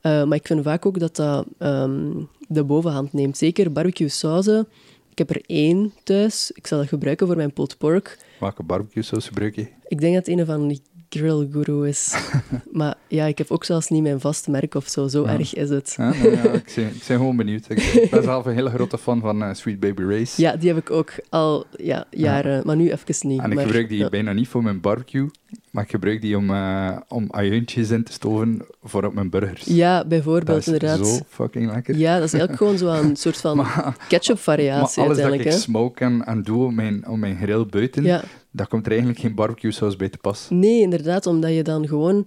[0.00, 2.10] Eh, maar ik vind vaak ook dat dat ehm,
[2.48, 3.36] de bovenhand neemt.
[3.36, 4.68] Zeker barbecue sauzen.
[5.10, 6.50] Ik heb er één thuis.
[6.54, 8.18] Ik zal dat gebruiken voor mijn pulled pork.
[8.40, 9.66] Welke barbecue saus gebruik je?
[9.88, 12.14] Ik denk dat het een van die grill guru is.
[12.72, 15.08] maar ja, ik heb ook zelfs niet mijn vast merk of zo.
[15.08, 15.32] Zo Ja.
[15.38, 15.94] erg is het.
[15.96, 17.64] Ja, nou ja, ik, ben, ik ben gewoon benieuwd.
[17.68, 20.40] Ik, ben zelf een hele grote fan van eh, Sweet Baby Race.
[20.40, 22.62] Ja, die heb ik ook al ja, jaren.
[22.64, 23.40] Maar nu even niet.
[23.40, 25.30] En ik maar, gebruik die bijna niet voor mijn barbecue,
[25.70, 29.64] maar ik gebruik die om, eh om ajuintjes in te stoven voor op mijn burgers.
[29.64, 31.06] Ja, dat bijvoorbeeld, is inderdaad.
[31.06, 31.96] zo fucking lekker.
[31.96, 33.66] Ja, dat is eigenlijk gewoon zo'n soort van
[34.08, 35.50] ketchup-variatie alles dat ik hè.
[35.50, 38.22] smoke en, en doe op mijn, op mijn grill buiten, Ja.
[38.50, 40.46] daar komt er eigenlijk geen barbecue saus bij te pas.
[40.50, 42.26] Nee, inderdaad, omdat je dan gewoon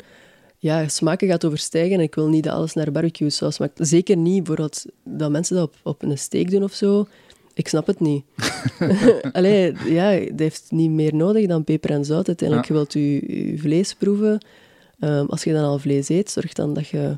[0.57, 1.93] ja, smaken gaat overstijgen.
[1.97, 3.79] En ik wil niet dat alles naar barbecue saus smaakt.
[3.87, 7.07] Zeker niet bijvoorbeeld dat mensen dat op, op een steak doen of zo.
[7.53, 8.23] Ik snap het niet.
[9.31, 12.27] Allee, ja, dat heeft niet meer nodig dan peper en zout.
[12.27, 12.73] Uiteindelijk, Ja.
[12.73, 14.45] je wilt je, je vlees proeven.
[14.99, 17.17] Ehm, als je dan al vlees eet, zorg dan dat je...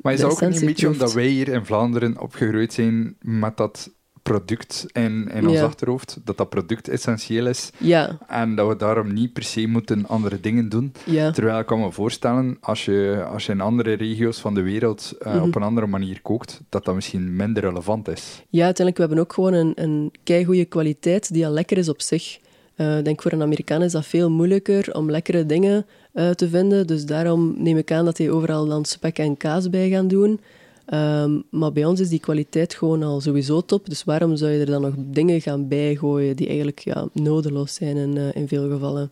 [0.00, 1.00] Maar is dat ook niet een beetje proeft.
[1.00, 3.90] omdat wij hier in Vlaanderen opgegroeid zijn met dat
[4.28, 5.64] product in, in ons Ja.
[5.64, 10.06] achterhoofd, dat dat product essentieel is Ja, en dat we daarom niet per se moeten
[10.06, 10.92] andere dingen doen?
[11.06, 11.30] ja.
[11.30, 15.14] Terwijl ik kan me voorstellen, als je, als je in andere regio's van de wereld
[15.20, 15.42] eh, Mhm.
[15.42, 18.42] op een andere manier kookt, dat dat misschien minder relevant is.
[18.48, 22.00] Ja, uiteindelijk, we hebben ook gewoon een, een keigoede kwaliteit die al lekker is op
[22.02, 22.38] zich.
[22.76, 26.48] Eh, Ik denk voor een Amerikaan is dat veel moeilijker om lekkere dingen eh, te
[26.48, 26.86] vinden.
[26.86, 30.40] Dus daarom neem ik aan dat die overal dan spek en kaas bij gaan doen.
[30.88, 33.88] Ehm, maar bij ons is die kwaliteit gewoon al sowieso top.
[33.88, 37.96] Dus waarom zou je er dan nog dingen gaan bijgooien die eigenlijk ja, nodeloos zijn
[37.96, 39.10] in, eh, in veel gevallen?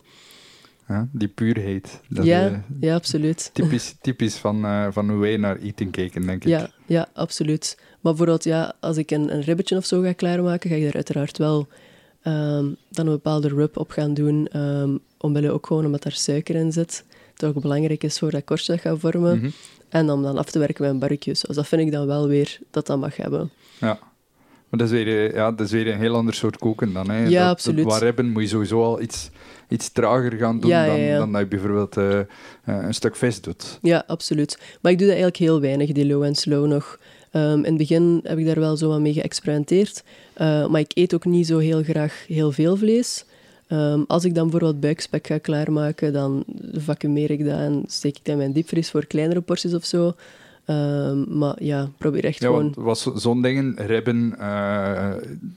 [0.87, 2.01] Ja, die puurheid.
[2.09, 3.49] Dat ja, is ja, absoluut.
[3.53, 6.49] typisch, typisch van, eh, van hoe wij naar eten kijken, denk ik.
[6.49, 7.77] Ja, ja, absoluut.
[7.77, 10.95] Maar bijvoorbeeld, ja, als ik een, een ribbetje of zo ga klaarmaken, ga ik er
[10.95, 11.67] uiteraard wel
[12.21, 14.47] ehm, dan een bepaalde rub op gaan doen.
[14.47, 17.05] ehm omwille ook gewoon omdat daar suiker in zit.
[17.37, 19.37] Dat ook belangrijk is voor dat korstje dat gaat vormen.
[19.37, 19.49] Mhm.
[19.89, 21.33] En om dan af te werken met een barbecue.
[21.33, 23.51] Dus dat vind ik dan wel weer dat dat mag hebben.
[23.79, 23.99] Ja.
[24.69, 27.09] Maar dat is, weer, eh, ja, dat is weer een heel ander soort koken dan.
[27.09, 27.25] Hè.
[27.25, 27.85] Ja, dat, absoluut.
[27.85, 29.29] Waar ribben moet je sowieso al iets,
[29.67, 31.17] iets trager gaan doen Ja, dan, ja.
[31.17, 32.25] dan dat je bijvoorbeeld eh, eh,
[32.63, 33.79] een stuk vis doet.
[33.81, 34.59] Ja, absoluut.
[34.81, 36.99] Maar ik doe dat eigenlijk heel weinig, die low en slow nog.
[37.31, 40.03] Ehm, in het begin heb ik daar wel zo wat mee geëxperimenteerd.
[40.37, 43.25] Maar ik eet ook niet zo heel graag heel veel vlees.
[43.67, 46.43] Ehm, als ik dan bijvoorbeeld buikspek ga klaarmaken, dan
[46.73, 50.13] vacuumeer ik dat en steek ik dat in mijn diepvries voor kleinere porties of zo.
[50.65, 52.73] Ehm, maar ja, probeer echt Ja, gewoon...
[52.75, 54.37] want zo'n dingen, ribben...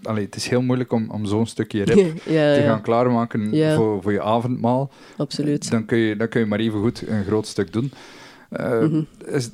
[0.02, 3.74] allee, het is heel moeilijk om, om zo'n stukje rib ja, te ja, gaan klaarmaken
[3.74, 4.90] voor, voor je avondmaal.
[5.16, 5.70] absoluut.
[5.70, 7.92] Dan kun, je, dan kun je maar even goed een groot stuk doen.
[8.50, 9.02] Eh, Mhm.
[9.26, 9.50] is,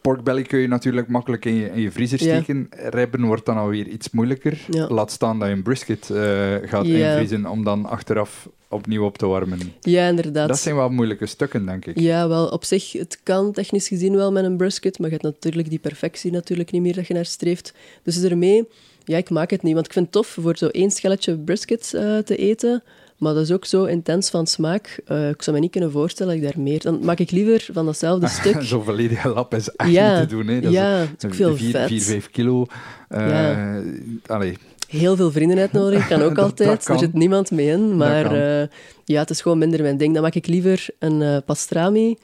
[0.00, 2.68] porkbelly kun je natuurlijk makkelijk in je, in je vriezer steken.
[2.70, 4.58] Ribben wordt dan alweer iets moeilijker.
[4.68, 9.26] Laat staan dat je een brisket eh, gaat invriezen om dan achteraf opnieuw op te
[9.26, 9.58] warmen.
[9.80, 10.48] Ja, inderdaad.
[10.48, 11.98] Dat zijn wel moeilijke stukken, denk ik.
[11.98, 15.34] Ja, wel, op zich, het kan technisch gezien wel met een brisket, maar je hebt
[15.34, 17.74] natuurlijk die perfectie natuurlijk niet meer dat je naar streeft.
[18.02, 18.68] Dus ermee,
[19.04, 21.94] ja, ik maak het niet, want ik vind het tof voor zo één schelletje brisket
[21.94, 22.82] eh, te eten,
[23.18, 25.00] maar dat is ook zo intens van smaak.
[25.06, 26.80] Eh, ik zou me niet kunnen voorstellen dat ik daar meer...
[26.82, 28.56] Dan maak ik liever van datzelfde stuk...
[28.62, 30.18] Zo'n volledige lap is echt Ja.
[30.18, 30.46] niet te doen.
[30.46, 30.60] Hè.
[30.60, 32.02] Dat ja, is ook veel 4, vet.
[32.02, 32.66] 5 kilo.
[33.08, 33.82] Eh, Ja.
[34.26, 34.56] allee,
[34.88, 36.68] Heel veel vrienden uitnodigen, kan ook Dat- altijd.
[36.68, 36.94] dat kan.
[36.94, 38.68] Er zit niemand mee in, maar eh,
[39.04, 40.14] ja, het is gewoon minder mijn ding.
[40.14, 42.16] Dan maak ik liever een pastrami,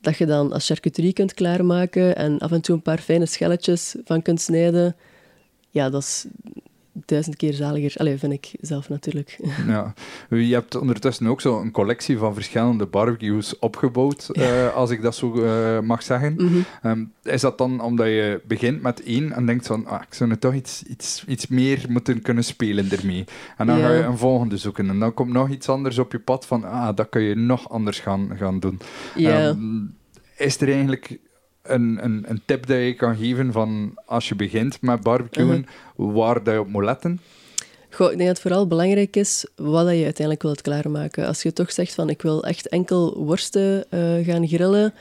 [0.00, 3.94] dat je dan als charcuterie kunt klaarmaken en af en toe een paar fijne schelletjes
[4.04, 4.96] van kunt snijden.
[5.70, 6.24] Ja, dat is
[7.04, 7.94] duizend keer zaliger.
[7.96, 9.38] Allee, vind ik zelf natuurlijk.
[9.66, 9.94] Ja.
[10.28, 15.14] Je hebt ondertussen ook zo een collectie van verschillende barbecues opgebouwd, eh, als ik dat
[15.14, 16.34] zo eh, mag zeggen.
[16.34, 16.58] Mhm.
[16.82, 20.30] Ehm, is dat dan omdat je begint met één en denkt van, ah, ik zou
[20.30, 23.24] nu toch iets, iets, iets meer moeten kunnen spelen ermee.
[23.56, 23.86] En dan Ja.
[23.86, 26.64] ga je een volgende zoeken en dan komt nog iets anders op je pad van,
[26.64, 28.78] ah, dat kun je nog anders gaan, gaan doen.
[29.14, 29.48] Ja.
[29.48, 29.58] Ehm,
[30.36, 31.18] is er eigenlijk
[31.64, 36.12] een, een, een tip dat je kan geven van als je begint met barbecuen, Mhm.
[36.12, 37.20] waar dat je op moet letten?
[37.90, 41.26] Goh, ik denk dat het vooral belangrijk is wat je uiteindelijk wilt klaarmaken.
[41.26, 44.94] Als je toch zegt van ik wil echt enkel worsten eh, gaan grillen,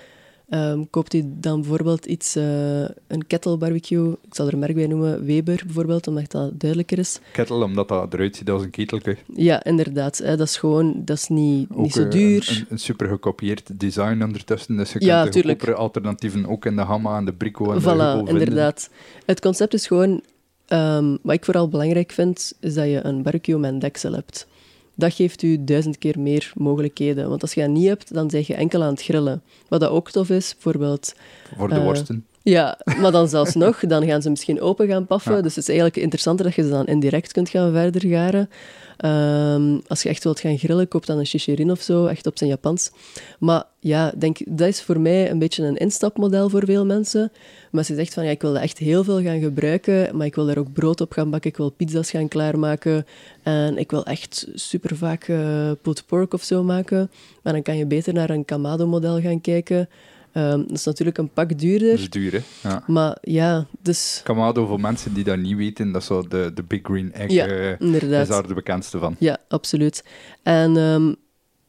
[0.53, 4.75] ehm, koopt u dan bijvoorbeeld iets, eh, een kettle barbecue, ik zal er een merk
[4.75, 7.19] bij noemen, Weber bijvoorbeeld, omdat dat duidelijker is.
[7.31, 9.17] Kettle, omdat dat eruit ziet als een ketelke.
[9.35, 10.17] Ja, inderdaad.
[10.17, 12.47] Hè, dat is gewoon, dat is niet, Ook, niet zo eh, duur.
[12.49, 14.77] Een, een super gekopieerd design ondertussen.
[14.77, 15.67] Dus je kunt Ja, de tuurlijk.
[15.69, 18.89] alternatieven ook in de Hamma en de Brico en Voilà, inderdaad.
[19.25, 20.21] Het concept is gewoon,
[20.67, 24.47] ehm, wat ik vooral belangrijk vind, is dat je een barbecue met een deksel hebt.
[24.95, 27.29] Dat geeft u duizend keer meer mogelijkheden.
[27.29, 29.41] Want als je dat niet hebt, dan zeg je enkel aan het grillen.
[29.67, 31.15] Wat dat ook tof is, bijvoorbeeld...
[31.57, 32.25] Voor de Eh, worsten.
[32.43, 35.35] Ja, maar dan zelfs nog, dan gaan ze misschien open gaan paffen.
[35.35, 35.41] Ja.
[35.41, 38.49] Dus het is eigenlijk interessanter dat je ze dan indirect kunt gaan verder garen.
[38.97, 42.37] Ehm, als je echt wilt gaan grillen, koop dan een shishirin of zo, echt op
[42.37, 42.91] zijn Japans.
[43.39, 47.31] Maar ja, denk, dat is voor mij een beetje een instapmodel voor veel mensen.
[47.71, 50.25] Maar als je zegt van, ja, ik wil dat echt heel veel gaan gebruiken, maar
[50.25, 53.05] ik wil daar ook brood op gaan bakken, ik wil pizza's gaan klaarmaken
[53.43, 57.77] en ik wil echt super vaak eh pulled pork of zo maken, maar dan kan
[57.77, 59.89] je beter naar een Kamado-model gaan kijken.
[60.33, 62.69] Ehm, dat is natuurlijk een pak duurder, Dat is duur, hè?
[62.69, 62.83] Ja.
[62.87, 66.63] maar ja, dus Kamado, voor mensen die dat niet weten, dat is zo de, de
[66.63, 67.31] Big Green Egg.
[67.31, 68.21] Ja, eh, inderdaad.
[68.21, 69.15] is daar de bekendste van.
[69.19, 70.03] Ja, absoluut.
[70.43, 71.13] En ehm,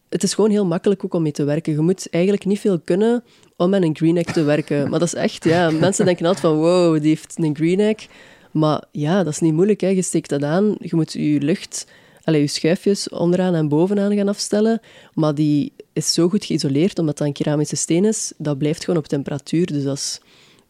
[0.09, 1.73] het is gewoon heel makkelijk ook om mee te werken.
[1.73, 3.25] Je moet eigenlijk niet veel kunnen
[3.57, 4.91] om met een green egg te werken.
[4.91, 8.07] Maar dat is echt, ja, mensen denken altijd van wow, die heeft een green egg.
[8.51, 9.81] Maar ja, dat is niet moeilijk.
[9.81, 9.89] Hè.
[9.89, 11.87] Je steekt dat aan, je moet je lucht,
[12.25, 14.81] allez, je schuifjes onderaan en bovenaan gaan afstellen.
[15.15, 19.01] Maar die is zo goed geïsoleerd, omdat dat een keramische steen is, dat blijft gewoon
[19.01, 19.67] op temperatuur.
[19.67, 20.21] Dus dat is,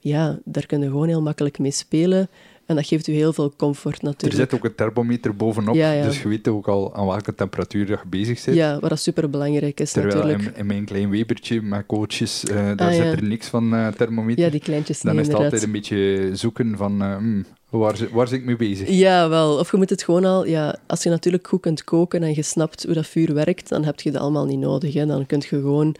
[0.01, 2.29] ja, daar kun je gewoon heel makkelijk mee spelen.
[2.67, 4.41] En dat geeft u heel veel comfort Er natuurlijk.
[4.41, 6.05] zit ook een thermometer bovenop, Ja, ja.
[6.05, 8.55] dus je weet ook al aan welke temperatuur je bezig zit.
[8.55, 10.43] Ja, wat super belangrijk is Terwijl natuurlijk.
[10.49, 13.11] in, in mijn klein webertje met coaches, eh, daar Ah, zit ja.
[13.11, 14.45] er niks van eh, thermometer.
[14.45, 15.63] Ja, die kleintjes Dan nee, is het inderdaad.
[15.63, 17.45] altijd een beetje zoeken van eh, hmm,
[17.79, 18.89] waar, waar zit ik mee bezig?
[18.89, 19.59] Ja, wel.
[19.59, 20.47] Of je moet het gewoon al...
[20.47, 23.85] Ja, als je natuurlijk goed kunt koken en je snapt hoe dat vuur werkt, dan
[23.85, 24.95] heb je dat allemaal niet nodig.
[24.95, 25.07] Hè.
[25.07, 25.95] Dan kun je gewoon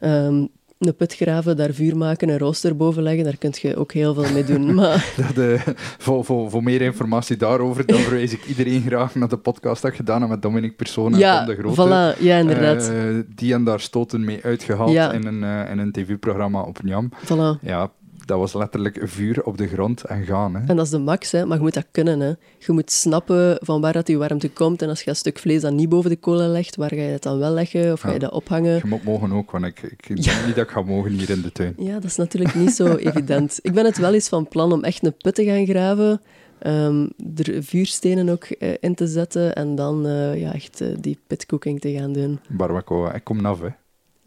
[0.00, 0.44] ehm,
[0.78, 3.24] een put graven, daar vuur maken, een rooster boven leggen.
[3.24, 4.74] Daar kun je ook heel veel mee doen.
[4.74, 5.66] Maar Dat, eh,
[5.98, 9.90] voor, voor, voor meer informatie daarover, dan verwijs ik iedereen graag naar de podcast dat
[9.90, 12.14] ik gedaan heb met Dominic Persoon en ja, Tom de Grote.
[12.16, 12.20] voilà.
[12.22, 12.88] Ja, inderdaad.
[12.88, 12.94] Eh,
[13.34, 15.12] die en daar stoten mee uitgehaald Ja.
[15.12, 17.08] in een, eh, in een tv-programma op Njam.
[17.24, 17.60] voilà.
[17.60, 17.90] Ja,
[18.28, 20.54] dat was letterlijk vuur op de grond en gaan.
[20.54, 20.60] Hè.
[20.66, 21.46] En dat is de max, hè.
[21.46, 22.20] maar je moet dat kunnen.
[22.20, 22.28] Hè.
[22.58, 24.82] Je moet snappen van waar dat die warmte komt.
[24.82, 27.00] En als je een stuk vlees dan niet boven de kolen legt, waar ga je
[27.02, 27.92] het dan wel leggen?
[27.92, 28.20] Of ga je Ja.
[28.20, 28.74] dat ophangen?
[28.74, 31.42] Je moet mogen ook, want ik, ik denk niet dat ik ga mogen hier in
[31.42, 31.74] de tuin.
[31.78, 33.58] Ja, dat is natuurlijk niet zo evident.
[33.62, 36.20] Ik ben het wel eens van plan om echt een put te gaan graven,
[36.58, 37.06] ehm,
[37.36, 41.80] er vuurstenen ook eh, in te zetten en dan eh, ja, echt eh, die pitcooking
[41.80, 42.38] te gaan doen.
[42.48, 43.68] Barbacoa, ik kom af, hè.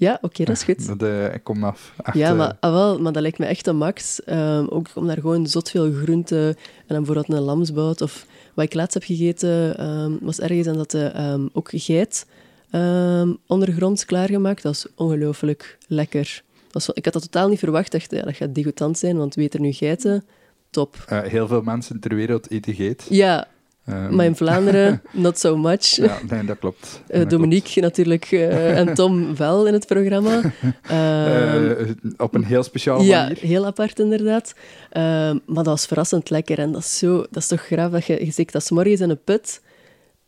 [0.01, 0.87] Ja, oké, dat is goed.
[0.87, 1.93] Dat, eh, ik kom af.
[2.03, 4.23] Echt, ja, eh, maar, ah, wel, maar dat lijkt me echt een max.
[4.23, 6.55] Ehm, ook om daar gewoon zot veel groenten en
[6.87, 8.01] dan bijvoorbeeld een lamsbout.
[8.01, 12.25] Of wat ik laatst heb gegeten, ehm, was ergens en dat de, ehm, ook geit
[13.47, 14.63] ondergronds klaargemaakt.
[14.63, 16.43] Dat is ongelooflijk lekker.
[16.71, 17.91] Dat was ik had dat totaal niet verwacht.
[17.91, 20.25] Dacht, ja, dat gaat degoutant zijn, want wie eet er nu geiten?
[20.69, 20.95] Top.
[21.07, 23.05] eh, heel veel mensen ter wereld eten geit.
[23.09, 23.47] Ja,
[23.91, 25.85] Ehm, maar in Vlaanderen, not so much.
[25.95, 27.01] Ja, nee, dat klopt.
[27.07, 30.41] Eh, Dat Dominique natuurlijk eh, en Tom wel in het programma.
[30.87, 31.87] Ehm, Eh,
[32.17, 33.37] op een heel speciale ja, manier.
[33.39, 34.53] heel apart inderdaad.
[34.91, 36.59] Ehm, maar dat was verrassend lekker.
[36.59, 39.09] En dat is, zo, dat is toch graaf dat je, je steekt dat morgens in
[39.09, 39.61] een put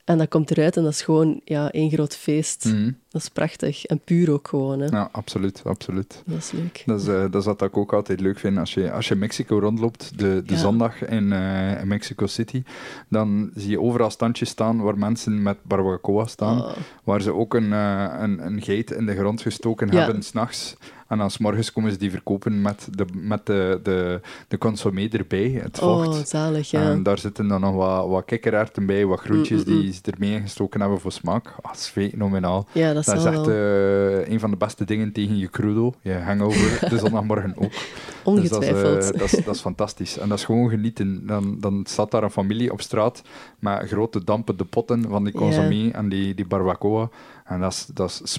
[0.05, 2.65] en dat komt eruit en dat is gewoon ja, één groot feest.
[2.65, 2.91] Mhm.
[3.09, 3.85] Dat is prachtig.
[3.85, 4.79] En puur ook gewoon.
[4.79, 4.85] Hè.
[4.85, 6.23] Ja, absoluut, absoluut.
[6.25, 6.83] Dat is leuk.
[6.85, 8.57] Dat is, eh, dat is wat ik ook altijd leuk vind.
[8.57, 10.59] Als je, als je Mexico rondloopt, de, de Ja.
[10.59, 12.63] zondag in, eh, in Mexico City,
[13.09, 16.61] dan zie je overal standjes staan waar mensen met barbacoa staan.
[16.61, 16.71] Oh,
[17.03, 19.97] Waar ze ook een, eh, een, een geit in de grond gestoken Ja.
[20.03, 20.75] hebben, s'nachts.
[21.13, 25.07] En dan 's morgens komen ze die verkopen met de, met de, de, de consommé
[25.11, 26.07] erbij, het vocht.
[26.07, 26.81] oh, zalig, ja.
[26.81, 29.81] En daar zitten dan nog wat, wat kikkererwten bij, wat groentjes Mm, mm, mm.
[29.81, 31.47] die ze ermee ingestoken hebben voor smaak.
[31.47, 32.67] Ah, dat is fenomenaal.
[32.71, 36.13] ja, dat, Dat is echt eh, een van de beste dingen tegen je crudo, je
[36.13, 37.71] hangover, de zondagmorgen ook.
[38.23, 39.19] Dus dat is, eh, Ongetwijfeld.
[39.19, 40.17] dat, is, dat is fantastisch.
[40.17, 41.27] En dat is gewoon genieten.
[41.27, 43.21] Dan, dan staat daar een familie op straat
[43.59, 47.09] met grote dampende potten van die consommé en die, die barbacoa.
[47.43, 48.37] En dat is, dat is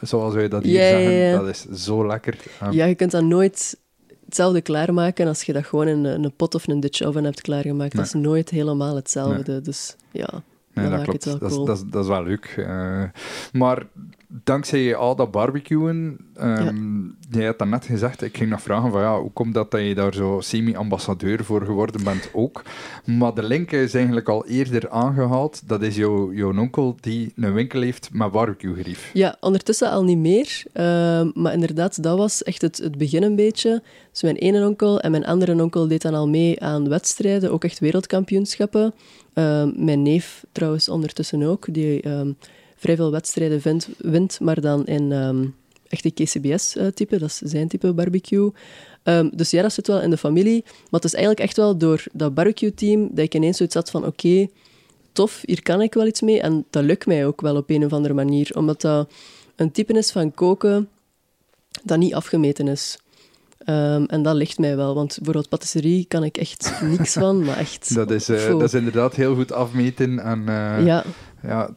[0.00, 1.12] zoals wij dat hier Ja, zeggen.
[1.12, 1.38] ja.
[1.38, 2.36] Dat is zo lekker.
[2.60, 3.78] En Ja, je kunt dat nooit
[4.24, 7.40] hetzelfde klaarmaken als je dat gewoon in een, een pot of een Dutch oven hebt
[7.40, 7.96] klaargemaakt.
[7.96, 9.60] Dat is nooit helemaal hetzelfde.
[9.60, 10.28] Dus ja,
[10.74, 11.24] Nee, dat dat maakt klopt.
[11.24, 11.66] het wel dat, is, cool.
[11.66, 12.54] dat, is, dat is wel leuk.
[12.56, 13.02] Eh,
[13.52, 13.86] maar
[14.44, 19.20] dankzij al dat barbecuen, ehm jij had net gezegd, ik ging nog vragen van ja,
[19.20, 22.62] hoe komt dat dat je daar zo semi-ambassadeur voor geworden bent ook?
[23.04, 25.68] Maar de link is eigenlijk al eerder aangehaald.
[25.68, 29.10] Dat is jouw, jouw onkel die een winkel heeft met barbecue-gerief.
[29.12, 30.62] Ja, ondertussen al niet meer.
[30.72, 33.82] Ehm, maar inderdaad, dat was echt het, het begin een beetje.
[34.12, 37.64] Dus mijn ene onkel en mijn andere onkel deed dan al mee aan wedstrijden, ook
[37.64, 38.94] echt wereldkampioenschappen.
[39.34, 42.02] Ehm, mijn neef trouwens ondertussen ook, die
[42.80, 45.44] vrij veel wedstrijden vindt, wint, maar dan in ehm
[45.90, 48.50] echt de KCBS-type, dat is zijn type barbecue.
[49.02, 50.62] Ehm, dus ja, dat zit wel in de familie.
[50.64, 54.06] Maar het is eigenlijk echt wel door dat barbecue-team dat ik ineens zoiets had van
[54.06, 54.48] oké,
[55.12, 56.40] tof, hier kan ik wel iets mee.
[56.40, 58.50] En dat lukt mij ook wel op een of andere manier.
[58.56, 59.12] Omdat dat
[59.56, 60.88] een type is van koken
[61.82, 62.98] dat niet afgemeten is.
[63.64, 67.56] Ehm, en dat ligt mij wel, want bijvoorbeeld patisserie kan ik echt niks van, maar
[67.56, 67.94] echt...
[67.94, 70.18] Dat is, eh, dat is inderdaad heel goed afmeten.
[70.18, 71.04] En eh, Ja,
[71.42, 71.70] ja,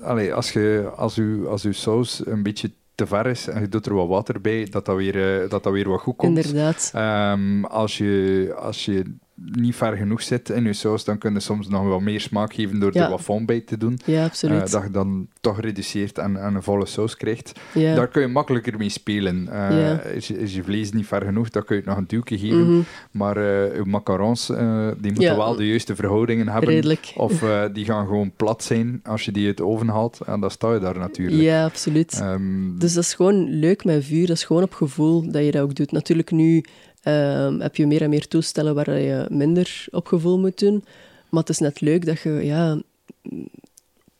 [0.00, 3.68] allee, als, je, als, u, als uw saus een beetje te ver is en je
[3.68, 6.36] doet er wat water bij, dat dat weer, eh, dat dat weer wat goed komt.
[6.36, 6.90] inderdaad.
[6.94, 9.14] Ehm, als, je, als je
[9.44, 12.54] niet ver genoeg zit in je saus, dan kun je soms nog wat meer smaak
[12.54, 13.04] geven door Ja.
[13.10, 13.98] er wat bij te doen.
[14.04, 14.70] Ja, Eh, absoluut.
[14.70, 17.52] dat je dan toch reduceert en, en een volle saus krijgt.
[17.74, 17.94] ja.
[17.94, 19.48] Daar kun je makkelijker mee spelen.
[19.52, 20.00] Eh, Ja.
[20.02, 22.38] is, je, is je vlees niet ver genoeg, dan kun je het nog een duwtje
[22.38, 22.70] geven.
[22.72, 22.80] Mhm,
[23.10, 26.70] Maar eh je macarons, eh, die moeten wel de juiste verhoudingen hebben.
[26.70, 27.12] redelijk.
[27.16, 30.20] Of eh, die gaan gewoon plat zijn als je die uit de oven haalt.
[30.26, 31.42] En dan sta je daar natuurlijk.
[31.42, 32.18] Ja, absoluut.
[32.20, 34.26] Ehm, Dus dat is gewoon leuk met vuur.
[34.26, 35.92] Dat is gewoon op gevoel dat je dat ook doet.
[35.92, 36.64] Natuurlijk, nu
[37.02, 40.84] ehm, heb je meer en meer toestellen waar je minder op gevoel moet doen.
[41.28, 42.78] Maar het is net leuk dat je, ja...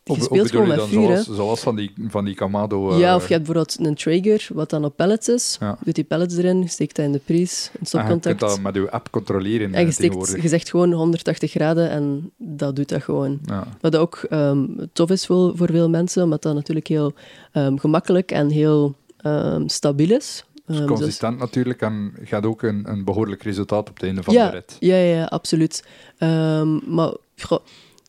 [0.04, 2.90] Je speelt gewoon je met vuur, zoals, zoals van die, van die Kamado...
[2.90, 5.56] eh, Ja, of je hebt bijvoorbeeld een Traeger, wat dan op pellets is.
[5.60, 5.78] Ja.
[5.84, 8.40] Doet die pellets erin, steekt dat in de pries, in en je kunt stopcontact.
[8.40, 12.30] dat met je app controleren En je, eh, steekt, je zegt gewoon 180 graden en
[12.36, 13.40] dat doet dat gewoon.
[13.44, 13.66] Ja.
[13.80, 17.12] Wat ook ehm, tof is voor, voor veel mensen, omdat dat natuurlijk heel
[17.52, 18.94] ehm, gemakkelijk en heel
[19.66, 20.44] stabiel is.
[20.70, 24.22] Dus Ehm, dus- consistent natuurlijk en gaat ook een, een behoorlijk resultaat op het einde
[24.22, 24.76] van ja, de rit.
[24.80, 25.84] Ja, ja, absoluut.
[26.18, 27.64] Ehm, maar goh,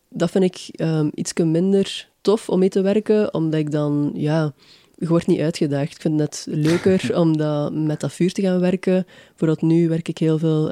[0.08, 4.52] dat vind ik um, iets minder tof om mee te werken, omdat ik dan, ja,
[4.98, 5.94] je wordt niet uitgedaagd.
[5.94, 9.06] Ik vind het net leuker om dat, met dat vuur te gaan werken.
[9.28, 10.66] Bijvoorbeeld nu werk ik heel veel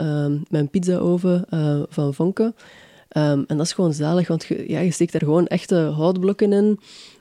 [0.49, 2.55] met een pizza-oven uh, van Vonken.
[3.09, 6.79] En dat is gewoon zalig, want je, ja, je steekt daar gewoon echte houtblokken in.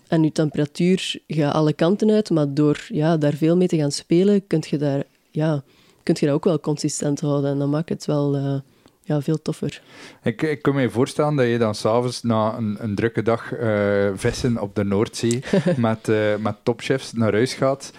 [0.09, 3.91] En je temperatuur gaat alle kanten uit, maar door ja, daar veel mee te gaan
[3.91, 5.63] spelen, kun je, daar, ja,
[6.03, 7.51] kun je dat ook wel consistent houden.
[7.51, 8.55] En dan maakt het wel uh,
[9.03, 9.81] ja, veel toffer.
[10.23, 14.09] Ik, ik kan me voorstellen dat je dan s'avonds na een, een, drukke dag uh,
[14.15, 15.43] vissen op de Noordzee
[15.77, 17.91] met, uh, met topchefs naar huis gaat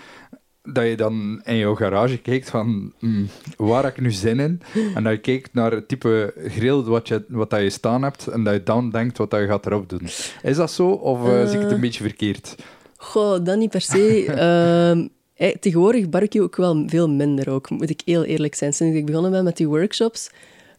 [0.63, 4.61] dat je dan in jouw garage kijkt van mm, waar heb ik nu zin in?
[4.95, 8.27] En dat je kijkt naar het type grill wat je, wat dat je staan hebt
[8.27, 10.09] en dat je dan denkt wat dat je gaat erop doen.
[10.43, 12.57] Is dat zo of uh, zie ik het een beetje verkeerd?
[12.97, 14.27] Goh, dat niet per se.
[14.91, 15.09] um,
[15.41, 18.73] hey, tegenwoordig barbecue ook wel veel minder ook, moet ik heel eerlijk zijn.
[18.73, 20.31] Sinds ik begonnen ben met die workshops,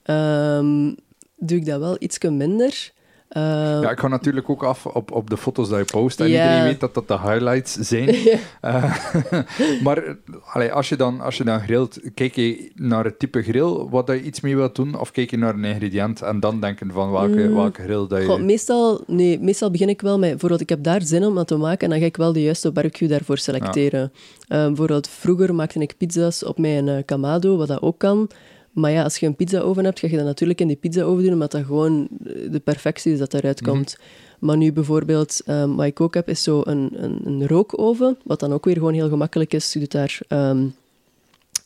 [0.05, 0.95] um,
[1.37, 2.91] doe ik dat wel iets minder.
[3.31, 6.19] Ehm, Ja, ik ga natuurlijk ook af op, op de foto's die je post.
[6.19, 6.43] En Ja.
[6.43, 8.15] iedereen weet dat dat de highlights zijn.
[8.61, 8.95] Eh,
[9.83, 13.87] maar allee, als, je dan, als je dan grilt, kijk je naar het type grill
[13.89, 14.99] wat je iets mee wilt doen?
[14.99, 17.55] Of kijk je naar een ingrediënt en dan denken van welke, Mm.
[17.55, 18.25] welke grill dat je...
[18.25, 21.47] Goh, meestal, nee, meestal begin ik wel met, bijvoorbeeld, ik heb daar zin om dat
[21.47, 24.11] te maken en dan ga ik wel de juiste barbecue daarvoor selecteren.
[24.47, 28.29] Eh, bijvoorbeeld, vroeger maakte ik pizza's op mijn eh, Kamado, wat dat ook kan.
[28.71, 31.33] Maar ja, als je een pizza-oven hebt, ga je dat natuurlijk in die pizza-oven doen,
[31.33, 33.97] omdat dat gewoon eh, de perfectie is dat eruit komt.
[34.39, 38.39] Maar nu bijvoorbeeld, ehm, wat ik ook heb, is zo een, een, een rookoven, wat
[38.39, 39.73] dan ook weer gewoon heel gemakkelijk is.
[39.73, 40.65] Je doet daar ehm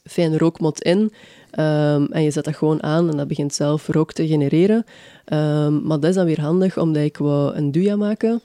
[0.04, 1.12] fijn rookmot in
[1.52, 4.86] ehm, en je zet dat gewoon aan en dat begint zelf rook te genereren.
[5.84, 8.42] Maar dat is dan weer handig, omdat ik wou een duja maken,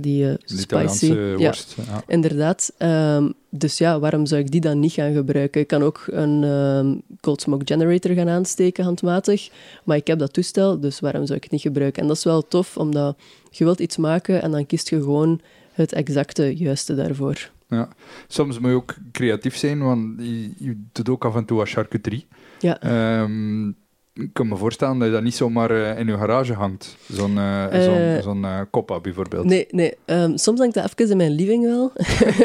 [0.00, 1.12] die de spicy...
[1.12, 1.76] Ja, worst.
[1.86, 2.02] Ja.
[2.06, 2.72] Inderdaad.
[2.78, 5.60] Ehm, dus ja, waarom zou ik die dan niet gaan gebruiken?
[5.60, 9.50] Ik kan ook een ehm, cold smoke generator gaan aansteken, handmatig.
[9.84, 12.02] Maar ik heb dat toestel, dus waarom zou ik het niet gebruiken?
[12.02, 13.16] En dat is wel tof, omdat
[13.50, 15.40] je wilt iets maken en dan kiest je gewoon
[15.72, 17.50] het exacte juiste daarvoor.
[17.68, 17.88] Ja.
[18.28, 21.68] Soms moet je ook creatief zijn, want je, je doet ook af en toe wat
[21.68, 22.26] charcuterie.
[22.58, 22.80] Ja.
[22.80, 23.72] Ehm,
[24.16, 26.96] ik kan me voorstellen dat je dat niet zomaar eh, in je garage hangt.
[27.08, 29.44] Zo'n Eh, zo'n eh, koppa bijvoorbeeld.
[29.44, 29.94] Nee, nee.
[30.04, 31.92] ehm, soms hangt dat even in mijn living wel.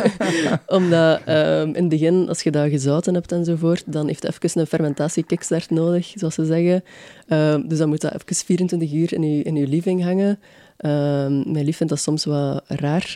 [0.78, 4.62] Omdat ehm, in het begin, als je dat gezouten hebt enzovoort, dan heeft het even
[4.62, 6.84] een fermentatie-kickstart nodig, zoals ze zeggen.
[7.28, 10.40] Ehm, dus dan moet dat even 24 uur in je, in je living hangen.
[10.82, 13.14] Ehm, mijn lief vindt dat soms wat raar.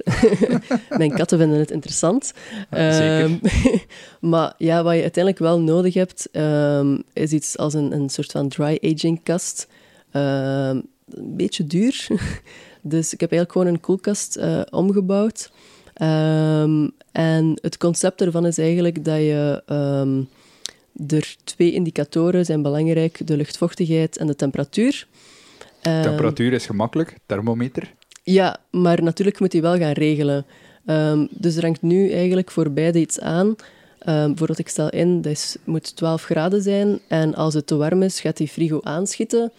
[0.98, 2.34] mijn katten vinden het interessant.
[2.72, 3.40] Ja, zeker.
[3.42, 3.78] Ehm,
[4.32, 8.32] maar ja, wat je uiteindelijk wel nodig hebt, ehm, is iets als een, een soort
[8.32, 9.68] van dry aging kast.
[10.12, 12.08] Een beetje duur.
[12.82, 15.52] dus ik heb eigenlijk gewoon een koelkast eh, omgebouwd.
[17.12, 19.64] En het concept ervan is eigenlijk dat je...
[21.08, 25.08] er twee indicatoren zijn belangrijk, de luchtvochtigheid en de temperatuur.
[25.86, 27.94] Ehm, Temperatuur is gemakkelijk, thermometer.
[28.24, 30.46] ja, maar natuurlijk moet je wel gaan regelen.
[30.86, 33.56] Ehm, dus er hangt nu eigenlijk voor beide iets aan.
[34.00, 37.00] Ehm bijvoorbeeld, ik stel in, dat is, moet 12 graden zijn.
[37.08, 39.52] En als het te warm is, gaat die frigo aanschieten.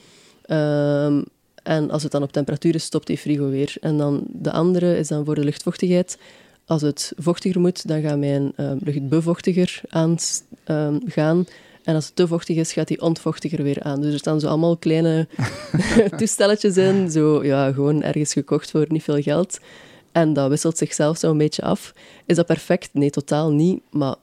[1.62, 3.74] En als het dan op temperatuur is, stopt die frigo weer.
[3.80, 6.18] En dan de andere is dan voor de luchtvochtigheid.
[6.66, 10.16] Als het vochtiger moet, dan gaat mijn ehm, lucht bevochtiger aan
[11.06, 11.46] gaan.
[11.86, 14.00] En als het te vochtig is, gaat die ontvochtiger weer aan.
[14.00, 15.28] Dus er staan zo allemaal kleine
[16.18, 17.10] toestelletjes in.
[17.10, 19.58] Zo, ja, gewoon ergens gekocht voor niet veel geld.
[20.12, 21.94] En dat wisselt zichzelf zo een beetje af.
[22.24, 22.88] Is dat perfect?
[22.92, 23.80] Nee, totaal niet.
[23.90, 24.14] Maar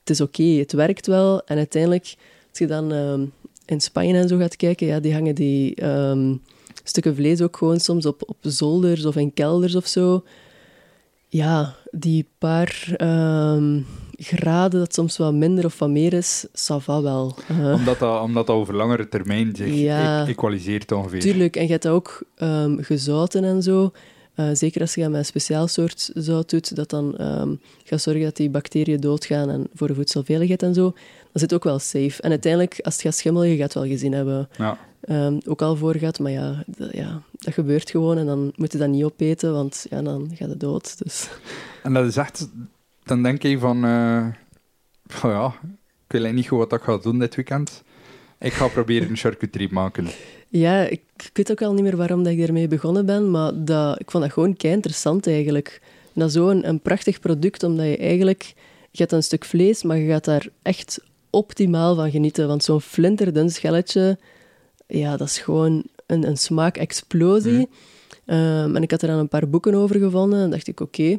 [0.00, 1.42] het is oké, het werkt wel.
[1.44, 2.14] En uiteindelijk,
[2.50, 3.24] als je dan ehm,
[3.66, 6.34] in Spanje en zo gaat kijken, ja, die hangen die ehm,
[6.84, 10.24] stukken vlees ook gewoon soms op, op zolders of in kelders of zo.
[11.28, 13.80] Ja, die paar ehm,
[14.18, 17.36] graden dat soms wat minder of wat meer is, ça va wel.
[17.50, 20.22] Uh, Omdat, dat, omdat dat over langere termijn zich Ja.
[20.24, 21.20] e- equaliseert ongeveer.
[21.20, 23.92] Tuurlijk, en je hebt dat ook ehm, gezouten en zo.
[24.34, 27.54] Eh, zeker als je dat met een speciaal soort zout doet, dat dan ehm,
[27.84, 30.82] gaat zorgen dat die bacteriën doodgaan en voor de voedselveiligheid en zo.
[31.32, 32.22] Dan zit ook wel safe.
[32.22, 34.48] En uiteindelijk, als het gaat schimmelen, je gaat het wel gezien hebben.
[34.58, 34.78] Ja.
[35.00, 38.78] Ehm, ook al voorgaat, maar ja dat, ja, dat gebeurt gewoon en dan moet je
[38.78, 40.98] dat niet opeten, want ja, dan gaat het dood.
[41.04, 41.28] Dus.
[41.82, 42.48] En dat is echt...
[43.08, 43.80] Dan denk je van...
[45.06, 47.82] van ja, ik weet eigenlijk niet goed wat ik ga doen dit weekend.
[48.38, 50.06] Ik ga proberen een charcuterie maken.
[50.48, 53.64] Ja, ik, ik weet ook al niet meer waarom dat ik ermee begonnen ben, maar
[53.64, 55.80] dat, ik vond dat gewoon kei interessant eigenlijk.
[56.14, 58.54] En dat is zo'n een prachtig product, omdat je eigenlijk...
[58.90, 62.48] Je hebt een stuk vlees, maar je gaat daar echt optimaal van genieten.
[62.48, 64.18] Want zo'n flinterdun schelletje,
[64.86, 67.68] ja, dat is gewoon een, een smaakexplosie.
[68.24, 71.18] Ehm, en ik had er dan een paar boeken over gevonden en dacht ik, oké,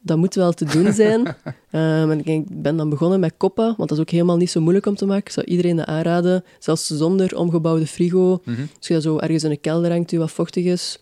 [0.00, 1.26] dat moet wel te doen zijn.
[1.70, 4.60] Ehm, en ik ben dan begonnen met koppa, want dat is ook helemaal niet zo
[4.60, 5.26] moeilijk om te maken.
[5.26, 8.40] Ik zou iedereen dat aanraden, zelfs zonder omgebouwde frigo.
[8.44, 8.60] Mhm.
[8.76, 10.98] Als je dat zo ergens in een kelder hangt die wat vochtig is,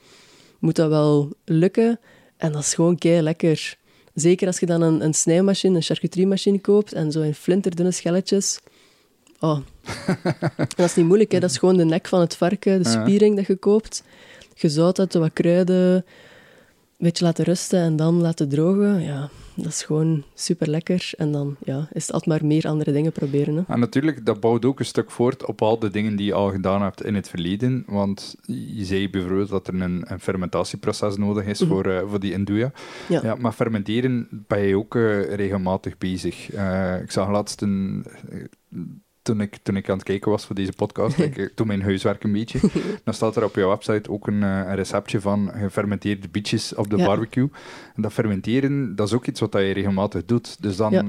[0.59, 2.01] moet dat wel lukken.
[2.37, 3.77] En dat is gewoon kei lekker.
[4.15, 8.61] Zeker als je dan een, een snijmachine, een charcuteriemachine koopt en zo in flinterdunne schelletjes.
[9.41, 9.59] Oh.
[10.57, 11.39] En dat is niet moeilijk, hè.
[11.39, 14.03] dat is gewoon de nek van het varken, de spiering dat je koopt.
[14.55, 16.05] Je zout dat, wat kruiden,
[16.99, 19.01] een beetje laten rusten en dan laten drogen.
[19.03, 21.11] Ja, dat is gewoon super lekker.
[21.17, 23.57] En dan ja, is het altijd maar meer andere dingen proberen.
[23.57, 23.63] Hè.
[23.69, 26.51] En natuurlijk, dat bouwt ook een stuk voort op al de dingen die je al
[26.51, 27.85] gedaan hebt in het verleden.
[27.87, 31.71] Want je zei bijvoorbeeld dat er een, een fermentatieproces nodig is Mhm.
[31.71, 32.73] voor, eh, voor die induja.
[33.09, 33.21] Ja.
[33.23, 36.51] Ja, maar fermenteren ben je ook eh, regelmatig bezig.
[36.51, 38.07] Eh, ik zag laatst een...
[39.29, 41.67] eh, toen ik, toen ik aan het kijken was voor deze podcast, ik, ik doe
[41.67, 42.59] mijn huiswerk een beetje,
[43.05, 46.91] dan staat er op jouw website ook een, eh, een receptje van gefermenteerde bietjes op
[46.91, 47.05] de Ja.
[47.07, 47.49] barbecue.
[47.97, 50.57] En dat fermenteren, dat is ook iets wat je regelmatig doet.
[50.63, 51.05] Dus dan, Ja.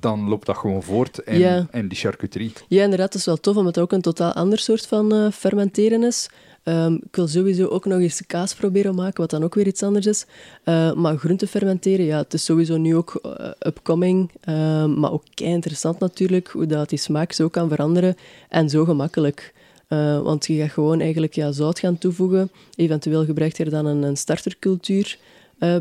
[0.00, 1.66] dan loopt dat gewoon voort in, Ja.
[1.72, 2.52] in die charcuterie.
[2.68, 5.30] Ja, inderdaad, dat is wel tof, omdat het ook een totaal ander soort van eh,
[5.30, 6.28] fermenteren is.
[6.64, 9.82] Ehm, ik wil sowieso ook nog eens kaas proberen maken, wat dan ook weer iets
[9.82, 10.26] anders is.
[10.64, 14.30] Uh, maar groente fermenteren, ja, het is sowieso nu ook uh, upcoming.
[14.48, 18.16] Uh, maar ook kei interessant natuurlijk, hoe dat die smaak zo kan veranderen.
[18.48, 19.54] En zo gemakkelijk.
[19.88, 22.50] Uh, want je gaat gewoon eigenlijk ja, zout gaan toevoegen.
[22.76, 25.18] Eventueel gebruikt je er dan een, een startercultuur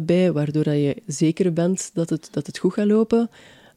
[0.02, 3.30] bij, waardoor dat je zeker bent dat het, dat het goed gaat lopen.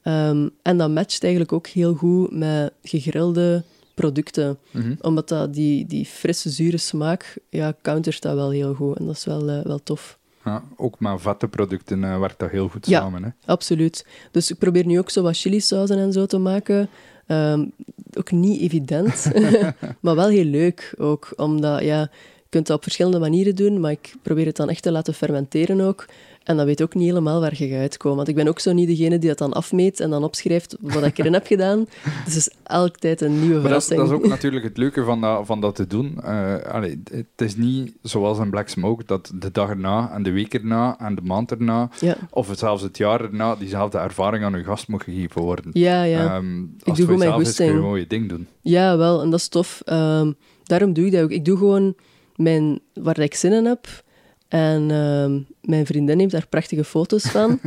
[0.04, 3.62] Um, en dat matcht eigenlijk ook heel goed met gegrilde
[3.96, 4.58] producten.
[4.70, 4.82] Mhm.
[4.82, 4.96] Mm -hmm.
[5.00, 8.98] Omdat dat die, die frisse, zure smaak, ja, countert dat wel heel goed.
[8.98, 10.18] En dat is wel, uh, wel tof.
[10.44, 13.22] Ja, ook met vette producten uh, werkt dat heel goed ja, samen.
[13.22, 13.30] Hè?
[13.44, 14.06] absoluut.
[14.30, 16.88] Dus ik probeer nu ook zo wat chilisauzen en zo te maken.
[17.28, 17.72] Um,
[18.18, 19.30] ook niet evident,
[20.04, 21.32] maar wel heel leuk ook.
[21.36, 24.82] Omdat, ja, je kunt dat op verschillende manieren doen, maar ik probeer het dan echt
[24.82, 26.06] te laten fermenteren ook.
[26.46, 28.16] En dan weet ook niet helemaal waar je gaat uitkomen.
[28.16, 31.02] Want ik ben ook zo niet degene die dat dan afmeet en dan opschrijft wat
[31.04, 31.84] ik erin heb gedaan.
[32.24, 34.00] Dus het is elke tijd een nieuwe Maar dat, is, verrassing.
[34.00, 36.18] dat is ook natuurlijk het leuke van dat, van dat te doen.
[36.24, 40.30] Uh, allee, het is niet zoals een Black Smoke dat de dag erna en de
[40.30, 42.16] week erna en de maand erna, Ja.
[42.30, 45.70] of zelfs het jaar erna, diezelfde ervaring aan je gast moet gegeven worden.
[45.72, 46.36] Ja, ja.
[46.36, 48.46] Um, Ik als doe het voor gewoon mijn is, kun je gewoon je ding doen.
[48.60, 49.82] Ja, wel, en dat is tof.
[49.84, 50.32] Ehm,
[50.64, 51.30] daarom doe ik dat ook.
[51.30, 51.94] Ik doe gewoon
[52.36, 54.04] mijn, waar ik zin in heb.
[54.48, 55.38] En ehm,
[55.70, 57.58] mijn vriendin neemt daar prachtige foto's van.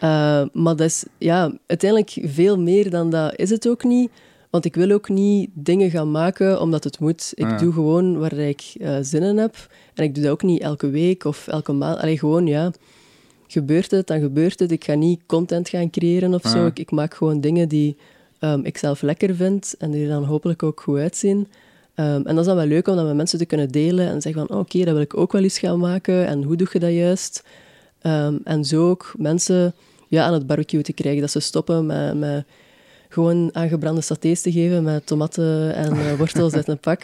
[0.00, 4.10] Eh, maar dat is ja, uiteindelijk veel meer dan dat is het ook niet.
[4.50, 7.32] Want ik wil ook niet dingen gaan maken omdat het moet.
[7.34, 7.56] Ik Ja.
[7.56, 9.54] doe gewoon waar ik eh, zin in heb.
[9.94, 11.98] En ik doe dat ook niet elke week of elke maand.
[11.98, 12.70] Alleen gewoon, ja,
[13.46, 14.70] gebeurt het, dan gebeurt het.
[14.70, 16.58] Ik ga niet content gaan creëren of zo.
[16.58, 16.66] Ja.
[16.66, 17.96] Ik, ik maak gewoon dingen die
[18.38, 21.48] ehm, ik zelf lekker vind en die er dan hopelijk ook goed uitzien.
[21.94, 24.22] Ehm, en dat is dan wel leuk om dat met mensen te kunnen delen en
[24.22, 26.26] zeggen van, oh, oké, dat wil ik ook wel eens gaan maken.
[26.26, 27.44] En hoe doe je dat juist?
[28.00, 29.74] Ehm, en zo ook mensen
[30.08, 31.20] ja, aan het barbecue te krijgen.
[31.20, 32.44] Dat ze stoppen met, met
[33.08, 37.02] gewoon aangebrande satés te geven met tomaten en eh, wortels uit een pak.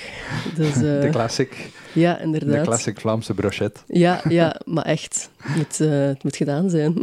[0.57, 2.67] Dus eh, De classic, ja, de inderdaad.
[2.67, 3.83] classic Vlaamse brochet.
[3.87, 5.31] Ja, ja, maar echt.
[5.37, 6.95] Het moet, eh, het moet gedaan zijn.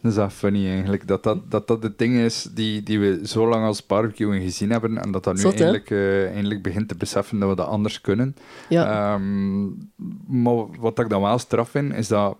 [0.00, 3.20] Dat is dat funny eigenlijk, dat dat, dat, dat het ding is die, die we
[3.24, 6.88] zo lang als barbecue gezien hebben en dat dat nu Zot, eindelijk, eh, eindelijk begint
[6.88, 8.36] te beseffen dat we dat anders kunnen.
[8.68, 9.64] ja, Ehm,
[10.26, 12.36] maar wat ik dan wel straf vind, is dat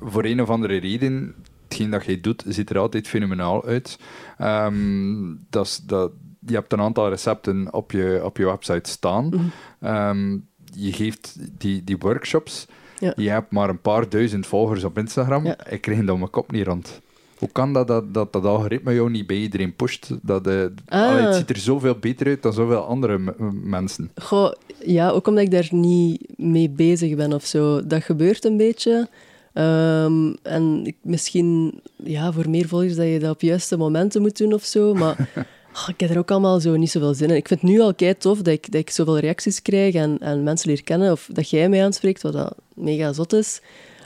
[0.00, 3.98] voor een of andere reden, hetgeen dat jij doet, ziet er altijd fenomenaal uit.
[4.38, 6.10] Ehm, dat is, dat,
[6.46, 9.26] je hebt een aantal recepten op je, op je website staan.
[9.26, 9.40] Mhm.
[9.80, 10.36] Ehm,
[10.74, 12.66] je geeft die, die workshops.
[13.00, 13.12] Ja.
[13.16, 15.44] Je hebt maar een paar duizend volgers op Instagram.
[15.46, 15.66] Ja.
[15.68, 17.00] Ik kreeg dat mijn kop niet rond.
[17.38, 20.10] Hoe kan dat dat, dat dat algoritme jou niet bij iedereen pusht?
[20.22, 21.08] Dat, eh, Ah.
[21.08, 24.10] allee, het ziet er zoveel beter uit dan zoveel andere mensen.
[24.22, 24.52] Goh,
[24.84, 27.86] ja, ook omdat ik daar niet mee bezig ben of zo.
[27.86, 29.08] Dat gebeurt een beetje.
[29.52, 34.36] Ehm, en ik, misschien ja, voor meer volgers dat je dat op juiste momenten moet
[34.38, 34.94] doen of zo.
[34.94, 35.28] Maar
[35.72, 37.36] ah, ik heb er ook allemaal zo niet zoveel zin in.
[37.36, 40.18] Ik vind het nu al kei tof dat ik, dat ik zoveel reacties krijg en,
[40.20, 41.12] en mensen leer kennen.
[41.12, 43.60] Of dat jij mij aanspreekt, wat dat mega zot is.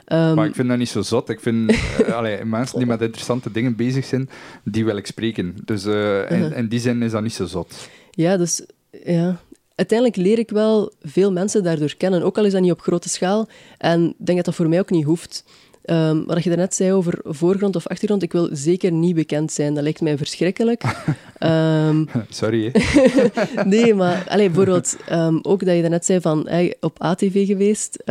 [0.05, 1.29] Ehm, Maar ik vind dat niet zo zot.
[1.29, 1.71] Ik vind
[2.05, 4.29] eh, allee, mensen die met interessante dingen bezig zijn,
[4.63, 5.55] die wil ik spreken.
[5.65, 6.57] Dus eh, in, Uh-huh.
[6.57, 7.89] in die zin is dat niet zo zot.
[8.11, 8.65] Ja, dus
[9.05, 9.39] ja.
[9.75, 13.09] Uiteindelijk leer ik wel veel mensen daardoor kennen, ook al is dat niet op grote
[13.09, 13.47] schaal.
[13.77, 15.43] En ik denk dat dat voor mij ook niet hoeft.
[15.85, 19.73] Ehm, wat je daarnet zei over voorgrond of achtergrond, ik wil zeker niet bekend zijn.
[19.73, 20.83] Dat lijkt mij verschrikkelijk.
[21.35, 22.71] Ehm, Sorry,
[23.65, 28.03] nee, maar allee, bijvoorbeeld ehm, ook dat je daarnet zei van hey, op ATV geweest.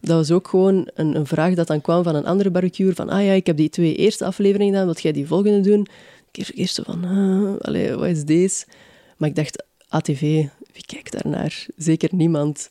[0.00, 2.94] dat was ook gewoon een, een vraag dat dan kwam van een andere barbecuer.
[2.94, 5.86] Van, ah ja, ik heb die twee eerste afleveringen gedaan, wil jij die volgende doen?
[6.32, 8.64] Ik eerst, zo van, ah, allee, wat is deze?
[9.16, 11.66] Maar ik dacht, ATV, wie kijkt daarnaar?
[11.76, 12.70] Zeker niemand.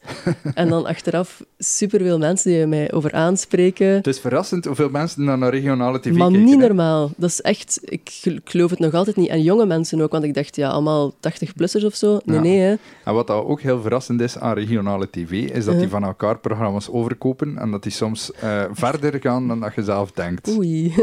[0.54, 3.88] en dan achteraf superveel mensen die mij over aanspreken.
[3.88, 6.46] Het is verrassend hoeveel mensen naar naar regionale tv Maar kijken.
[6.46, 6.68] niet hè.
[6.68, 7.12] normaal.
[7.18, 7.80] Dat is echt...
[7.84, 9.28] Ik gel- ik geloof het nog altijd niet.
[9.30, 12.20] En jonge mensen ook, want ik dacht, ja, allemaal 80-plussers of zo.
[12.26, 12.42] Nee, Ja.
[12.42, 12.76] nee, hè.
[13.06, 15.90] En wat dat ook heel verrassend is aan regionale tv, is dat die Uh-huh.
[15.90, 20.12] van elkaar programma's overkopen en dat die soms eh, verder gaan dan dat je zelf
[20.12, 20.58] denkt.
[20.58, 20.94] Oei.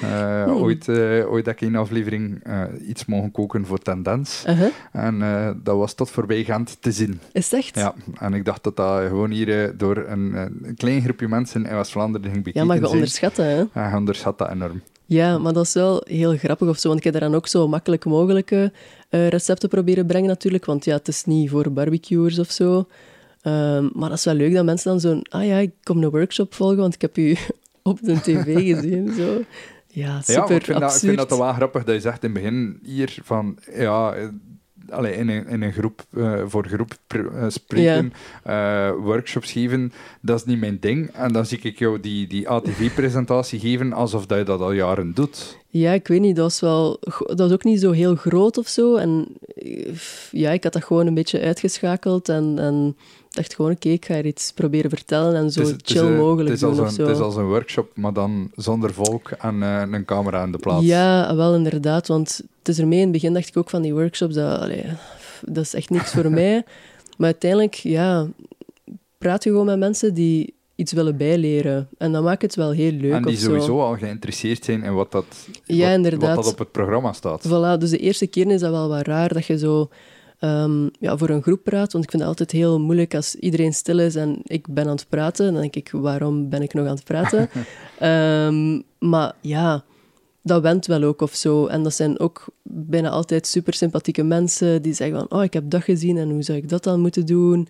[0.00, 0.56] Eh, Hmm.
[0.56, 2.42] ooit, eh, ooit heb ik in een aflevering
[2.88, 4.44] iets mogen koken voor Tendens.
[4.48, 4.68] Uh-huh.
[4.92, 5.18] En
[5.64, 7.20] dat was tot voorbij Gent te zien.
[7.32, 7.74] Is echt?
[7.74, 11.28] Ja, en ik dacht dat dat gewoon hier eh, door een, eh, een klein groepje
[11.28, 13.88] mensen in West-Vlaanderen ging bekeken Ja, maar je onderschat dat, hè.
[13.88, 14.82] Je onderschat dat enorm.
[15.08, 16.88] Ja, maar dat is wel heel grappig of zo.
[16.88, 18.72] Want ik heb daar dan ook zo makkelijk mogelijke
[19.08, 20.64] eh, recepten proberen brengen natuurlijk.
[20.64, 22.86] Want ja, het is niet voor barbecuers of zo.
[23.42, 25.22] Ehm, maar dat is wel leuk dat mensen dan zo'n...
[25.28, 27.36] Ah ja, ik kom een workshop volgen, want ik heb u
[27.82, 29.12] op de tv gezien.
[29.14, 29.42] Zo.
[29.86, 32.30] Ja, super ja, ik vind, dat, ik vind dat wel grappig dat je zegt in
[32.30, 34.14] het begin hier van, ja,
[34.90, 38.12] allee, in, een, in een groep, uh, voor groep uh, spreken,
[38.44, 38.94] ja.
[38.94, 41.10] workshops geven, dat is niet mijn ding.
[41.10, 45.14] En dan zie ik jou die, die ATV-presentatie geven alsof dat je dat al jaren
[45.14, 45.58] doet.
[45.68, 48.68] Ja, ik weet niet, dat was, wel, dat was ook niet zo heel groot of
[48.68, 48.96] zo.
[48.96, 49.28] En
[50.30, 52.58] ja, ik had dat gewoon een beetje uitgeschakeld en...
[52.58, 52.96] en
[53.38, 56.80] dacht gewoon, oké, ik ga er iets proberen vertellen en zo chill mogelijk doen een,
[56.80, 57.02] of zo.
[57.02, 60.58] Het is als een workshop, maar dan zonder volk en uh, een camera in de
[60.58, 60.84] plaats.
[60.84, 63.94] Ja, wel inderdaad, want het is ermee in het begin dacht ik ook van die
[63.94, 64.84] workshops, dat, allee,
[65.46, 66.64] dat is echt niks voor mij.
[67.16, 68.26] Maar uiteindelijk, ja,
[69.18, 71.88] praat je gewoon met mensen die iets willen bijleren.
[71.98, 73.12] En dan maakt het wel heel leuk.
[73.12, 73.80] En die sowieso zo.
[73.80, 75.24] al geïnteresseerd zijn in wat dat,
[75.64, 76.34] ja, wat, inderdaad.
[76.34, 77.48] wat dat op het programma staat.
[77.48, 79.88] Voilà, dus de eerste keer is dat wel wat raar dat je zo
[80.40, 81.92] um, ja, voor een groep praat.
[81.92, 84.96] Want ik vind het altijd heel moeilijk als iedereen stil is en ik ben aan
[84.96, 85.52] het praten.
[85.52, 87.48] Dan denk ik, waarom ben ik nog aan het praten?
[88.02, 89.84] um, maar ja,
[90.42, 91.66] dat went wel ook of zo.
[91.66, 95.70] En dat zijn ook bijna altijd super sympathieke mensen die zeggen van, oh, ik heb
[95.70, 97.68] dat gezien en hoe zou ik dat dan moeten doen?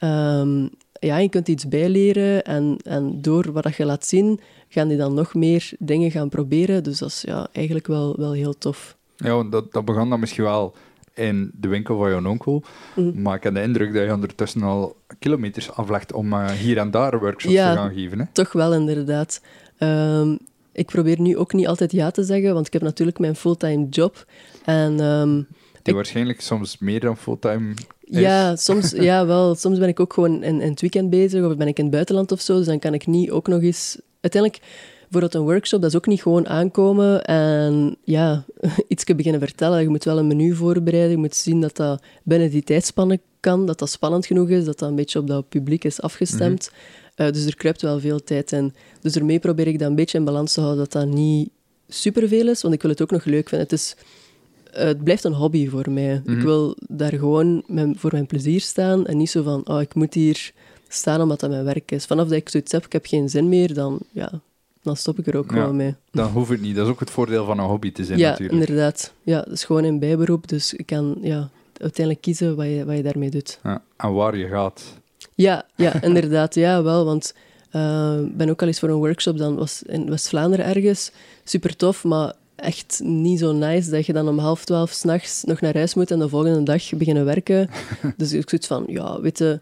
[0.00, 0.70] Um,
[1.00, 5.14] ja, je kunt iets bijleren en, en door wat je laat zien, gaan die dan
[5.14, 6.82] nog meer dingen gaan proberen.
[6.82, 8.96] Dus dat is ja, eigenlijk wel, wel heel tof.
[9.16, 10.74] Ja, dat, dat begon dan misschien wel
[11.16, 12.62] in de winkel van jouw onkel.
[12.94, 13.22] Mm.
[13.22, 16.90] Maar ik heb de indruk dat je ondertussen al kilometers aflegt om uh, hier en
[16.90, 18.18] daar workshops ja, te gaan geven.
[18.18, 18.24] Hè?
[18.32, 19.40] toch wel inderdaad.
[19.78, 20.38] Um,
[20.72, 23.88] ik probeer nu ook niet altijd ja te zeggen, want ik heb natuurlijk mijn fulltime
[23.88, 24.24] job.
[24.64, 27.74] En, um, Die ik, waarschijnlijk soms meer dan fulltime
[28.04, 28.18] is.
[28.18, 29.54] Ja, soms, ja, wel.
[29.54, 31.92] Soms ben ik ook gewoon in, in het weekend bezig, of ben ik in het
[31.92, 34.00] buitenland of zo, dus dan kan ik niet ook nog eens...
[34.20, 34.62] Uiteindelijk
[35.20, 38.44] bijvoorbeeld een workshop, dat is ook niet gewoon aankomen en ja,
[38.88, 39.82] iets beginnen vertellen.
[39.82, 43.66] Je moet wel een menu voorbereiden, je moet zien dat dat binnen die tijdspanne kan,
[43.66, 46.70] dat dat spannend genoeg is, dat dat een beetje op dat publiek is afgestemd.
[46.70, 47.26] Mm-hmm.
[47.26, 48.74] Uh, dus er kruipt wel veel tijd in.
[49.00, 51.50] Dus ermee probeer ik dat een beetje in balans te houden, dat dat niet
[51.88, 53.68] superveel is, want ik wil het ook nog leuk vinden.
[53.68, 53.96] Het, is,
[54.76, 56.22] uh, het blijft een hobby voor mij.
[56.24, 59.94] Ik wil daar gewoon mijn, voor mijn plezier staan en niet zo van, oh, ik
[59.94, 60.52] moet hier
[60.88, 62.04] staan omdat dat mijn werk is.
[62.04, 64.40] Vanaf dat ik zoiets heb, ik heb geen zin meer, dan ja,
[64.86, 65.94] dan stop ik er ook ja, wel mee.
[66.10, 66.76] Dan hoeft het niet.
[66.76, 68.60] Dat is ook het voordeel van een hobby te zijn ja, natuurlijk.
[68.60, 69.12] inderdaad.
[69.22, 72.96] Ja, het is gewoon een bijberoep, dus ik kan ja, uiteindelijk kiezen wat je, wat
[72.96, 73.58] je daarmee doet.
[73.62, 74.82] Ja, en waar je gaat.
[75.34, 76.54] Ja, ja inderdaad.
[76.54, 77.34] Ja, wel, want
[77.72, 81.10] uh, ik ben ook al eens voor een workshop, dan was in West-Vlaanderen ergens.
[81.44, 85.60] Super tof, maar echt niet zo nice dat je dan om half twaalf s'nachts nog
[85.60, 87.70] naar huis moet en de volgende dag beginnen werken.
[88.16, 89.60] dus ik zoiets van, ja, weet je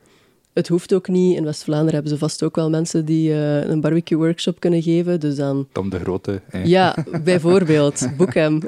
[0.54, 1.36] het hoeft ook niet.
[1.36, 5.20] In West-Vlaanderen hebben ze vast ook wel mensen die uh, een barbecue-workshop kunnen geven.
[5.20, 5.68] Dus dan...
[5.72, 6.40] Tom de Grote.
[6.50, 6.64] Eh.
[6.64, 8.08] Ja, bijvoorbeeld.
[8.18, 8.60] Boek hem.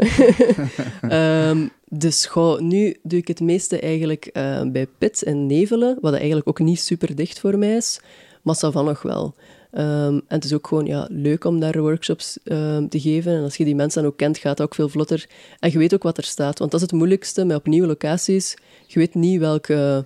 [1.10, 1.70] um,
[2.04, 6.48] dus goh, nu doe ik het meeste eigenlijk uh, bij Pit en Nevelen, wat eigenlijk
[6.48, 8.00] ook niet super dicht voor mij is.
[8.42, 9.34] Maar van nog wel.
[9.72, 13.32] Um, en het is ook gewoon ja, leuk om daar workshops um, te geven.
[13.32, 15.26] En als je die mensen dan ook kent, gaat het ook veel vlotter.
[15.58, 16.58] En je weet ook wat er staat.
[16.58, 18.56] Want dat is het moeilijkste met op nieuwe locaties.
[18.86, 20.04] Je weet niet welke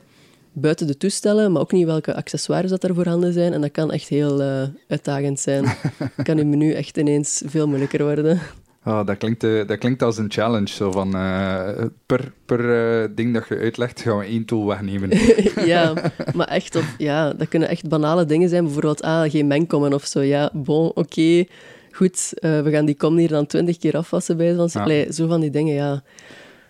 [0.53, 3.53] buiten de toestellen, maar ook niet welke accessoires dat er voorhanden zijn.
[3.53, 5.65] En dat kan echt heel uh, uitdagend zijn.
[6.23, 8.41] kan je menu echt ineens veel moeilijker worden.
[8.85, 10.69] Oh, dat, klinkt, uh, dat klinkt als een challenge.
[10.69, 11.69] Zo van, uh,
[12.07, 15.11] per per ding dat je uitlegt, gaan we één tool wegnemen.
[15.73, 18.65] ja, maar echt, op, ja, dat kunnen echt banale dingen zijn.
[18.65, 20.21] Bijvoorbeeld, ah, geen mengkommen of zo.
[20.21, 21.49] Ja, bon, oké, okay,
[21.91, 22.33] goed.
[22.41, 24.55] we gaan die kom hier dan twintig keer afwassen bij.
[24.55, 24.67] Ja.
[24.73, 26.03] Allee, zo van die dingen, ja.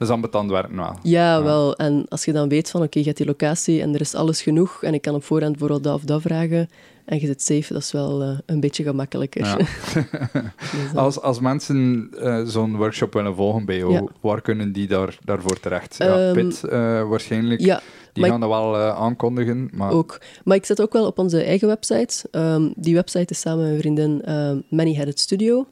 [0.01, 0.97] Dat is ambetant werken wel.
[1.03, 1.77] Ja, ja, wel.
[1.77, 4.15] En als je dan weet van, oké, okay, je hebt die locatie en er is
[4.15, 6.69] alles genoeg en ik kan op voorhand bijvoorbeeld dat of dat vragen
[7.05, 9.45] en je zit safe, dat is wel uh, een beetje gemakkelijker.
[9.45, 9.57] Ja.
[10.73, 14.05] dus, als, als mensen uh, zo'n workshop willen volgen bij jou, ja.
[14.21, 15.97] waar kunnen die daar, daarvoor terecht?
[15.99, 16.71] Ja, um, Pit uh,
[17.09, 17.61] waarschijnlijk.
[17.61, 17.81] Ja.
[18.13, 19.71] Die gaan dat wel aankondigen.
[19.73, 19.91] Maar...
[19.91, 20.21] Ook.
[20.45, 22.29] Maar ik zet ook wel op onze eigen website.
[22.31, 24.23] Um, die website is samen met mijn vriendin
[24.69, 25.67] Many Headed Studio.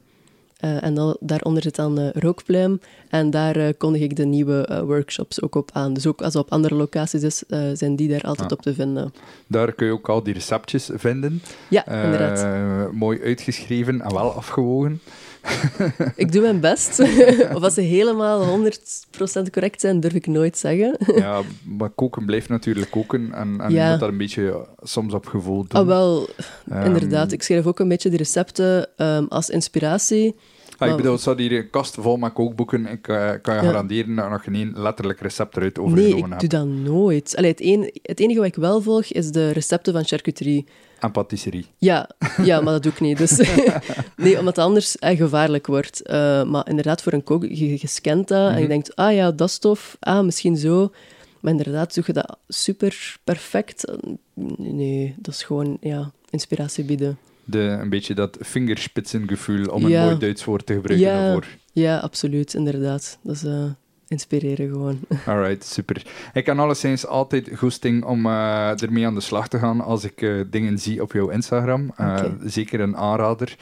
[0.65, 2.79] Uh, en dan, daaronder zit dan uh, Rookpluim.
[3.09, 5.93] En daar uh, kondig ik de nieuwe workshops ook op aan.
[5.93, 9.13] Dus ook als het op andere locaties is, zijn die daar altijd op te vinden.
[9.47, 11.41] Daar kun je ook al die receptjes vinden.
[11.69, 12.91] Ja, inderdaad.
[12.91, 15.01] mooi uitgeschreven en wel afgewogen.
[16.15, 16.99] ik doe mijn best.
[17.55, 18.71] of als ze helemaal 100%
[19.51, 20.97] correct zijn, durf ik nooit zeggen.
[21.15, 23.33] ja, maar koken blijft natuurlijk koken.
[23.33, 23.85] En, en ja.
[23.85, 25.81] je moet dat een beetje soms op gevoel doen.
[25.81, 26.29] Ah, wel,
[26.71, 27.31] um, inderdaad.
[27.31, 30.35] Ik schrijf ook een beetje die recepten um, als inspiratie.
[30.79, 32.85] Ja, ik bedoel, zou hier een kast vol met kookboeken.
[32.85, 33.67] Ik uh, kan je ja.
[33.67, 36.29] garanderen dat nog geen letterlijk recept eruit overgenomen.
[36.29, 37.35] Nee, ik doe dat nooit.
[37.35, 40.65] Allee, het, een, het enige wat ik wel volg, is de recepten van charcuterie.
[40.99, 41.65] En patisserie.
[41.77, 42.09] Ja,
[42.41, 43.17] ja, maar dat doe ik niet.
[43.17, 43.37] Dus
[44.15, 46.01] nee, omdat het anders eh, gevaarlijk wordt.
[46.03, 49.31] Uh, maar inderdaad, voor een kook, je, je scant dat en je denkt, ah ja,
[49.31, 49.97] dat is tof.
[49.99, 50.91] Ah, misschien zo.
[51.39, 53.91] Maar inderdaad, zoek je dat super perfect.
[54.57, 57.17] Nee, dat is gewoon ja, inspiratie bieden.
[57.49, 60.03] De, een beetje dat vingerspitsengevoel, om een ja.
[60.03, 61.45] mooi Duits woord te gebruiken ja, daarvoor.
[61.71, 63.19] Ja, absoluut, inderdaad.
[63.23, 63.63] Dat is, uh,
[64.07, 64.99] inspireren gewoon.
[65.25, 66.05] Alright, super.
[66.33, 70.21] Ik kan alleszins altijd goesting om uh, ermee aan de slag te gaan als ik
[70.21, 71.89] uh, dingen zie op jouw Instagram.
[71.91, 72.31] Okay.
[72.45, 73.55] Zeker een aanrader.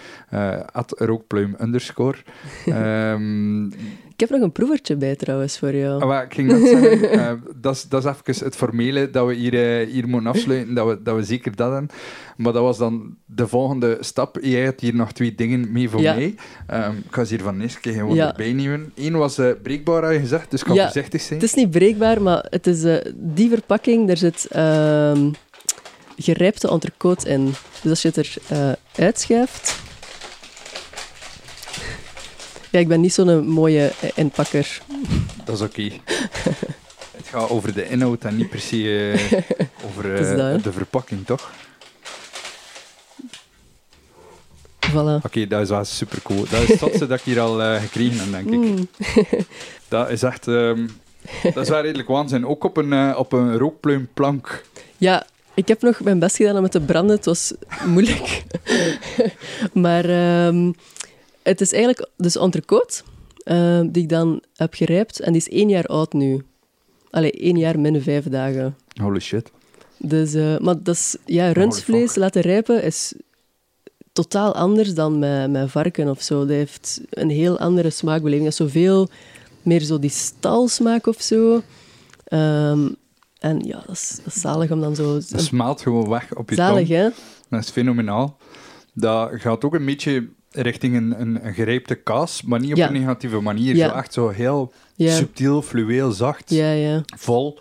[0.72, 2.18] at rookpluim underscore.
[2.66, 3.72] um,
[4.18, 6.02] ik heb nog een proevertje bij trouwens voor jou.
[6.02, 7.44] Ah, ik ging dat zeggen.
[7.62, 10.74] dat, is, dat is even het formele dat we hier, hier moeten afsluiten.
[10.74, 11.90] Dat we, dat we zeker dat hebben.
[12.38, 14.38] Maar dat was dan de volgende stap.
[14.42, 16.14] Jij hebt hier nog twee dingen mee voor ja.
[16.14, 16.36] mij.
[16.74, 18.28] Um, ik ga ze hier van eerst keer gewoon ja.
[18.28, 18.92] erbij nemen.
[18.96, 21.40] Eén was uh, breekbaar, had je gezegd, dus ik kan ja, voorzichtig zijn.
[21.40, 24.08] Het is niet breekbaar, maar het is die verpakking.
[24.08, 25.18] Daar zit uh,
[26.18, 27.54] gerijpte entrecote in.
[27.82, 29.86] Dus als je het er uh, uitschuift...
[32.72, 34.82] Ja, ik ben niet zo'n mooie inpakker.
[35.46, 35.82] Dat is oké.
[35.82, 36.02] Okay.
[37.18, 39.14] het gaat over de inhoud en niet per se
[39.88, 41.52] over dat, de verpakking, toch?
[44.90, 44.94] Voilà.
[44.94, 46.46] Oké, okay, dat is wel super cool.
[46.50, 48.70] Dat is het stadste dat ik hier al uh, gekregen heb, denk ik.
[48.70, 48.88] Mm.
[49.88, 50.48] dat is echt...
[50.48, 50.90] Um,
[51.44, 52.46] dat is wel redelijk waanzin.
[52.46, 54.64] Ook op een, uh, op een rookpluimplank.
[54.98, 57.16] Ja, ik heb nog mijn best gedaan om het te branden.
[57.16, 57.54] Het was
[57.86, 58.44] moeilijk.
[59.74, 60.06] maar
[60.46, 60.76] um,
[61.48, 63.02] het is eigenlijk dus entrecote
[63.46, 65.20] uh, die ik dan heb gerijpt.
[65.20, 66.46] En die is één jaar oud nu.
[67.10, 68.76] Allee, één jaar min vijf dagen.
[69.02, 69.52] Holy shit.
[69.98, 73.14] Dus, uh, maar dat is, ja, rundvlees laten rijpen is
[74.14, 76.40] totaal anders dan met, met varken of zo.
[76.40, 78.44] Dat heeft een heel andere smaakbeleving.
[78.44, 79.10] Dat is zoveel
[79.62, 81.62] meer zo die stalsmaak of zo.
[82.34, 82.96] Um,
[83.40, 85.14] en ja, dat is, dat is, zalig om dan zo...
[85.14, 87.00] Dat smaalt gewoon weg op je zalig, tong.
[87.00, 87.10] hè?
[87.50, 88.38] Dat is fenomenaal.
[88.94, 90.30] Dat gaat ook een beetje
[90.62, 92.88] richting een, een, een gerijpte kaas, maar niet op ja.
[92.88, 93.76] een negatieve manier.
[93.76, 93.90] Ja.
[93.90, 95.12] Zo echt zo heel Ja.
[95.16, 97.04] subtiel, fluweel, zacht, Ja, ja.
[97.18, 97.60] vol.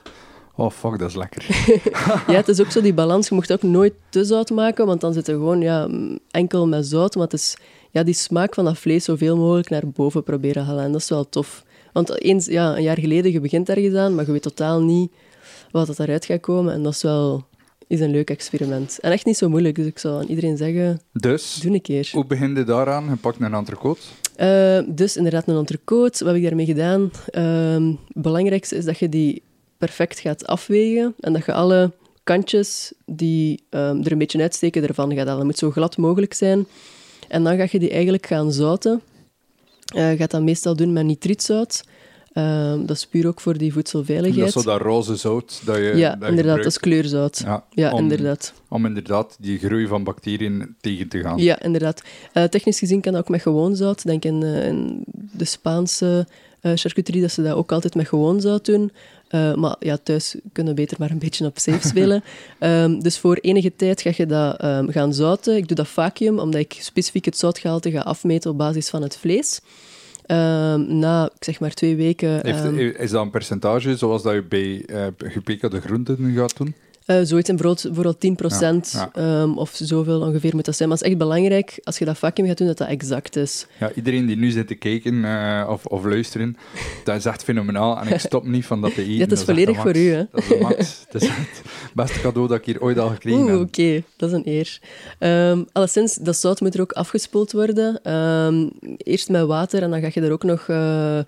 [0.54, 1.46] Oh, fuck, dat is lekker.
[2.32, 3.28] ja, het is ook zo die balans.
[3.28, 5.88] Je mocht ook nooit te zout maken, want dan zit er gewoon ja,
[6.30, 7.14] enkel met zout.
[7.14, 7.56] Maar het is
[7.90, 10.84] ja, die smaak van dat vlees zoveel mogelijk naar boven proberen halen.
[10.84, 11.64] En dat is wel tof.
[11.92, 15.10] Want eens, ja, een jaar geleden, je begint ergens aan, maar je weet totaal niet
[15.70, 16.72] wat dat eruit gaat komen.
[16.72, 17.44] En dat is wel
[17.86, 18.98] is een leuk experiment.
[19.00, 22.08] En echt niet zo moeilijk, dus ik zou aan iedereen zeggen, Dus, doe een keer.
[22.12, 23.04] hoe begin je daaraan?
[23.04, 24.00] Je pakt een entrecote.
[24.40, 26.24] Uh, dus inderdaad een entrecote.
[26.24, 27.10] Wat heb ik daarmee gedaan?
[27.30, 29.42] Uh, het belangrijkste is dat je die
[29.78, 31.92] perfect gaat afwegen en dat je alle
[32.24, 35.36] kantjes die um, er een beetje uitsteken ervan gaat halen.
[35.36, 36.66] Dat moet zo glad mogelijk zijn.
[37.28, 39.00] En dan ga je die eigenlijk gaan zouten.
[39.96, 41.82] Uh, je gaat dat meestal doen met nitrietzout.
[42.38, 44.46] Uh, dat is puur ook voor die voedselveiligheid.
[44.52, 46.62] Dat is zo dat roze zout dat je Ja, dat je inderdaad, gebruikt.
[46.62, 47.38] dat is kleurzout.
[47.44, 48.52] Ja, Ja, om, inderdaad.
[48.68, 51.38] Om inderdaad die groei van bacteriën tegen te gaan.
[51.38, 52.02] Ja, inderdaad.
[52.34, 54.02] Uh, technisch gezien kan dat ook met gewoon zout.
[54.06, 56.26] Denk in, uh, in de Spaanse
[56.62, 58.92] uh, charcuterie dat ze dat ook altijd met gewoon zout doen.
[59.30, 62.24] Maar ja, thuis kunnen we beter maar een beetje op safe spelen.
[62.60, 65.56] um, dus voor enige tijd ga je dat um, gaan zouten.
[65.56, 69.16] Ik doe dat vacuüm, omdat ik specifiek het zoutgehalte ga afmeten op basis van het
[69.16, 69.60] vlees.
[70.26, 72.46] Um, na, ik zeg maar, twee weken...
[72.46, 76.74] Heeft, is dat een percentage zoals dat je bij uh, groenten gaat doen?
[77.06, 79.40] Uh, zoiets in bijvoorbeeld 10% ja, ja.
[79.42, 80.88] Um, of zoveel ongeveer moet dat zijn.
[80.88, 83.66] Maar het is echt belangrijk, als je dat vacuüm gaat doen, dat dat exact is.
[83.80, 86.56] Ja, iedereen die nu zit te kijken uh, of, of luisteren,
[87.04, 88.00] dat is echt fenomenaal.
[88.00, 89.20] En ik stop niet van dat te eten.
[89.20, 90.24] Het is dat volledig voor u, hè.
[90.30, 90.76] Dat is de max.
[91.08, 91.62] Het is het
[91.94, 93.60] beste cadeau dat ik hier ooit al gekregen Oeh, heb.
[93.60, 93.80] oké.
[93.80, 94.04] Okay.
[94.16, 94.80] Dat is een eer.
[95.50, 98.12] Um, alleszins, dat zout moet er ook afgespoeld worden.
[98.12, 100.68] Um, eerst met water en dan ga je er ook nog...
[100.68, 101.18] Uh,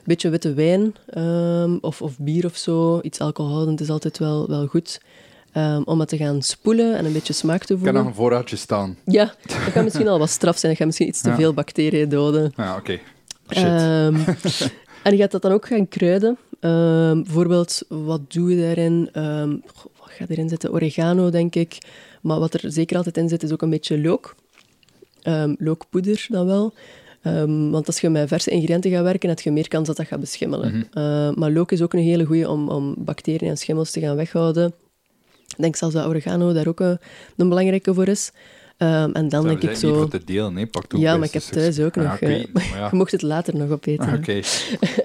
[0.00, 3.00] een beetje witte wijn um, of, of bier of zo.
[3.02, 5.00] Iets alcoholhoudend is altijd wel, wel goed.
[5.56, 7.94] Um, om het te gaan spoelen en een beetje smaak te voelen.
[7.94, 8.96] Kan nog een voorraadje staan?
[9.04, 10.68] Ja, dat kan misschien al wat straf zijn.
[10.72, 11.34] Dat gaat misschien iets te Ja.
[11.36, 12.52] veel bacteriën doden.
[12.56, 12.98] Ja, oké.
[13.48, 13.64] Shit.
[13.64, 14.14] Ehm,
[15.04, 16.38] en je gaat dat dan ook gaan kruiden.
[16.60, 19.08] Ehm, bijvoorbeeld, wat doe je daarin?
[19.12, 19.48] Ehm,
[19.98, 20.72] wat gaat erin zitten?
[20.72, 21.78] Oregano, denk ik.
[22.20, 24.34] Maar wat er zeker altijd in zit, is ook een beetje look.
[25.22, 26.74] Ehm, lookpoeder dan wel.
[27.22, 30.06] Ehm, want als je met verse ingrediënten gaat werken, heb je meer kans dat dat
[30.06, 30.68] gaat beschimmelen.
[30.68, 30.98] Mhm.
[31.04, 34.16] Uh, maar look is ook een hele goede om, om bacteriën en schimmels te gaan
[34.16, 34.72] weghouden.
[35.56, 36.98] Ik denk zelfs dat oregano daar ook een,
[37.36, 38.32] een belangrijke voor is.
[38.82, 39.94] Um, en dan denk ik zo...
[39.94, 40.66] voor te delen, hè.
[40.66, 42.20] Pak Ja, maar ik heb thuis ook Ja, nog...
[42.20, 42.88] eh, maar ja.
[42.90, 44.06] Je mocht het later nog opeten.
[44.06, 44.32] Ah, Oké.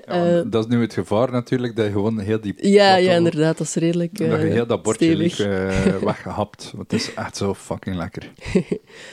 [0.08, 2.54] Ja, Eh, dat is nu het gevaar natuurlijk, dat je gewoon heel die...
[2.70, 3.58] Ja, ja, inderdaad.
[3.58, 6.72] Dat is redelijk Dat je eh, heel dat bordje leeg eh, weggehapt.
[6.76, 8.32] Want het is echt zo fucking lekker.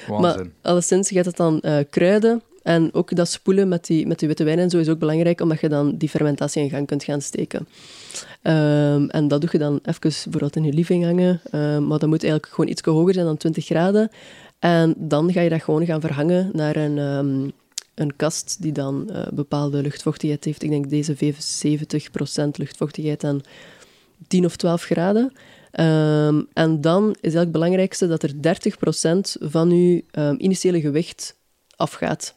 [0.09, 0.53] Maar Waanzin.
[0.63, 2.43] alleszins, je gaat het dan eh, kruiden.
[2.63, 5.41] En ook dat spoelen met die, met die witte wijn en zo is ook belangrijk,
[5.41, 7.69] omdat je dan die fermentatie in gang kunt gaan steken.
[8.43, 11.41] Ehm, en dat doe je dan even bijvoorbeeld in je living hangen.
[11.51, 14.11] Ehm, maar dat moet eigenlijk gewoon iets hoger zijn dan 20 graden.
[14.59, 17.51] En dan ga je dat gewoon gaan verhangen naar een, ehm,
[17.95, 20.63] een kast die dan eh, bepaalde luchtvochtigheid heeft.
[20.63, 23.41] Ik denk deze 75% luchtvochtigheid en
[24.29, 25.33] 10 of 12 graden.
[25.81, 31.37] Um, en dan is eigenlijk het belangrijkste dat er 30% van je um, initiële gewicht
[31.77, 32.35] afgaat.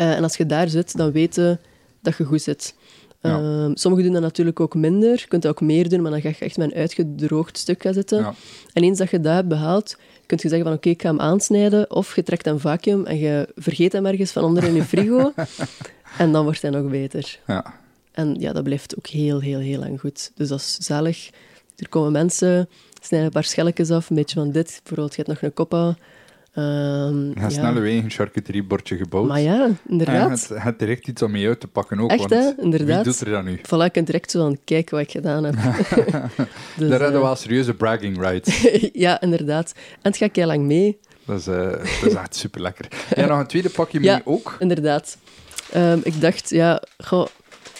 [0.00, 1.58] Uh, en als je daar zit, dan weet je
[2.02, 2.74] dat je goed zit.
[3.22, 3.38] Ja.
[3.38, 5.12] Ehm, sommigen doen dat natuurlijk ook minder.
[5.12, 7.82] Je kunt dat ook meer doen, maar dan ga je echt met een uitgedroogd stuk
[7.82, 8.18] gaan zitten.
[8.18, 8.34] Ja.
[8.72, 9.96] En eens dat je dat hebt behaald,
[10.26, 11.90] kun je zeggen van oké, ik ga hem aansnijden.
[11.90, 15.32] Of je trekt een vacuüm en je vergeet hem ergens van onder in je frigo.
[16.18, 17.38] en dan wordt hij nog beter.
[17.46, 17.74] Ja.
[18.12, 20.30] En ja, dat blijft ook heel, heel, heel lang goed.
[20.34, 21.30] Dus dat is zalig.
[21.76, 22.68] Er komen mensen,
[23.00, 24.80] snijden een paar schelletjes af, een beetje van dit.
[24.82, 25.96] Bijvoorbeeld, je hebt nog een koppa.
[26.54, 29.28] Ehm, Ja, snelle wegen een charcuteriebordje gebouwd.
[29.28, 30.30] Maar ja, En inderdaad.
[30.48, 32.10] het, het direct iets om mee uit te pakken ook.
[32.10, 32.62] Echt, want hè?
[32.62, 33.04] Inderdaad.
[33.04, 33.58] Wie doet er dat nu?
[33.58, 35.54] Voilà, je kunt direct zo aan kijken wat ik gedaan heb.
[36.78, 38.66] dus, Daar hadden we eh, wel serieuze bragging rights.
[38.92, 39.72] ja, inderdaad.
[39.76, 40.98] En het gaat heel lang mee.
[41.24, 42.88] Dat is, eh, dat is echt super lekker.
[43.16, 44.12] Ja, nog een tweede pakje Ja.
[44.14, 44.56] mee ook.
[44.58, 45.16] Inderdaad.
[45.72, 47.26] Ehm, ik dacht, ja, goh,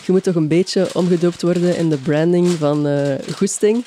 [0.07, 3.85] je moet toch een beetje omgedoopt worden in de branding van eh goesting.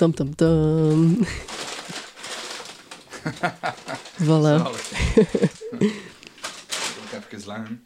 [0.00, 1.18] Tam, tam, tam.
[4.26, 4.56] voilà.
[7.00, 7.82] Ook even lachen.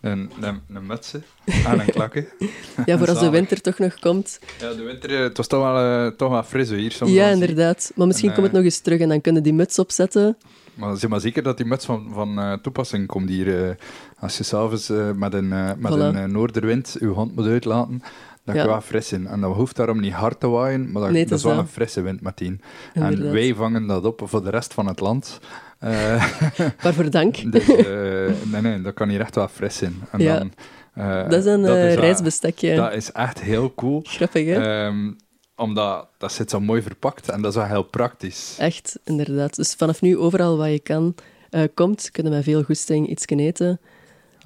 [0.00, 1.24] Een, een, een mutsen
[1.66, 2.26] aan een klakken.
[2.86, 4.40] Ja, voor als de winter toch nog komt.
[4.60, 6.92] Ja, de winter, eh, het was toch wel, eh, toch wel fris hier.
[6.92, 7.92] Soms Ja, inderdaad.
[7.94, 10.36] Maar misschien En, komt het eh, nog eens terug en dan kunnen die muts opzetten.
[10.74, 13.76] Maar zeg maar zeker dat die muts van, van toepassing komt hier.
[14.18, 16.14] als je s'avonds met een, met Voilà.
[16.14, 18.02] een noorderwind je hand moet uitlaten,
[18.48, 18.62] dan Ja.
[18.62, 19.26] je wel fris in.
[19.26, 21.62] En dat hoeft daarom niet hard te waaien, maar dat, Nee, dat is wel dat.
[21.62, 22.60] een frisse wind meteen.
[22.94, 23.20] Inderdaad.
[23.26, 25.38] En wij vangen dat op voor de rest van het land.
[25.78, 25.90] Eh,
[26.82, 27.36] Waarvoor dank.
[27.52, 30.02] dus eh, nee, nee, dat kan hier echt wel fris in.
[30.12, 30.38] En Ja.
[30.38, 30.52] dan,
[30.94, 32.76] eh, Dat is een dat is reisbestekje.
[32.76, 34.00] Dat is echt heel cool.
[34.04, 34.86] Grappig, hè?
[34.86, 35.10] Ehm,
[35.56, 38.56] omdat dat zit zo mooi verpakt en dat is wel heel praktisch.
[38.58, 39.56] Echt, inderdaad.
[39.56, 41.14] Dus vanaf nu, overal waar je kan,
[41.74, 43.80] komt, kunnen met veel goesting iets kunnen eten.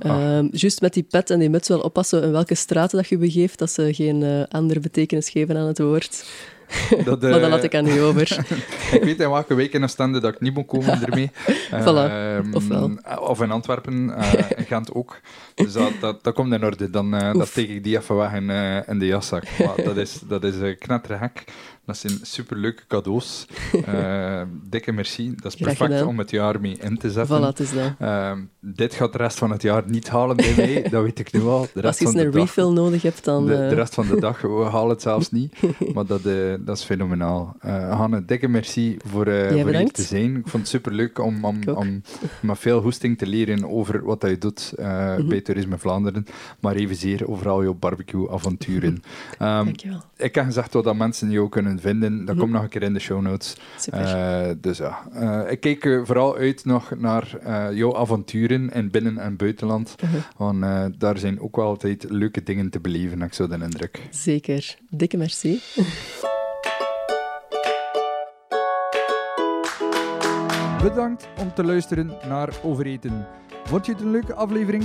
[0.03, 0.37] Ah.
[0.37, 3.19] Ehm, juist met die pet en die muts wel oppassen in welke straten dat je
[3.19, 6.25] begeeft, dat ze geen eh, andere betekenis geven aan het woord.
[7.05, 8.39] Dat, maar dat eh, laat ik aan u over.
[8.97, 11.31] ik weet in welke week in Oostende dat ik niet moet komen ermee.
[11.71, 12.11] Voilà.
[12.11, 12.91] Ehm, Ofwel.
[13.21, 15.21] Of in Antwerpen, eh in Gent ook.
[15.55, 16.91] Dus dat, dat, dat komt in orde.
[16.91, 19.45] Dan eh, dat steek ik die even weg in, eh, in de jaszak.
[19.59, 21.45] Maar dat is, dat is uh, knettergek.
[21.85, 23.47] Dat zijn superleuke cadeaus.
[23.87, 25.35] Eh, dikke merci.
[25.37, 27.41] Dat is perfect om het jaar mee in te zetten.
[27.55, 27.93] voilà, is dat.
[27.99, 31.33] Ehm, dit gaat de rest van het jaar niet halen bij mij, dat weet ik
[31.33, 31.61] nu al.
[31.61, 33.47] De Als rest je van de een dag- refill nodig hebt, dan...
[33.47, 35.55] de, eh, de rest van de dag, we halen het zelfs niet.
[35.95, 37.57] Maar dat, eh, dat is fenomenaal.
[37.91, 39.33] Hanne, dikke merci voor, voor
[39.73, 40.37] hier te zijn.
[40.37, 42.03] Ik vond het superleuk om, om, om
[42.41, 45.29] met veel hoesting te leren over wat je doet Mhm.
[45.29, 46.27] bij Toerisme Vlaanderen.
[46.61, 49.03] Maar evenzeer over al jouw barbecue-avonturen.
[49.39, 50.03] Ehm, Dankjewel.
[50.17, 52.17] ik heb gezegd wat dat mensen jou kunnen vinden.
[52.19, 52.39] Dat Mhm.
[52.39, 53.57] komt nog een keer in de show notes.
[53.91, 59.19] Eh, dus ja, Eh, ik kijk vooral uit nog naar eh, jouw avonturen in binnen-
[59.19, 59.95] en buitenland.
[60.03, 60.17] Mhm.
[60.37, 60.65] Want
[61.01, 64.01] daar zijn ook wel altijd leuke dingen te beleven, heb ik zo de indruk.
[64.11, 64.77] Zeker.
[64.91, 65.61] Dikke merci.
[70.83, 73.27] Bedankt om te luisteren naar Overeten.
[73.65, 74.85] Vond je het een leuke aflevering?